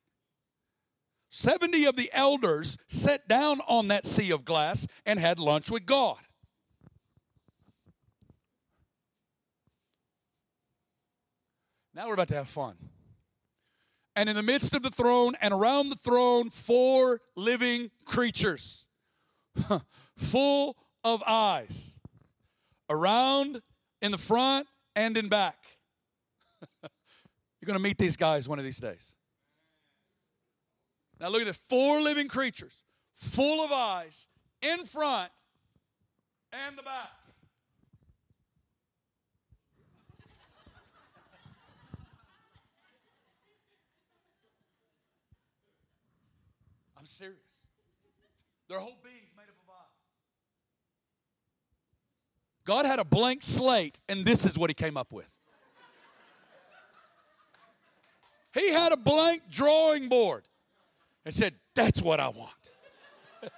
70 1.31 1.87
of 1.87 1.97
the 1.97 2.11
elders 2.13 2.77
sat 2.89 3.29
down 3.29 3.61
on 3.69 3.89
that 3.89 4.05
sea 4.05 4.33
of 4.33 4.45
glass 4.45 4.87
and 5.07 5.19
had 5.19 5.39
lunch 5.39 5.71
with 5.71 5.87
God. 5.87 6.19
Now 11.95 12.09
we're 12.09 12.15
about 12.15 12.29
to 12.29 12.35
have 12.35 12.49
fun. 12.49 12.77
And 14.17 14.29
in 14.29 14.37
the 14.37 14.43
midst 14.43 14.75
of 14.75 14.83
the 14.83 14.91
throne 14.91 15.35
and 15.41 15.55
around 15.55 15.89
the 15.89 15.97
throne, 15.97 16.51
four 16.51 17.21
living 17.37 17.91
creatures, 18.05 18.87
full 20.17 20.77
of 21.05 21.23
eyes, 21.27 21.99
around, 22.89 23.61
in 24.03 24.13
the 24.13 24.19
front, 24.19 24.67
and 24.97 25.17
in 25.17 25.29
back. 25.29 25.57
You're 26.83 27.67
going 27.67 27.79
to 27.79 27.83
meet 27.83 27.99
these 27.99 28.17
guys 28.17 28.49
one 28.49 28.59
of 28.59 28.65
these 28.65 28.79
days. 28.79 29.17
Now 31.21 31.29
look 31.29 31.43
at 31.43 31.47
this 31.47 31.57
four 31.69 32.01
living 32.01 32.29
creatures, 32.29 32.83
full 33.15 33.65
of 33.65 33.71
eyes, 33.71 34.29
in 34.63 34.85
front 34.85 35.31
and 36.53 36.77
the 36.77 36.83
back. 36.83 37.11
I'm 46.99 47.00
serious. 47.11 47.39
Their 48.69 48.79
whole 48.79 48.99
being's 49.03 49.31
made 49.37 49.43
up 49.43 49.57
of 49.63 49.71
eyes. 49.71 49.87
God 52.65 52.87
had 52.87 52.99
a 52.99 53.05
blank 53.05 53.43
slate, 53.43 54.01
and 54.09 54.25
this 54.25 54.47
is 54.47 54.57
what 54.57 54.71
he 54.71 54.75
came 54.75 54.97
up 54.97 55.13
with. 55.13 55.31
He 58.53 58.71
had 58.71 58.93
a 58.93 58.97
blank 58.97 59.43
drawing 59.51 60.09
board 60.09 60.45
and 61.25 61.35
said, 61.35 61.55
That's 61.75 62.03
what 62.03 62.21
I 62.21 62.29
want. 62.29 62.51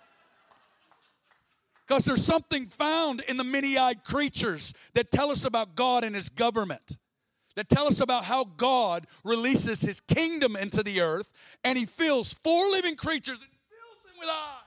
Because 1.86 2.04
there's 2.04 2.24
something 2.24 2.68
found 2.68 3.20
in 3.22 3.36
the 3.36 3.44
many 3.44 3.76
eyed 3.76 4.04
creatures 4.04 4.72
that 4.94 5.10
tell 5.10 5.30
us 5.30 5.44
about 5.44 5.74
God 5.74 6.04
and 6.04 6.14
His 6.14 6.30
government, 6.30 6.96
that 7.56 7.68
tell 7.68 7.86
us 7.86 8.00
about 8.00 8.24
how 8.24 8.44
God 8.44 9.06
releases 9.24 9.80
His 9.80 10.00
kingdom 10.00 10.56
into 10.56 10.82
the 10.82 11.00
earth 11.00 11.30
and 11.64 11.76
He 11.78 11.86
fills 11.86 12.32
four 12.32 12.70
living 12.70 12.96
creatures 12.96 13.40
and 13.40 13.50
fills 13.50 14.02
them 14.04 14.14
with 14.18 14.28
eyes. 14.28 14.62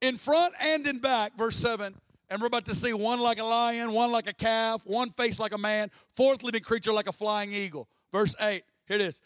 In 0.00 0.16
front 0.16 0.54
and 0.60 0.86
in 0.86 0.98
back, 0.98 1.36
verse 1.36 1.56
7. 1.56 1.94
And 2.30 2.40
we're 2.40 2.46
about 2.46 2.66
to 2.66 2.74
see 2.74 2.92
one 2.92 3.20
like 3.20 3.40
a 3.40 3.44
lion, 3.44 3.92
one 3.92 4.12
like 4.12 4.28
a 4.28 4.32
calf, 4.32 4.86
one 4.86 5.10
face 5.10 5.40
like 5.40 5.52
a 5.52 5.58
man, 5.58 5.90
fourth 6.14 6.44
living 6.44 6.62
creature 6.62 6.92
like 6.92 7.08
a 7.08 7.12
flying 7.12 7.52
eagle. 7.52 7.88
Verse 8.12 8.36
8, 8.40 8.62
here 8.86 8.96
it 8.96 9.00
is. 9.00 9.20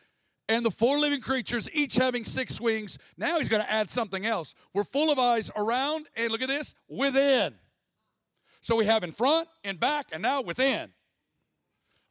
And 0.48 0.64
the 0.64 0.70
four 0.70 0.98
living 0.98 1.20
creatures, 1.20 1.70
each 1.72 1.96
having 1.96 2.24
six 2.24 2.60
wings. 2.60 2.98
Now 3.16 3.38
he's 3.38 3.48
going 3.48 3.62
to 3.62 3.70
add 3.70 3.90
something 3.90 4.26
else. 4.26 4.54
We're 4.72 4.84
full 4.84 5.10
of 5.10 5.18
eyes 5.18 5.50
around, 5.56 6.06
and 6.16 6.30
look 6.30 6.42
at 6.42 6.48
this, 6.48 6.74
within. 6.88 7.54
So 8.60 8.76
we 8.76 8.86
have 8.86 9.04
in 9.04 9.12
front, 9.12 9.48
in 9.62 9.76
back, 9.76 10.06
and 10.12 10.22
now 10.22 10.42
within. 10.42 10.90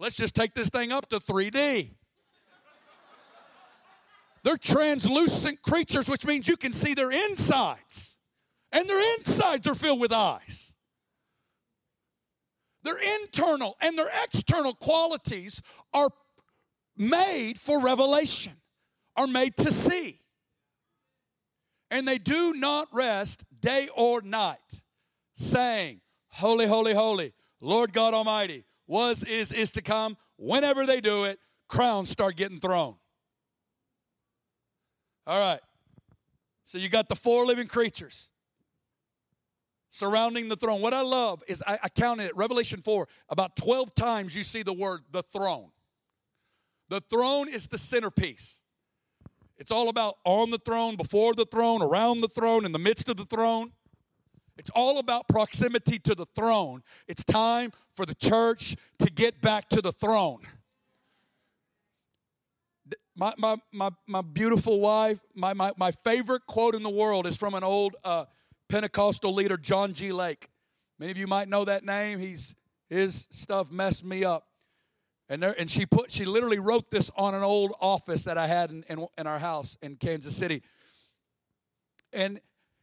Let's 0.03 0.15
just 0.15 0.35
take 0.35 0.53
this 0.53 0.67
thing 0.67 0.91
up 0.91 1.07
to 1.11 1.15
3D. 1.15 1.91
They're 4.43 4.57
translucent 4.57 5.61
creatures, 5.61 6.09
which 6.09 6.25
means 6.25 6.45
you 6.45 6.57
can 6.57 6.73
see 6.73 6.93
their 6.93 7.09
insides. 7.09 8.17
And 8.73 8.89
their 8.89 9.17
insides 9.17 9.65
are 9.65 9.75
filled 9.75 10.01
with 10.01 10.11
eyes. 10.11 10.75
Their 12.83 12.97
internal 13.21 13.77
and 13.79 13.97
their 13.97 14.09
external 14.25 14.73
qualities 14.73 15.61
are 15.93 16.09
made 16.97 17.57
for 17.57 17.81
revelation, 17.81 18.57
are 19.15 19.25
made 19.25 19.55
to 19.55 19.71
see. 19.71 20.19
And 21.89 22.05
they 22.05 22.17
do 22.17 22.53
not 22.53 22.89
rest 22.91 23.45
day 23.57 23.87
or 23.95 24.21
night, 24.21 24.81
saying, 25.31 26.01
Holy, 26.27 26.67
holy, 26.67 26.93
holy, 26.93 27.31
Lord 27.61 27.93
God 27.93 28.13
Almighty, 28.13 28.65
was, 28.88 29.23
is, 29.23 29.51
is 29.51 29.71
to 29.73 29.81
come. 29.81 30.17
Whenever 30.38 30.86
they 30.86 31.01
do 31.01 31.25
it, 31.25 31.39
crowns 31.67 32.09
start 32.09 32.36
getting 32.36 32.59
thrown. 32.59 32.95
All 35.25 35.39
right. 35.39 35.61
So 36.63 36.77
you 36.77 36.89
got 36.89 37.09
the 37.09 37.15
four 37.15 37.45
living 37.45 37.67
creatures 37.67 38.29
surrounding 39.89 40.49
the 40.49 40.55
throne. 40.55 40.81
What 40.81 40.93
I 40.93 41.01
love 41.01 41.43
is 41.47 41.63
I, 41.67 41.77
I 41.84 41.89
counted 41.89 42.25
it, 42.25 42.36
Revelation 42.36 42.81
4, 42.81 43.07
about 43.29 43.55
12 43.55 43.93
times 43.93 44.36
you 44.36 44.43
see 44.43 44.63
the 44.63 44.73
word 44.73 45.01
the 45.11 45.21
throne. 45.21 45.69
The 46.89 46.99
throne 46.99 47.47
is 47.47 47.67
the 47.67 47.77
centerpiece. 47.77 48.63
It's 49.57 49.71
all 49.71 49.89
about 49.89 50.15
on 50.25 50.49
the 50.49 50.57
throne, 50.57 50.95
before 50.95 51.34
the 51.34 51.45
throne, 51.45 51.81
around 51.81 52.21
the 52.21 52.27
throne, 52.27 52.65
in 52.65 52.71
the 52.71 52.79
midst 52.79 53.07
of 53.07 53.17
the 53.17 53.25
throne. 53.25 53.71
It's 54.57 54.71
all 54.75 54.99
about 54.99 55.27
proximity 55.27 55.99
to 55.99 56.15
the 56.15 56.25
throne. 56.36 56.84
It's 57.07 57.23
time 57.23 57.71
for 57.95 58.05
the 58.05 58.15
church 58.15 58.75
to 58.99 59.09
get 59.11 59.41
back 59.41 59.69
to 59.69 59.81
the 59.81 59.91
throne. 59.91 60.41
My, 63.15 63.33
my, 63.37 63.57
my, 63.71 63.91
my 64.07 64.21
beautiful 64.21 64.79
wife, 64.79 65.19
my, 65.35 65.53
my, 65.53 65.71
my 65.77 65.91
favorite 66.03 66.47
quote 66.47 66.73
in 66.73 66.81
the 66.81 66.89
world 66.89 67.27
is 67.27 67.37
from 67.37 67.53
an 67.53 67.63
old 67.63 67.95
uh, 68.03 68.25
Pentecostal 68.69 69.33
leader, 69.33 69.57
John 69.57 69.93
G. 69.93 70.11
Lake. 70.11 70.49
Many 70.97 71.11
of 71.11 71.17
you 71.17 71.27
might 71.27 71.47
know 71.47 71.63
that 71.65 71.85
name. 71.85 72.17
He's, 72.17 72.55
his 72.89 73.27
stuff 73.29 73.71
messed 73.71 74.03
me 74.03 74.23
up. 74.23 74.47
And, 75.29 75.41
there, 75.41 75.55
and 75.57 75.69
she 75.69 75.85
put 75.85 76.11
she 76.11 76.25
literally 76.25 76.59
wrote 76.59 76.91
this 76.91 77.09
on 77.15 77.33
an 77.33 77.43
old 77.43 77.73
office 77.79 78.25
that 78.25 78.37
I 78.37 78.47
had 78.47 78.71
in, 78.71 78.83
in, 78.89 79.07
in 79.17 79.27
our 79.27 79.39
house 79.39 79.77
in 79.81 79.95
Kansas 79.95 80.35
City. 80.35 80.61
And 82.11 82.39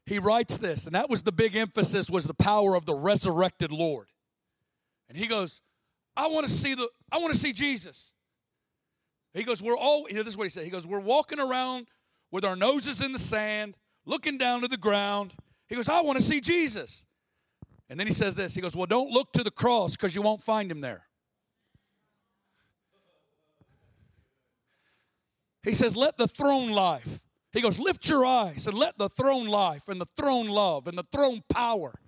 he 0.06 0.18
writes 0.18 0.56
this, 0.56 0.86
and 0.86 0.94
that 0.94 1.10
was 1.10 1.22
the 1.22 1.32
big 1.32 1.54
emphasis 1.54 2.10
was 2.10 2.24
the 2.24 2.34
power 2.34 2.74
of 2.74 2.86
the 2.86 2.94
resurrected 2.94 3.70
Lord. 3.70 4.08
And 5.10 5.18
he 5.18 5.26
goes, 5.26 5.60
I 6.16 6.28
want 6.28 6.46
to 6.46 6.52
see 6.52 6.74
the 6.74 6.88
I 7.12 7.18
want 7.18 7.34
to 7.34 7.38
see 7.38 7.52
Jesus. 7.52 8.12
He 9.34 9.42
goes, 9.42 9.60
we're 9.60 9.76
all, 9.76 10.08
you 10.08 10.14
know, 10.14 10.22
this 10.22 10.34
is 10.34 10.36
what 10.36 10.44
he 10.44 10.50
said. 10.50 10.64
He 10.64 10.70
goes, 10.70 10.86
we're 10.86 11.00
walking 11.00 11.38
around 11.38 11.88
with 12.30 12.44
our 12.44 12.56
noses 12.56 13.00
in 13.00 13.12
the 13.12 13.18
sand, 13.18 13.76
looking 14.06 14.38
down 14.38 14.60
to 14.62 14.68
the 14.68 14.76
ground. 14.76 15.34
He 15.68 15.74
goes, 15.74 15.88
I 15.88 16.00
want 16.02 16.18
to 16.18 16.24
see 16.24 16.40
Jesus. 16.40 17.06
And 17.88 17.98
then 17.98 18.06
he 18.06 18.12
says 18.12 18.36
this. 18.36 18.54
He 18.54 18.60
goes, 18.60 18.76
Well, 18.76 18.86
don't 18.86 19.10
look 19.10 19.32
to 19.32 19.42
the 19.42 19.50
cross 19.50 19.96
because 19.96 20.14
you 20.14 20.22
won't 20.22 20.42
find 20.42 20.70
him 20.70 20.80
there. 20.80 21.08
He 25.64 25.74
says, 25.74 25.96
Let 25.96 26.16
the 26.16 26.28
throne 26.28 26.70
life. 26.70 27.20
He 27.52 27.60
goes, 27.60 27.80
Lift 27.80 28.08
your 28.08 28.24
eyes 28.24 28.68
and 28.68 28.78
let 28.78 28.96
the 28.96 29.08
throne 29.08 29.48
life 29.48 29.88
and 29.88 30.00
the 30.00 30.06
throne 30.16 30.46
love 30.46 30.86
and 30.86 30.96
the 30.96 31.06
throne 31.12 31.42
power 31.48 31.98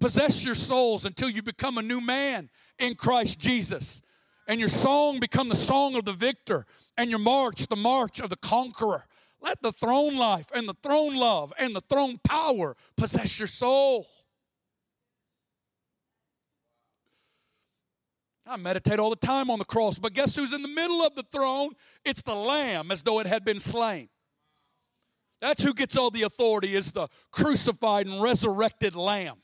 possess 0.00 0.44
your 0.44 0.54
souls 0.54 1.04
until 1.04 1.30
you 1.30 1.42
become 1.42 1.78
a 1.78 1.82
new 1.82 2.00
man 2.00 2.50
in 2.78 2.94
Christ 2.94 3.38
Jesus. 3.38 4.02
And 4.48 4.58
your 4.58 4.68
song 4.68 5.20
become 5.20 5.48
the 5.48 5.54
song 5.54 5.94
of 5.94 6.04
the 6.04 6.12
victor 6.12 6.66
and 6.96 7.10
your 7.10 7.20
march 7.20 7.68
the 7.68 7.76
march 7.76 8.18
of 8.18 8.30
the 8.30 8.36
conqueror. 8.36 9.04
Let 9.40 9.62
the 9.62 9.72
throne 9.72 10.16
life 10.16 10.46
and 10.54 10.68
the 10.68 10.74
throne 10.82 11.14
love 11.14 11.52
and 11.58 11.74
the 11.74 11.80
throne 11.80 12.18
power 12.26 12.76
possess 12.96 13.38
your 13.38 13.48
soul. 13.48 14.06
I 18.46 18.56
meditate 18.56 18.98
all 18.98 19.10
the 19.10 19.16
time 19.16 19.48
on 19.48 19.60
the 19.60 19.64
cross, 19.64 19.98
but 19.98 20.12
guess 20.12 20.34
who's 20.34 20.52
in 20.52 20.62
the 20.62 20.68
middle 20.68 21.02
of 21.02 21.14
the 21.14 21.22
throne? 21.22 21.70
It's 22.04 22.22
the 22.22 22.34
lamb 22.34 22.90
as 22.90 23.04
though 23.04 23.20
it 23.20 23.28
had 23.28 23.44
been 23.44 23.60
slain. 23.60 24.08
That's 25.40 25.62
who 25.62 25.72
gets 25.72 25.96
all 25.96 26.10
the 26.10 26.22
authority 26.22 26.74
is 26.74 26.90
the 26.90 27.08
crucified 27.30 28.06
and 28.06 28.20
resurrected 28.20 28.96
lamb. 28.96 29.36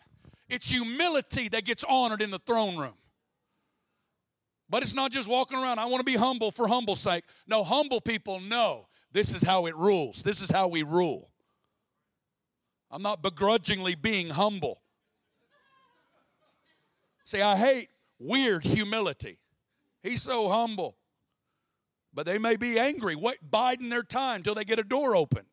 It's 0.49 0.68
humility 0.68 1.49
that 1.49 1.64
gets 1.64 1.84
honored 1.84 2.22
in 2.22 2.30
the 2.30 2.38
throne 2.38 2.76
room. 2.76 2.94
But 4.68 4.82
it's 4.82 4.94
not 4.94 5.12
just 5.12 5.28
walking 5.28 5.59
around, 5.59 5.78
I 5.78 5.86
want 5.86 6.01
to 6.01 6.05
be 6.05 6.16
humble 6.16 6.51
for 6.51 6.66
humble's 6.66 7.01
sake. 7.01 7.24
No, 7.47 7.62
humble 7.62 8.01
people 8.01 8.40
know 8.40 8.88
this 9.12 9.34
is 9.34 9.42
how 9.42 9.66
it 9.66 9.76
rules. 9.76 10.22
This 10.22 10.40
is 10.40 10.51
how 10.51 10.68
we 10.68 10.82
rule. 10.82 11.30
I'm 12.90 13.03
not 13.03 13.22
begrudgingly 13.22 13.94
being 13.94 14.28
humble. 14.30 14.82
See, 17.24 17.40
I 17.40 17.57
hate 17.57 17.88
weird 18.18 18.64
humility. 18.64 19.38
He's 20.03 20.22
so 20.22 20.49
humble. 20.49 20.97
But 22.14 22.26
they 22.26 22.38
may 22.38 22.57
be 22.57 22.78
angry, 22.78 23.14
wait, 23.14 23.38
biding 23.49 23.88
their 23.88 24.03
time 24.03 24.42
till 24.42 24.55
they 24.55 24.64
get 24.64 24.78
a 24.78 24.84
door 24.84 25.14
opened. 25.14 25.49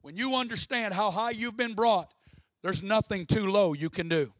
When 0.00 0.16
you 0.16 0.36
understand 0.36 0.94
how 0.94 1.10
high 1.10 1.30
you've 1.30 1.56
been 1.56 1.74
brought, 1.74 2.12
there's 2.66 2.82
nothing 2.82 3.26
too 3.26 3.46
low 3.46 3.74
you 3.74 3.88
can 3.88 4.08
do. 4.08 4.32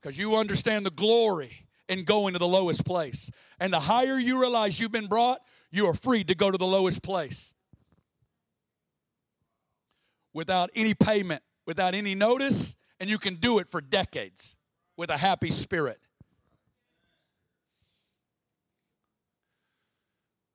Because 0.00 0.18
you 0.18 0.34
understand 0.34 0.84
the 0.84 0.90
glory 0.90 1.68
in 1.88 2.02
going 2.04 2.32
to 2.32 2.38
the 2.40 2.48
lowest 2.48 2.84
place. 2.84 3.30
And 3.60 3.72
the 3.72 3.78
higher 3.78 4.18
you 4.18 4.40
realize 4.40 4.80
you've 4.80 4.90
been 4.90 5.06
brought, 5.06 5.38
you 5.70 5.86
are 5.86 5.94
free 5.94 6.24
to 6.24 6.34
go 6.34 6.50
to 6.50 6.58
the 6.58 6.66
lowest 6.66 7.00
place. 7.02 7.54
without 10.34 10.70
any 10.74 10.94
payment, 10.94 11.42
without 11.66 11.94
any 11.94 12.14
notice, 12.14 12.74
and 13.00 13.10
you 13.10 13.18
can 13.18 13.36
do 13.36 13.58
it 13.58 13.68
for 13.68 13.80
decades 13.80 14.56
with 14.96 15.10
a 15.10 15.16
happy 15.16 15.50
spirit. 15.50 15.98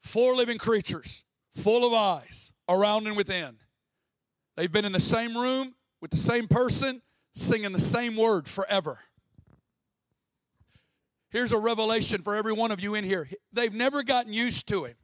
Four 0.02 0.36
living 0.36 0.58
creatures, 0.58 1.26
full 1.52 1.86
of 1.86 1.94
eyes, 1.94 2.54
around 2.70 3.08
and 3.08 3.18
within. 3.18 3.58
They've 4.56 4.72
been 4.72 4.86
in 4.86 4.94
the 4.94 5.00
same 5.00 5.38
room 5.38 5.76
with 6.02 6.12
the 6.12 6.18
same 6.18 6.48
person, 6.48 7.02
singing 7.34 7.72
the 7.72 7.80
same 7.80 8.16
word 8.16 8.48
forever. 8.48 9.00
Here's 11.30 11.52
a 11.52 11.60
revelation 11.60 12.22
for 12.22 12.36
every 12.36 12.54
one 12.54 12.72
of 12.72 12.80
you 12.80 12.96
in 12.96 13.04
here. 13.04 13.30
They've 13.52 13.74
never 13.74 14.04
gotten 14.04 14.34
used 14.34 14.68
to 14.68 14.86
him. 14.86 14.96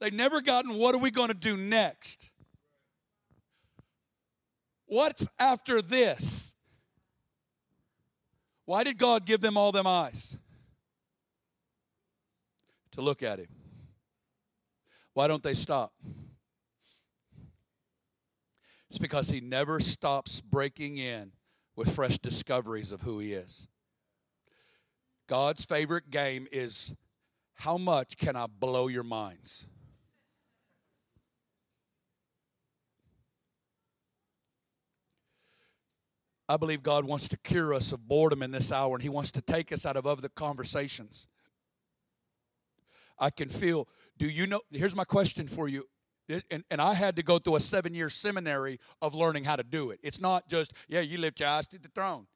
They've 0.00 0.14
never 0.14 0.40
gotten, 0.40 0.74
what 0.74 0.94
are 0.94 0.98
we 0.98 1.10
going 1.10 1.28
to 1.28 1.34
do 1.34 1.56
next? 1.56 2.30
What's 4.86 5.28
after 5.38 5.82
this? 5.82 6.54
Why 8.64 8.84
did 8.84 8.98
God 8.98 9.26
give 9.26 9.40
them 9.40 9.56
all 9.56 9.72
them 9.72 9.86
eyes? 9.86 10.38
To 12.92 13.00
look 13.00 13.22
at 13.22 13.38
him. 13.38 13.48
Why 15.14 15.28
don't 15.28 15.42
they 15.42 15.54
stop? 15.54 15.92
It's 18.88 18.98
because 18.98 19.28
he 19.28 19.40
never 19.40 19.80
stops 19.80 20.40
breaking 20.40 20.96
in 20.96 21.32
with 21.76 21.94
fresh 21.94 22.18
discoveries 22.18 22.90
of 22.90 23.02
who 23.02 23.18
he 23.18 23.32
is. 23.32 23.68
God's 25.26 25.64
favorite 25.64 26.10
game 26.10 26.46
is 26.50 26.94
how 27.54 27.76
much 27.76 28.16
can 28.16 28.34
I 28.34 28.46
blow 28.46 28.88
your 28.88 29.02
minds? 29.02 29.68
I 36.48 36.56
believe 36.56 36.82
God 36.82 37.04
wants 37.04 37.28
to 37.28 37.36
cure 37.36 37.74
us 37.74 37.92
of 37.92 38.08
boredom 38.08 38.42
in 38.42 38.52
this 38.52 38.72
hour 38.72 38.94
and 38.94 39.02
He 39.02 39.10
wants 39.10 39.30
to 39.32 39.42
take 39.42 39.70
us 39.70 39.84
out 39.84 39.96
of 39.96 40.06
other 40.06 40.30
conversations. 40.30 41.28
I 43.18 43.30
can 43.30 43.50
feel, 43.50 43.86
do 44.16 44.26
you 44.26 44.46
know? 44.46 44.62
Here's 44.70 44.94
my 44.94 45.04
question 45.04 45.46
for 45.46 45.68
you. 45.68 45.84
And, 46.50 46.64
and 46.70 46.80
I 46.80 46.94
had 46.94 47.16
to 47.16 47.22
go 47.22 47.38
through 47.38 47.56
a 47.56 47.60
seven 47.60 47.94
year 47.94 48.10
seminary 48.10 48.80
of 49.00 49.14
learning 49.14 49.44
how 49.44 49.56
to 49.56 49.62
do 49.62 49.90
it. 49.90 50.00
It's 50.02 50.20
not 50.20 50.48
just, 50.48 50.72
yeah, 50.88 51.00
you 51.00 51.18
lift 51.18 51.40
your 51.40 51.48
eyes 51.48 51.66
to 51.68 51.78
the 51.78 51.88
throne. 51.88 52.26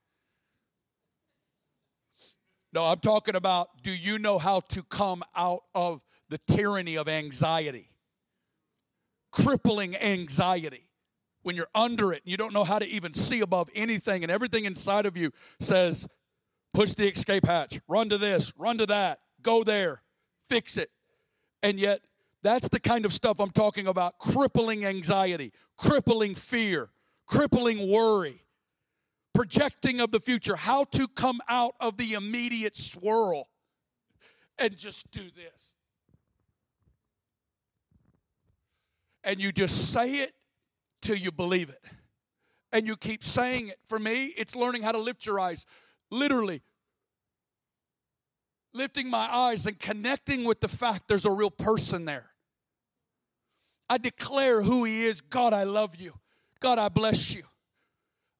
No, 2.73 2.85
I'm 2.85 3.01
talking 3.01 3.35
about 3.35 3.83
do 3.83 3.91
you 3.91 4.19
know 4.19 4.39
how 4.39 4.61
to 4.61 4.83
come 4.83 5.23
out 5.37 5.65
of 5.75 6.01
the 6.31 6.39
tyranny 6.39 6.97
of 6.97 7.07
anxiety? 7.07 7.91
Crippling 9.31 9.95
anxiety. 9.97 10.89
When 11.43 11.57
you're 11.57 11.69
under 11.75 12.13
it 12.13 12.23
and 12.25 12.31
you 12.31 12.37
don't 12.37 12.55
know 12.55 12.65
how 12.65 12.79
to 12.79 12.87
even 12.87 13.15
see 13.15 13.41
above 13.41 13.69
anything, 13.75 14.23
and 14.23 14.31
everything 14.31 14.65
inside 14.65 15.07
of 15.07 15.17
you 15.17 15.33
says, 15.59 16.07
push 16.73 16.95
the 16.95 17.09
escape 17.09 17.45
hatch, 17.45 17.81
run 17.89 18.09
to 18.11 18.17
this, 18.17 18.53
run 18.57 18.79
to 18.79 18.87
that, 18.87 19.19
go 19.43 19.65
there, 19.65 20.03
fix 20.49 20.77
it. 20.77 20.91
And 21.63 21.81
yet, 21.81 22.01
that's 22.43 22.69
the 22.69 22.81
kind 22.81 23.05
of 23.05 23.13
stuff 23.13 23.41
I'm 23.41 23.51
talking 23.51 23.87
about 23.87 24.19
crippling 24.19 24.85
anxiety, 24.85 25.53
crippling 25.77 26.35
fear, 26.35 26.91
crippling 27.27 27.91
worry 27.91 28.43
projecting 29.35 30.01
of 30.01 30.11
the 30.11 30.21
future, 30.21 30.57
how 30.57 30.85
to 30.85 31.09
come 31.09 31.41
out 31.49 31.75
of 31.81 31.97
the 31.97 32.15
immediate 32.15 32.77
swirl 32.77 33.49
and 34.59 34.77
just 34.77 35.11
do 35.11 35.23
this. 35.35 35.75
And 39.25 39.41
you 39.41 39.53
just 39.53 39.93
say 39.93 40.17
it 40.17 40.33
till 41.01 41.17
you 41.17 41.31
believe 41.31 41.69
it. 41.69 41.83
And 42.73 42.87
you 42.87 42.97
keep 42.97 43.23
saying 43.23 43.69
it. 43.69 43.79
For 43.89 43.99
me, 43.99 44.27
it's 44.37 44.57
learning 44.57 44.83
how 44.83 44.93
to 44.93 44.99
lift 44.99 45.27
your 45.27 45.39
eyes. 45.39 45.67
Literally, 46.11 46.63
lifting 48.75 49.09
my 49.09 49.29
eyes 49.33 49.67
and 49.67 49.79
connecting 49.79 50.45
with 50.45 50.61
the 50.61 50.69
fact 50.69 51.03
there's 51.07 51.25
a 51.25 51.31
real 51.31 51.51
person 51.51 52.05
there. 52.05 52.32
I 53.93 53.99
declare 53.99 54.63
who 54.63 54.85
He 54.85 55.05
is. 55.05 55.21
God, 55.21 55.53
I 55.53 55.65
love 55.65 55.97
you. 55.97 56.15
God, 56.61 56.79
I 56.79 56.89
bless 56.89 57.35
you. 57.35 57.43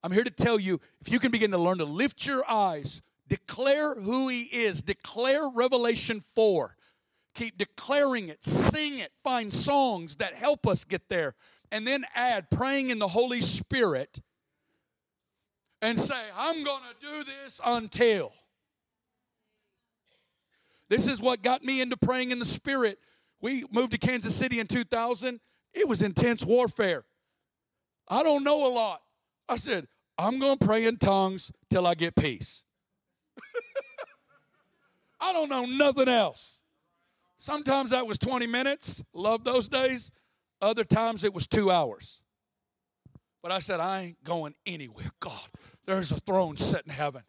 I'm 0.01 0.11
here 0.11 0.23
to 0.23 0.31
tell 0.31 0.59
you 0.59 0.81
if 0.99 1.11
you 1.11 1.19
can 1.19 1.29
begin 1.29 1.51
to 1.51 1.59
learn 1.59 1.77
to 1.77 1.85
lift 1.85 2.25
your 2.25 2.43
eyes, 2.49 3.03
declare 3.27 3.93
who 3.93 4.29
He 4.29 4.45
is, 4.45 4.81
declare 4.81 5.47
Revelation 5.53 6.23
4. 6.33 6.75
Keep 7.35 7.59
declaring 7.59 8.29
it, 8.29 8.43
sing 8.43 8.97
it, 8.97 9.11
find 9.23 9.53
songs 9.53 10.15
that 10.15 10.33
help 10.33 10.65
us 10.65 10.85
get 10.85 11.07
there, 11.07 11.35
and 11.71 11.85
then 11.85 12.03
add 12.15 12.49
praying 12.49 12.89
in 12.89 12.97
the 12.97 13.07
Holy 13.07 13.41
Spirit 13.41 14.21
and 15.83 15.99
say, 15.99 16.29
I'm 16.35 16.63
going 16.63 16.81
to 16.81 17.07
do 17.07 17.23
this 17.25 17.61
until. 17.63 18.33
This 20.89 21.05
is 21.05 21.21
what 21.21 21.43
got 21.43 21.63
me 21.63 21.79
into 21.79 21.95
praying 21.95 22.31
in 22.31 22.39
the 22.39 22.45
Spirit. 22.45 22.97
We 23.43 23.65
moved 23.73 23.91
to 23.91 23.97
Kansas 23.97 24.33
City 24.33 24.61
in 24.61 24.67
2000. 24.67 25.41
It 25.73 25.89
was 25.89 26.01
intense 26.01 26.45
warfare. 26.45 27.03
I 28.07 28.23
don't 28.23 28.45
know 28.45 28.65
a 28.65 28.71
lot. 28.71 29.01
I 29.49 29.57
said, 29.57 29.89
I'm 30.17 30.39
going 30.39 30.57
to 30.57 30.65
pray 30.65 30.85
in 30.85 30.95
tongues 30.95 31.51
till 31.69 31.85
I 31.85 31.93
get 31.93 32.15
peace. 32.15 32.63
I 35.19 35.33
don't 35.33 35.49
know 35.49 35.65
nothing 35.65 36.07
else. 36.07 36.61
Sometimes 37.37 37.89
that 37.89 38.07
was 38.07 38.17
20 38.17 38.47
minutes. 38.47 39.03
Love 39.13 39.43
those 39.43 39.67
days. 39.67 40.13
Other 40.61 40.85
times 40.85 41.25
it 41.25 41.33
was 41.33 41.45
two 41.45 41.69
hours. 41.69 42.21
But 43.41 43.51
I 43.51 43.59
said, 43.59 43.81
I 43.81 44.03
ain't 44.03 44.23
going 44.23 44.55
anywhere. 44.65 45.11
God, 45.19 45.49
there's 45.85 46.13
a 46.13 46.19
throne 46.21 46.55
set 46.55 46.85
in 46.85 46.93
heaven. 46.93 47.23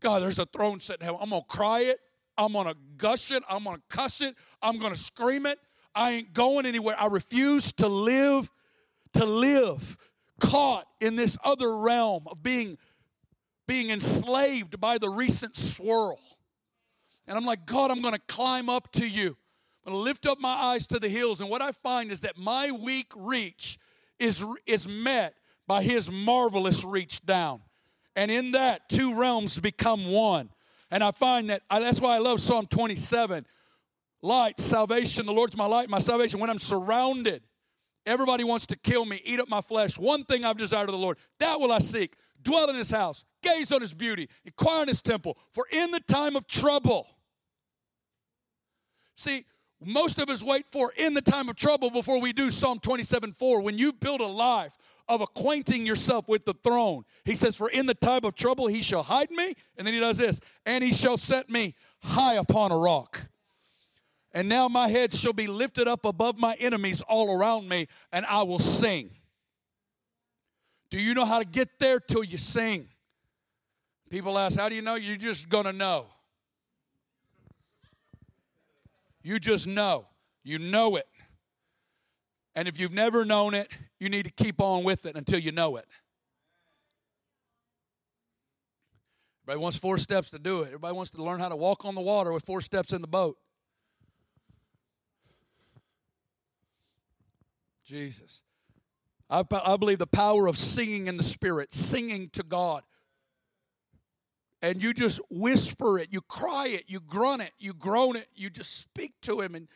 God, 0.00 0.24
there's 0.24 0.40
a 0.40 0.46
throne 0.46 0.80
set 0.80 0.98
in 0.98 1.04
heaven. 1.04 1.20
I'm 1.22 1.30
going 1.30 1.42
to 1.42 1.46
cry 1.46 1.82
it. 1.82 1.98
I'm 2.38 2.52
going 2.52 2.66
to 2.66 2.76
gush 2.96 3.30
it. 3.30 3.42
I'm 3.48 3.64
going 3.64 3.76
to 3.76 3.96
cuss 3.96 4.20
it. 4.20 4.34
I'm 4.62 4.78
going 4.78 4.92
to 4.92 4.98
scream 4.98 5.46
it. 5.46 5.58
I 5.94 6.12
ain't 6.12 6.32
going 6.32 6.66
anywhere. 6.66 6.94
I 6.98 7.06
refuse 7.06 7.72
to 7.72 7.88
live, 7.88 8.50
to 9.14 9.24
live 9.24 9.96
caught 10.40 10.84
in 11.00 11.16
this 11.16 11.38
other 11.42 11.76
realm 11.76 12.24
of 12.26 12.42
being, 12.42 12.76
being 13.66 13.90
enslaved 13.90 14.78
by 14.78 14.98
the 14.98 15.08
recent 15.08 15.56
swirl. 15.56 16.18
And 17.26 17.36
I'm 17.36 17.46
like, 17.46 17.66
God, 17.66 17.90
I'm 17.90 18.02
going 18.02 18.14
to 18.14 18.20
climb 18.28 18.68
up 18.68 18.92
to 18.92 19.06
you. 19.06 19.36
I'm 19.84 19.92
going 19.92 20.02
to 20.02 20.04
lift 20.04 20.26
up 20.26 20.38
my 20.38 20.52
eyes 20.52 20.86
to 20.88 20.98
the 20.98 21.08
hills. 21.08 21.40
And 21.40 21.48
what 21.48 21.62
I 21.62 21.72
find 21.72 22.10
is 22.10 22.20
that 22.22 22.36
my 22.36 22.70
weak 22.70 23.10
reach 23.16 23.78
is, 24.18 24.44
is 24.66 24.86
met 24.86 25.34
by 25.66 25.82
his 25.82 26.10
marvelous 26.10 26.84
reach 26.84 27.24
down. 27.24 27.60
And 28.14 28.30
in 28.30 28.52
that, 28.52 28.88
two 28.88 29.14
realms 29.14 29.58
become 29.58 30.10
one. 30.10 30.50
And 30.90 31.02
I 31.02 31.10
find 31.10 31.50
that 31.50 31.62
that's 31.70 32.00
why 32.00 32.14
I 32.14 32.18
love 32.18 32.40
Psalm 32.40 32.66
27 32.66 33.46
light, 34.22 34.60
salvation, 34.60 35.26
the 35.26 35.32
Lord's 35.32 35.56
my 35.56 35.66
light, 35.66 35.88
my 35.88 35.98
salvation. 35.98 36.40
When 36.40 36.50
I'm 36.50 36.58
surrounded 36.58 37.42
Everybody 38.06 38.44
wants 38.44 38.66
to 38.66 38.76
kill 38.76 39.04
me, 39.04 39.20
eat 39.24 39.40
up 39.40 39.48
my 39.48 39.60
flesh. 39.60 39.98
One 39.98 40.22
thing 40.22 40.44
I've 40.44 40.56
desired 40.56 40.88
of 40.88 40.92
the 40.92 40.98
Lord, 40.98 41.18
that 41.40 41.58
will 41.58 41.72
I 41.72 41.80
seek. 41.80 42.14
Dwell 42.40 42.70
in 42.70 42.76
his 42.76 42.90
house, 42.90 43.24
gaze 43.42 43.72
on 43.72 43.80
his 43.80 43.92
beauty, 43.92 44.28
inquire 44.44 44.82
in 44.82 44.88
his 44.88 45.02
temple. 45.02 45.36
For 45.52 45.66
in 45.72 45.90
the 45.90 45.98
time 45.98 46.36
of 46.36 46.46
trouble, 46.46 47.08
see, 49.16 49.44
most 49.84 50.18
of 50.18 50.30
us 50.30 50.42
wait 50.42 50.66
for 50.70 50.92
in 50.96 51.14
the 51.14 51.20
time 51.20 51.48
of 51.48 51.56
trouble 51.56 51.90
before 51.90 52.20
we 52.20 52.32
do 52.32 52.50
Psalm 52.50 52.78
27 52.78 53.32
4. 53.32 53.60
When 53.60 53.76
you 53.76 53.92
build 53.92 54.20
a 54.20 54.26
life 54.26 54.76
of 55.08 55.20
acquainting 55.20 55.86
yourself 55.86 56.28
with 56.28 56.44
the 56.44 56.54
throne, 56.54 57.04
he 57.24 57.34
says, 57.34 57.56
For 57.56 57.68
in 57.68 57.86
the 57.86 57.94
time 57.94 58.24
of 58.24 58.34
trouble 58.34 58.66
he 58.68 58.80
shall 58.80 59.02
hide 59.02 59.30
me. 59.30 59.54
And 59.76 59.86
then 59.86 59.92
he 59.92 60.00
does 60.00 60.18
this, 60.18 60.40
and 60.64 60.82
he 60.82 60.92
shall 60.92 61.18
set 61.18 61.50
me 61.50 61.74
high 62.02 62.34
upon 62.34 62.72
a 62.72 62.76
rock. 62.78 63.26
And 64.32 64.48
now 64.48 64.68
my 64.68 64.88
head 64.88 65.14
shall 65.14 65.32
be 65.32 65.46
lifted 65.46 65.88
up 65.88 66.04
above 66.04 66.38
my 66.38 66.54
enemies 66.58 67.02
all 67.02 67.38
around 67.38 67.68
me, 67.68 67.86
and 68.12 68.24
I 68.26 68.42
will 68.42 68.58
sing. 68.58 69.10
Do 70.90 70.98
you 70.98 71.14
know 71.14 71.24
how 71.24 71.38
to 71.38 71.44
get 71.44 71.78
there 71.78 72.00
till 72.00 72.24
you 72.24 72.38
sing? 72.38 72.88
People 74.08 74.38
ask, 74.38 74.58
How 74.58 74.68
do 74.68 74.74
you 74.74 74.82
know? 74.82 74.94
You're 74.94 75.16
just 75.16 75.48
gonna 75.48 75.72
know. 75.72 76.06
You 79.26 79.40
just 79.40 79.66
know. 79.66 80.06
You 80.44 80.60
know 80.60 80.94
it. 80.94 81.08
And 82.54 82.68
if 82.68 82.78
you've 82.78 82.92
never 82.92 83.24
known 83.24 83.54
it, 83.54 83.66
you 83.98 84.08
need 84.08 84.24
to 84.26 84.30
keep 84.30 84.60
on 84.60 84.84
with 84.84 85.04
it 85.04 85.16
until 85.16 85.40
you 85.40 85.50
know 85.50 85.74
it. 85.74 85.84
Everybody 89.42 89.60
wants 89.60 89.78
four 89.78 89.98
steps 89.98 90.30
to 90.30 90.38
do 90.38 90.62
it. 90.62 90.66
Everybody 90.66 90.94
wants 90.94 91.10
to 91.10 91.24
learn 91.24 91.40
how 91.40 91.48
to 91.48 91.56
walk 91.56 91.84
on 91.84 91.96
the 91.96 92.00
water 92.00 92.32
with 92.32 92.44
four 92.44 92.60
steps 92.60 92.92
in 92.92 93.00
the 93.00 93.08
boat. 93.08 93.36
Jesus. 97.84 98.44
I, 99.28 99.42
I 99.64 99.76
believe 99.76 99.98
the 99.98 100.06
power 100.06 100.46
of 100.46 100.56
singing 100.56 101.08
in 101.08 101.16
the 101.16 101.24
Spirit, 101.24 101.74
singing 101.74 102.30
to 102.34 102.44
God. 102.44 102.84
And 104.66 104.82
you 104.82 104.92
just 104.92 105.20
whisper 105.30 105.96
it, 106.00 106.08
you 106.10 106.20
cry 106.22 106.66
it, 106.66 106.86
you 106.88 106.98
grunt 106.98 107.40
it, 107.40 107.52
you 107.56 107.72
groan 107.72 108.16
it, 108.16 108.26
you 108.34 108.50
just 108.50 108.80
speak 108.80 109.12
to 109.22 109.40
Him, 109.40 109.54
and, 109.54 109.68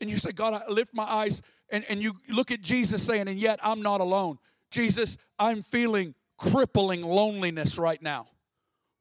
and 0.00 0.10
you 0.10 0.16
say, 0.16 0.32
God, 0.32 0.60
I 0.60 0.68
lift 0.68 0.92
my 0.92 1.04
eyes. 1.04 1.40
and, 1.70 1.84
and 1.88 2.02
you 2.02 2.16
look 2.28 2.50
at 2.50 2.60
Jesus 2.60 3.04
saying, 3.04 3.28
and 3.28 3.38
yet 3.38 3.60
I'm 3.62 3.80
not 3.80 4.00
alone. 4.00 4.38
Jesus, 4.72 5.18
I'm 5.38 5.62
feeling 5.62 6.16
crippling 6.36 7.02
loneliness 7.02 7.78
right 7.78 8.02
now. 8.02 8.26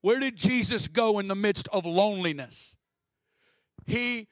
Where 0.01 0.19
did 0.19 0.35
Jesus 0.35 0.87
go 0.87 1.17
in 1.17 1.27
the 1.27 1.35
midst 1.35 1.67
of 1.69 1.83
loneliness? 1.83 2.77
He 3.87 4.27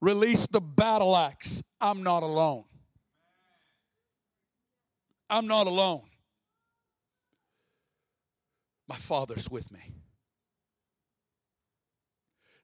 released 0.00 0.50
the 0.50 0.60
battle 0.60 1.16
axe. 1.16 1.62
I'm 1.80 2.02
not 2.02 2.24
alone. 2.24 2.64
I'm 5.30 5.46
not 5.46 5.68
alone. 5.68 6.02
My 8.88 8.96
Father's 8.96 9.48
with 9.48 9.70
me. 9.70 10.01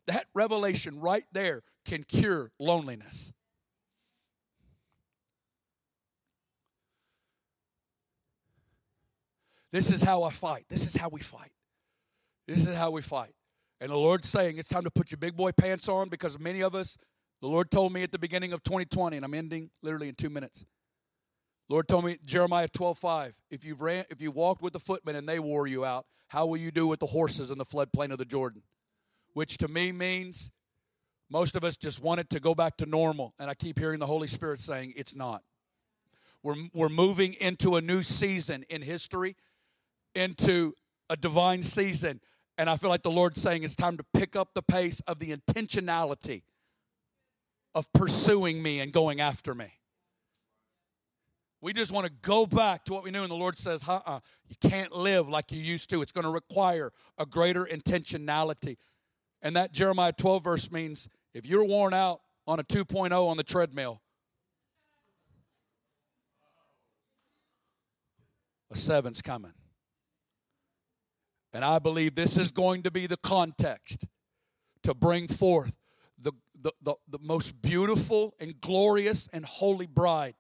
That 0.09 0.25
revelation 0.35 1.01
right 1.01 1.25
there 1.33 1.63
can 1.85 2.03
cure 2.03 2.51
loneliness. 2.59 3.33
This 9.71 9.91
is 9.91 10.03
how 10.03 10.23
I 10.23 10.31
fight. 10.31 10.65
This 10.71 10.87
is 10.87 10.97
how 10.97 11.11
we 11.11 11.21
fight. 11.21 11.53
This 12.47 12.67
is 12.67 12.75
how 12.75 12.91
we 12.91 13.03
fight. 13.03 13.35
And 13.83 13.91
the 13.91 13.97
Lord's 13.97 14.27
saying 14.27 14.57
it's 14.57 14.71
time 14.71 14.85
to 14.85 14.91
put 14.91 15.11
your 15.11 15.19
big 15.19 15.37
boy 15.37 15.53
pants 15.53 15.91
on 15.91 16.09
because 16.09 16.39
many 16.39 16.63
of 16.63 16.75
us, 16.75 16.97
the 17.43 17.47
Lord 17.47 17.71
told 17.71 17.93
me 17.93 18.03
at 18.03 18.11
the 18.11 18.19
beginning 18.19 18.55
of 18.55 18.63
2020, 18.63 19.17
and 19.17 19.27
I'm 19.27 19.35
ending 19.35 19.69
literally 19.83 20.09
in 20.09 20.15
two 20.15 20.31
minutes. 20.31 20.65
Lord 21.69 21.87
told 21.87 22.07
me, 22.07 22.17
Jeremiah 22.25 22.69
12, 22.69 22.97
5, 22.97 23.35
if 23.51 23.63
you've 23.63 23.83
ran, 23.83 24.07
if 24.09 24.23
you 24.23 24.31
walked 24.31 24.63
with 24.63 24.73
the 24.73 24.81
footmen 24.81 25.17
and 25.17 25.29
they 25.29 25.39
wore 25.39 25.67
you 25.67 25.85
out, 25.85 26.07
how 26.29 26.47
will 26.47 26.57
you 26.57 26.71
do 26.71 26.87
with 26.87 26.99
the 26.99 27.07
horses 27.07 27.51
in 27.51 27.59
the 27.59 27.67
floodplain 27.67 28.11
of 28.11 28.17
the 28.17 28.25
Jordan? 28.25 28.63
Which 29.39 29.57
to 29.59 29.69
me 29.69 29.93
means 29.93 30.51
most 31.31 31.55
of 31.55 31.63
us 31.63 31.77
just 31.77 32.03
want 32.03 32.19
it 32.19 32.29
to 32.31 32.41
go 32.41 32.57
back 32.57 32.77
to 32.79 32.87
normal. 32.87 33.35
And 33.39 33.49
I 33.49 33.55
keep 33.55 33.79
hearing 33.79 34.01
the 34.01 34.07
Holy 34.07 34.27
Spirit 34.27 34.59
saying 34.59 34.95
it's 34.97 35.15
not. 35.15 35.45
We're, 36.43 36.57
we're 36.75 36.89
moving 36.89 37.35
into 37.35 37.77
a 37.77 37.81
new 37.81 38.03
season 38.03 38.65
in 38.69 38.83
history, 38.83 39.37
into 40.13 40.75
a 41.09 41.17
divine 41.17 41.63
season. 41.63 42.21
And 42.59 42.69
I 42.69 42.77
feel 42.77 42.91
like 42.91 43.05
the 43.05 43.13
Lord's 43.13 43.41
saying 43.41 43.63
it's 43.63 43.77
time 43.77 43.97
to 43.99 44.05
pick 44.13 44.35
up 44.35 44.55
the 44.55 44.63
pace 44.63 45.01
of 45.07 45.21
the 45.21 45.33
intentionality 45.37 46.43
of 47.77 47.93
pursuing 47.93 48.61
me 48.61 48.81
and 48.81 48.91
going 48.93 49.21
after 49.21 49.55
me. 49.55 49.73
We 51.61 51.73
just 51.73 51.93
want 51.93 52.07
to 52.07 52.13
go 52.23 52.45
back 52.45 52.85
to 52.87 52.93
what 52.93 53.05
we 53.05 53.13
knew, 53.13 53.23
and 53.23 53.31
the 53.31 53.37
Lord 53.37 53.57
says, 53.57 53.85
uh 53.87 54.01
uh 54.05 54.19
you 54.49 54.57
can't 54.69 54.93
live 54.93 55.29
like 55.29 55.53
you 55.53 55.63
used 55.63 55.91
to. 55.91 56.03
It's 56.03 56.11
going 56.11 56.25
to 56.25 56.31
require 56.31 56.93
a 57.17 57.25
greater 57.25 57.65
intentionality. 57.65 58.79
And 59.43 59.57
that 59.57 59.73
Jeremiah 59.73 60.13
12 60.13 60.45
verse 60.45 60.71
means 60.71 61.09
if 61.35 61.47
you're 61.47 61.65
worn 61.65 61.95
out 61.95 62.21
on 62.47 62.59
a 62.59 62.65
2.0 62.65 63.13
on 63.13 63.37
the 63.37 63.43
treadmill, 63.43 64.01
a 68.71 68.77
seven's 68.77 69.23
coming. 69.23 69.53
And 71.53 71.65
I 71.65 71.79
believe 71.79 72.15
this 72.15 72.37
is 72.37 72.51
going 72.51 72.83
to 72.83 72.91
be 72.91 73.07
the 73.07 73.17
context 73.17 74.07
to 74.83 74.95
bring 74.95 75.29
forth 75.29 75.75
the, 76.21 76.33
the, 76.61 76.73
the, 76.83 76.95
the 77.09 77.19
most 77.21 77.61
beautiful 77.63 78.35
and 78.39 78.61
glorious 78.61 79.29
and 79.33 79.45
holy 79.45 79.87
bride 79.87 80.35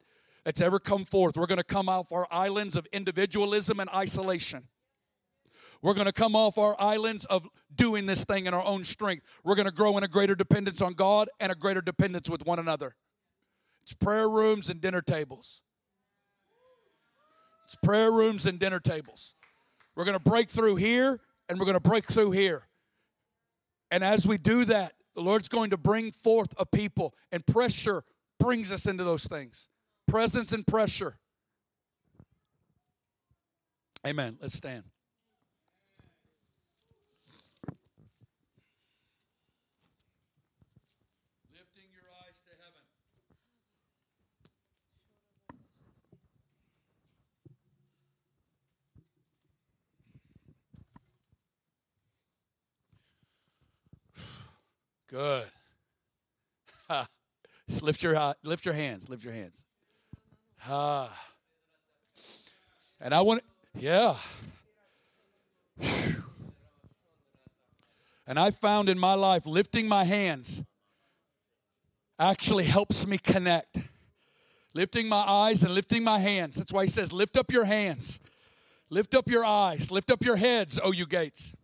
that's 0.44 0.60
ever 0.60 0.78
come 0.78 1.04
forth. 1.04 1.36
We're 1.36 1.46
going 1.46 1.58
to 1.58 1.64
come 1.64 1.88
off 1.88 2.12
our 2.12 2.26
islands 2.30 2.76
of 2.76 2.86
individualism 2.92 3.80
and 3.80 3.90
isolation. 3.90 4.68
We're 5.82 5.94
going 5.94 6.06
to 6.06 6.12
come 6.12 6.34
off 6.34 6.58
our 6.58 6.74
islands 6.78 7.24
of 7.26 7.48
doing 7.74 8.06
this 8.06 8.24
thing 8.24 8.46
in 8.46 8.54
our 8.54 8.64
own 8.64 8.84
strength. 8.84 9.24
We're 9.44 9.54
going 9.54 9.66
to 9.66 9.72
grow 9.72 9.96
in 9.96 10.04
a 10.04 10.08
greater 10.08 10.34
dependence 10.34 10.82
on 10.82 10.94
God 10.94 11.28
and 11.38 11.52
a 11.52 11.54
greater 11.54 11.80
dependence 11.80 12.28
with 12.28 12.44
one 12.44 12.58
another. 12.58 12.96
It's 13.82 13.94
prayer 13.94 14.28
rooms 14.28 14.68
and 14.68 14.80
dinner 14.80 15.00
tables. 15.00 15.62
It's 17.64 17.76
prayer 17.82 18.10
rooms 18.10 18.46
and 18.46 18.58
dinner 18.58 18.80
tables. 18.80 19.34
We're 19.94 20.04
going 20.04 20.18
to 20.18 20.30
break 20.30 20.50
through 20.50 20.76
here 20.76 21.18
and 21.48 21.58
we're 21.58 21.66
going 21.66 21.74
to 21.74 21.80
break 21.80 22.06
through 22.06 22.32
here. 22.32 22.68
And 23.90 24.04
as 24.04 24.26
we 24.26 24.36
do 24.36 24.64
that, 24.66 24.92
the 25.14 25.22
Lord's 25.22 25.48
going 25.48 25.70
to 25.70 25.76
bring 25.76 26.12
forth 26.12 26.54
a 26.58 26.64
people, 26.64 27.12
and 27.32 27.44
pressure 27.44 28.04
brings 28.38 28.70
us 28.70 28.86
into 28.86 29.02
those 29.02 29.24
things 29.26 29.68
presence 30.06 30.52
and 30.52 30.66
pressure. 30.66 31.18
Amen. 34.06 34.38
Let's 34.40 34.54
stand. 34.54 34.84
Good. 55.08 55.46
Lift 57.82 58.02
your 58.02 58.34
lift 58.42 58.64
your 58.64 58.74
hands. 58.74 59.08
Lift 59.08 59.24
your 59.24 59.32
hands. 59.32 59.64
Ah. 60.66 61.14
And 63.00 63.14
I 63.14 63.20
want, 63.20 63.42
yeah. 63.78 64.16
And 68.28 68.38
I 68.38 68.50
found 68.50 68.90
in 68.90 68.98
my 68.98 69.14
life 69.14 69.46
lifting 69.46 69.88
my 69.88 70.04
hands 70.04 70.62
actually 72.18 72.64
helps 72.64 73.06
me 73.06 73.16
connect. 73.16 73.78
Lifting 74.74 75.08
my 75.08 75.24
eyes 75.26 75.62
and 75.62 75.74
lifting 75.74 76.04
my 76.04 76.18
hands. 76.18 76.56
That's 76.56 76.72
why 76.72 76.84
he 76.84 76.90
says, 76.90 77.12
Lift 77.12 77.38
up 77.38 77.50
your 77.50 77.64
hands, 77.64 78.20
lift 78.90 79.14
up 79.14 79.30
your 79.30 79.46
eyes, 79.46 79.90
lift 79.90 80.10
up 80.10 80.22
your 80.22 80.36
heads, 80.36 80.78
O 80.82 80.92
you 80.92 81.06
gates. 81.06 81.54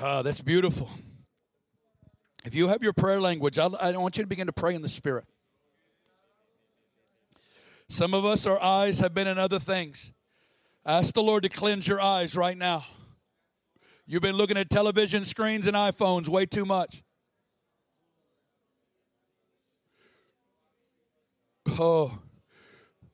Ah, 0.00 0.22
that's 0.22 0.40
beautiful. 0.40 0.88
If 2.44 2.54
you 2.54 2.68
have 2.68 2.82
your 2.82 2.92
prayer 2.92 3.20
language, 3.20 3.58
I, 3.58 3.66
I 3.66 3.96
want 3.96 4.16
you 4.16 4.22
to 4.22 4.28
begin 4.28 4.46
to 4.46 4.52
pray 4.52 4.74
in 4.74 4.82
the 4.82 4.88
Spirit. 4.88 5.24
Some 7.88 8.14
of 8.14 8.24
us, 8.24 8.46
our 8.46 8.62
eyes 8.62 9.00
have 9.00 9.12
been 9.12 9.26
in 9.26 9.38
other 9.38 9.58
things. 9.58 10.12
Ask 10.86 11.14
the 11.14 11.22
Lord 11.22 11.42
to 11.42 11.48
cleanse 11.48 11.88
your 11.88 12.00
eyes 12.00 12.36
right 12.36 12.56
now. 12.56 12.84
You've 14.06 14.22
been 14.22 14.36
looking 14.36 14.56
at 14.56 14.70
television 14.70 15.24
screens 15.24 15.66
and 15.66 15.76
iPhones 15.76 16.28
way 16.28 16.46
too 16.46 16.64
much. 16.64 17.02
Oh, 21.78 22.18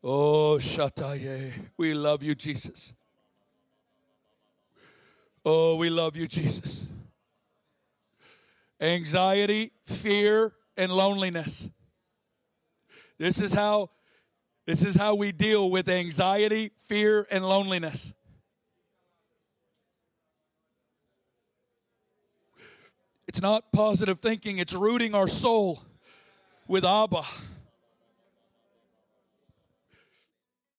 oh, 0.03 0.59
Shataye. 0.61 1.53
We 1.79 1.95
love 1.95 2.23
you, 2.23 2.35
Jesus. 2.35 2.95
Oh, 5.45 5.77
we 5.77 5.91
love 5.91 6.17
you, 6.17 6.27
Jesus 6.27 6.89
anxiety, 8.81 9.73
fear, 9.83 10.53
and 10.77 10.93
loneliness. 10.93 11.71
This 13.19 13.41
is 13.41 13.53
how 13.53 13.91
this 14.67 14.83
is 14.83 14.97
how 14.97 15.15
we 15.15 15.31
deal 15.31 15.71
with 15.71 15.89
anxiety, 15.89 16.71
fear, 16.87 17.27
and 17.31 17.47
loneliness. 17.47 18.15
It's 23.29 23.43
not 23.43 23.73
positive 23.73 24.21
thinking, 24.21 24.59
it's 24.59 24.73
rooting 24.73 25.15
our 25.15 25.29
soul 25.29 25.83
with 26.67 26.85
Abba. 26.85 27.25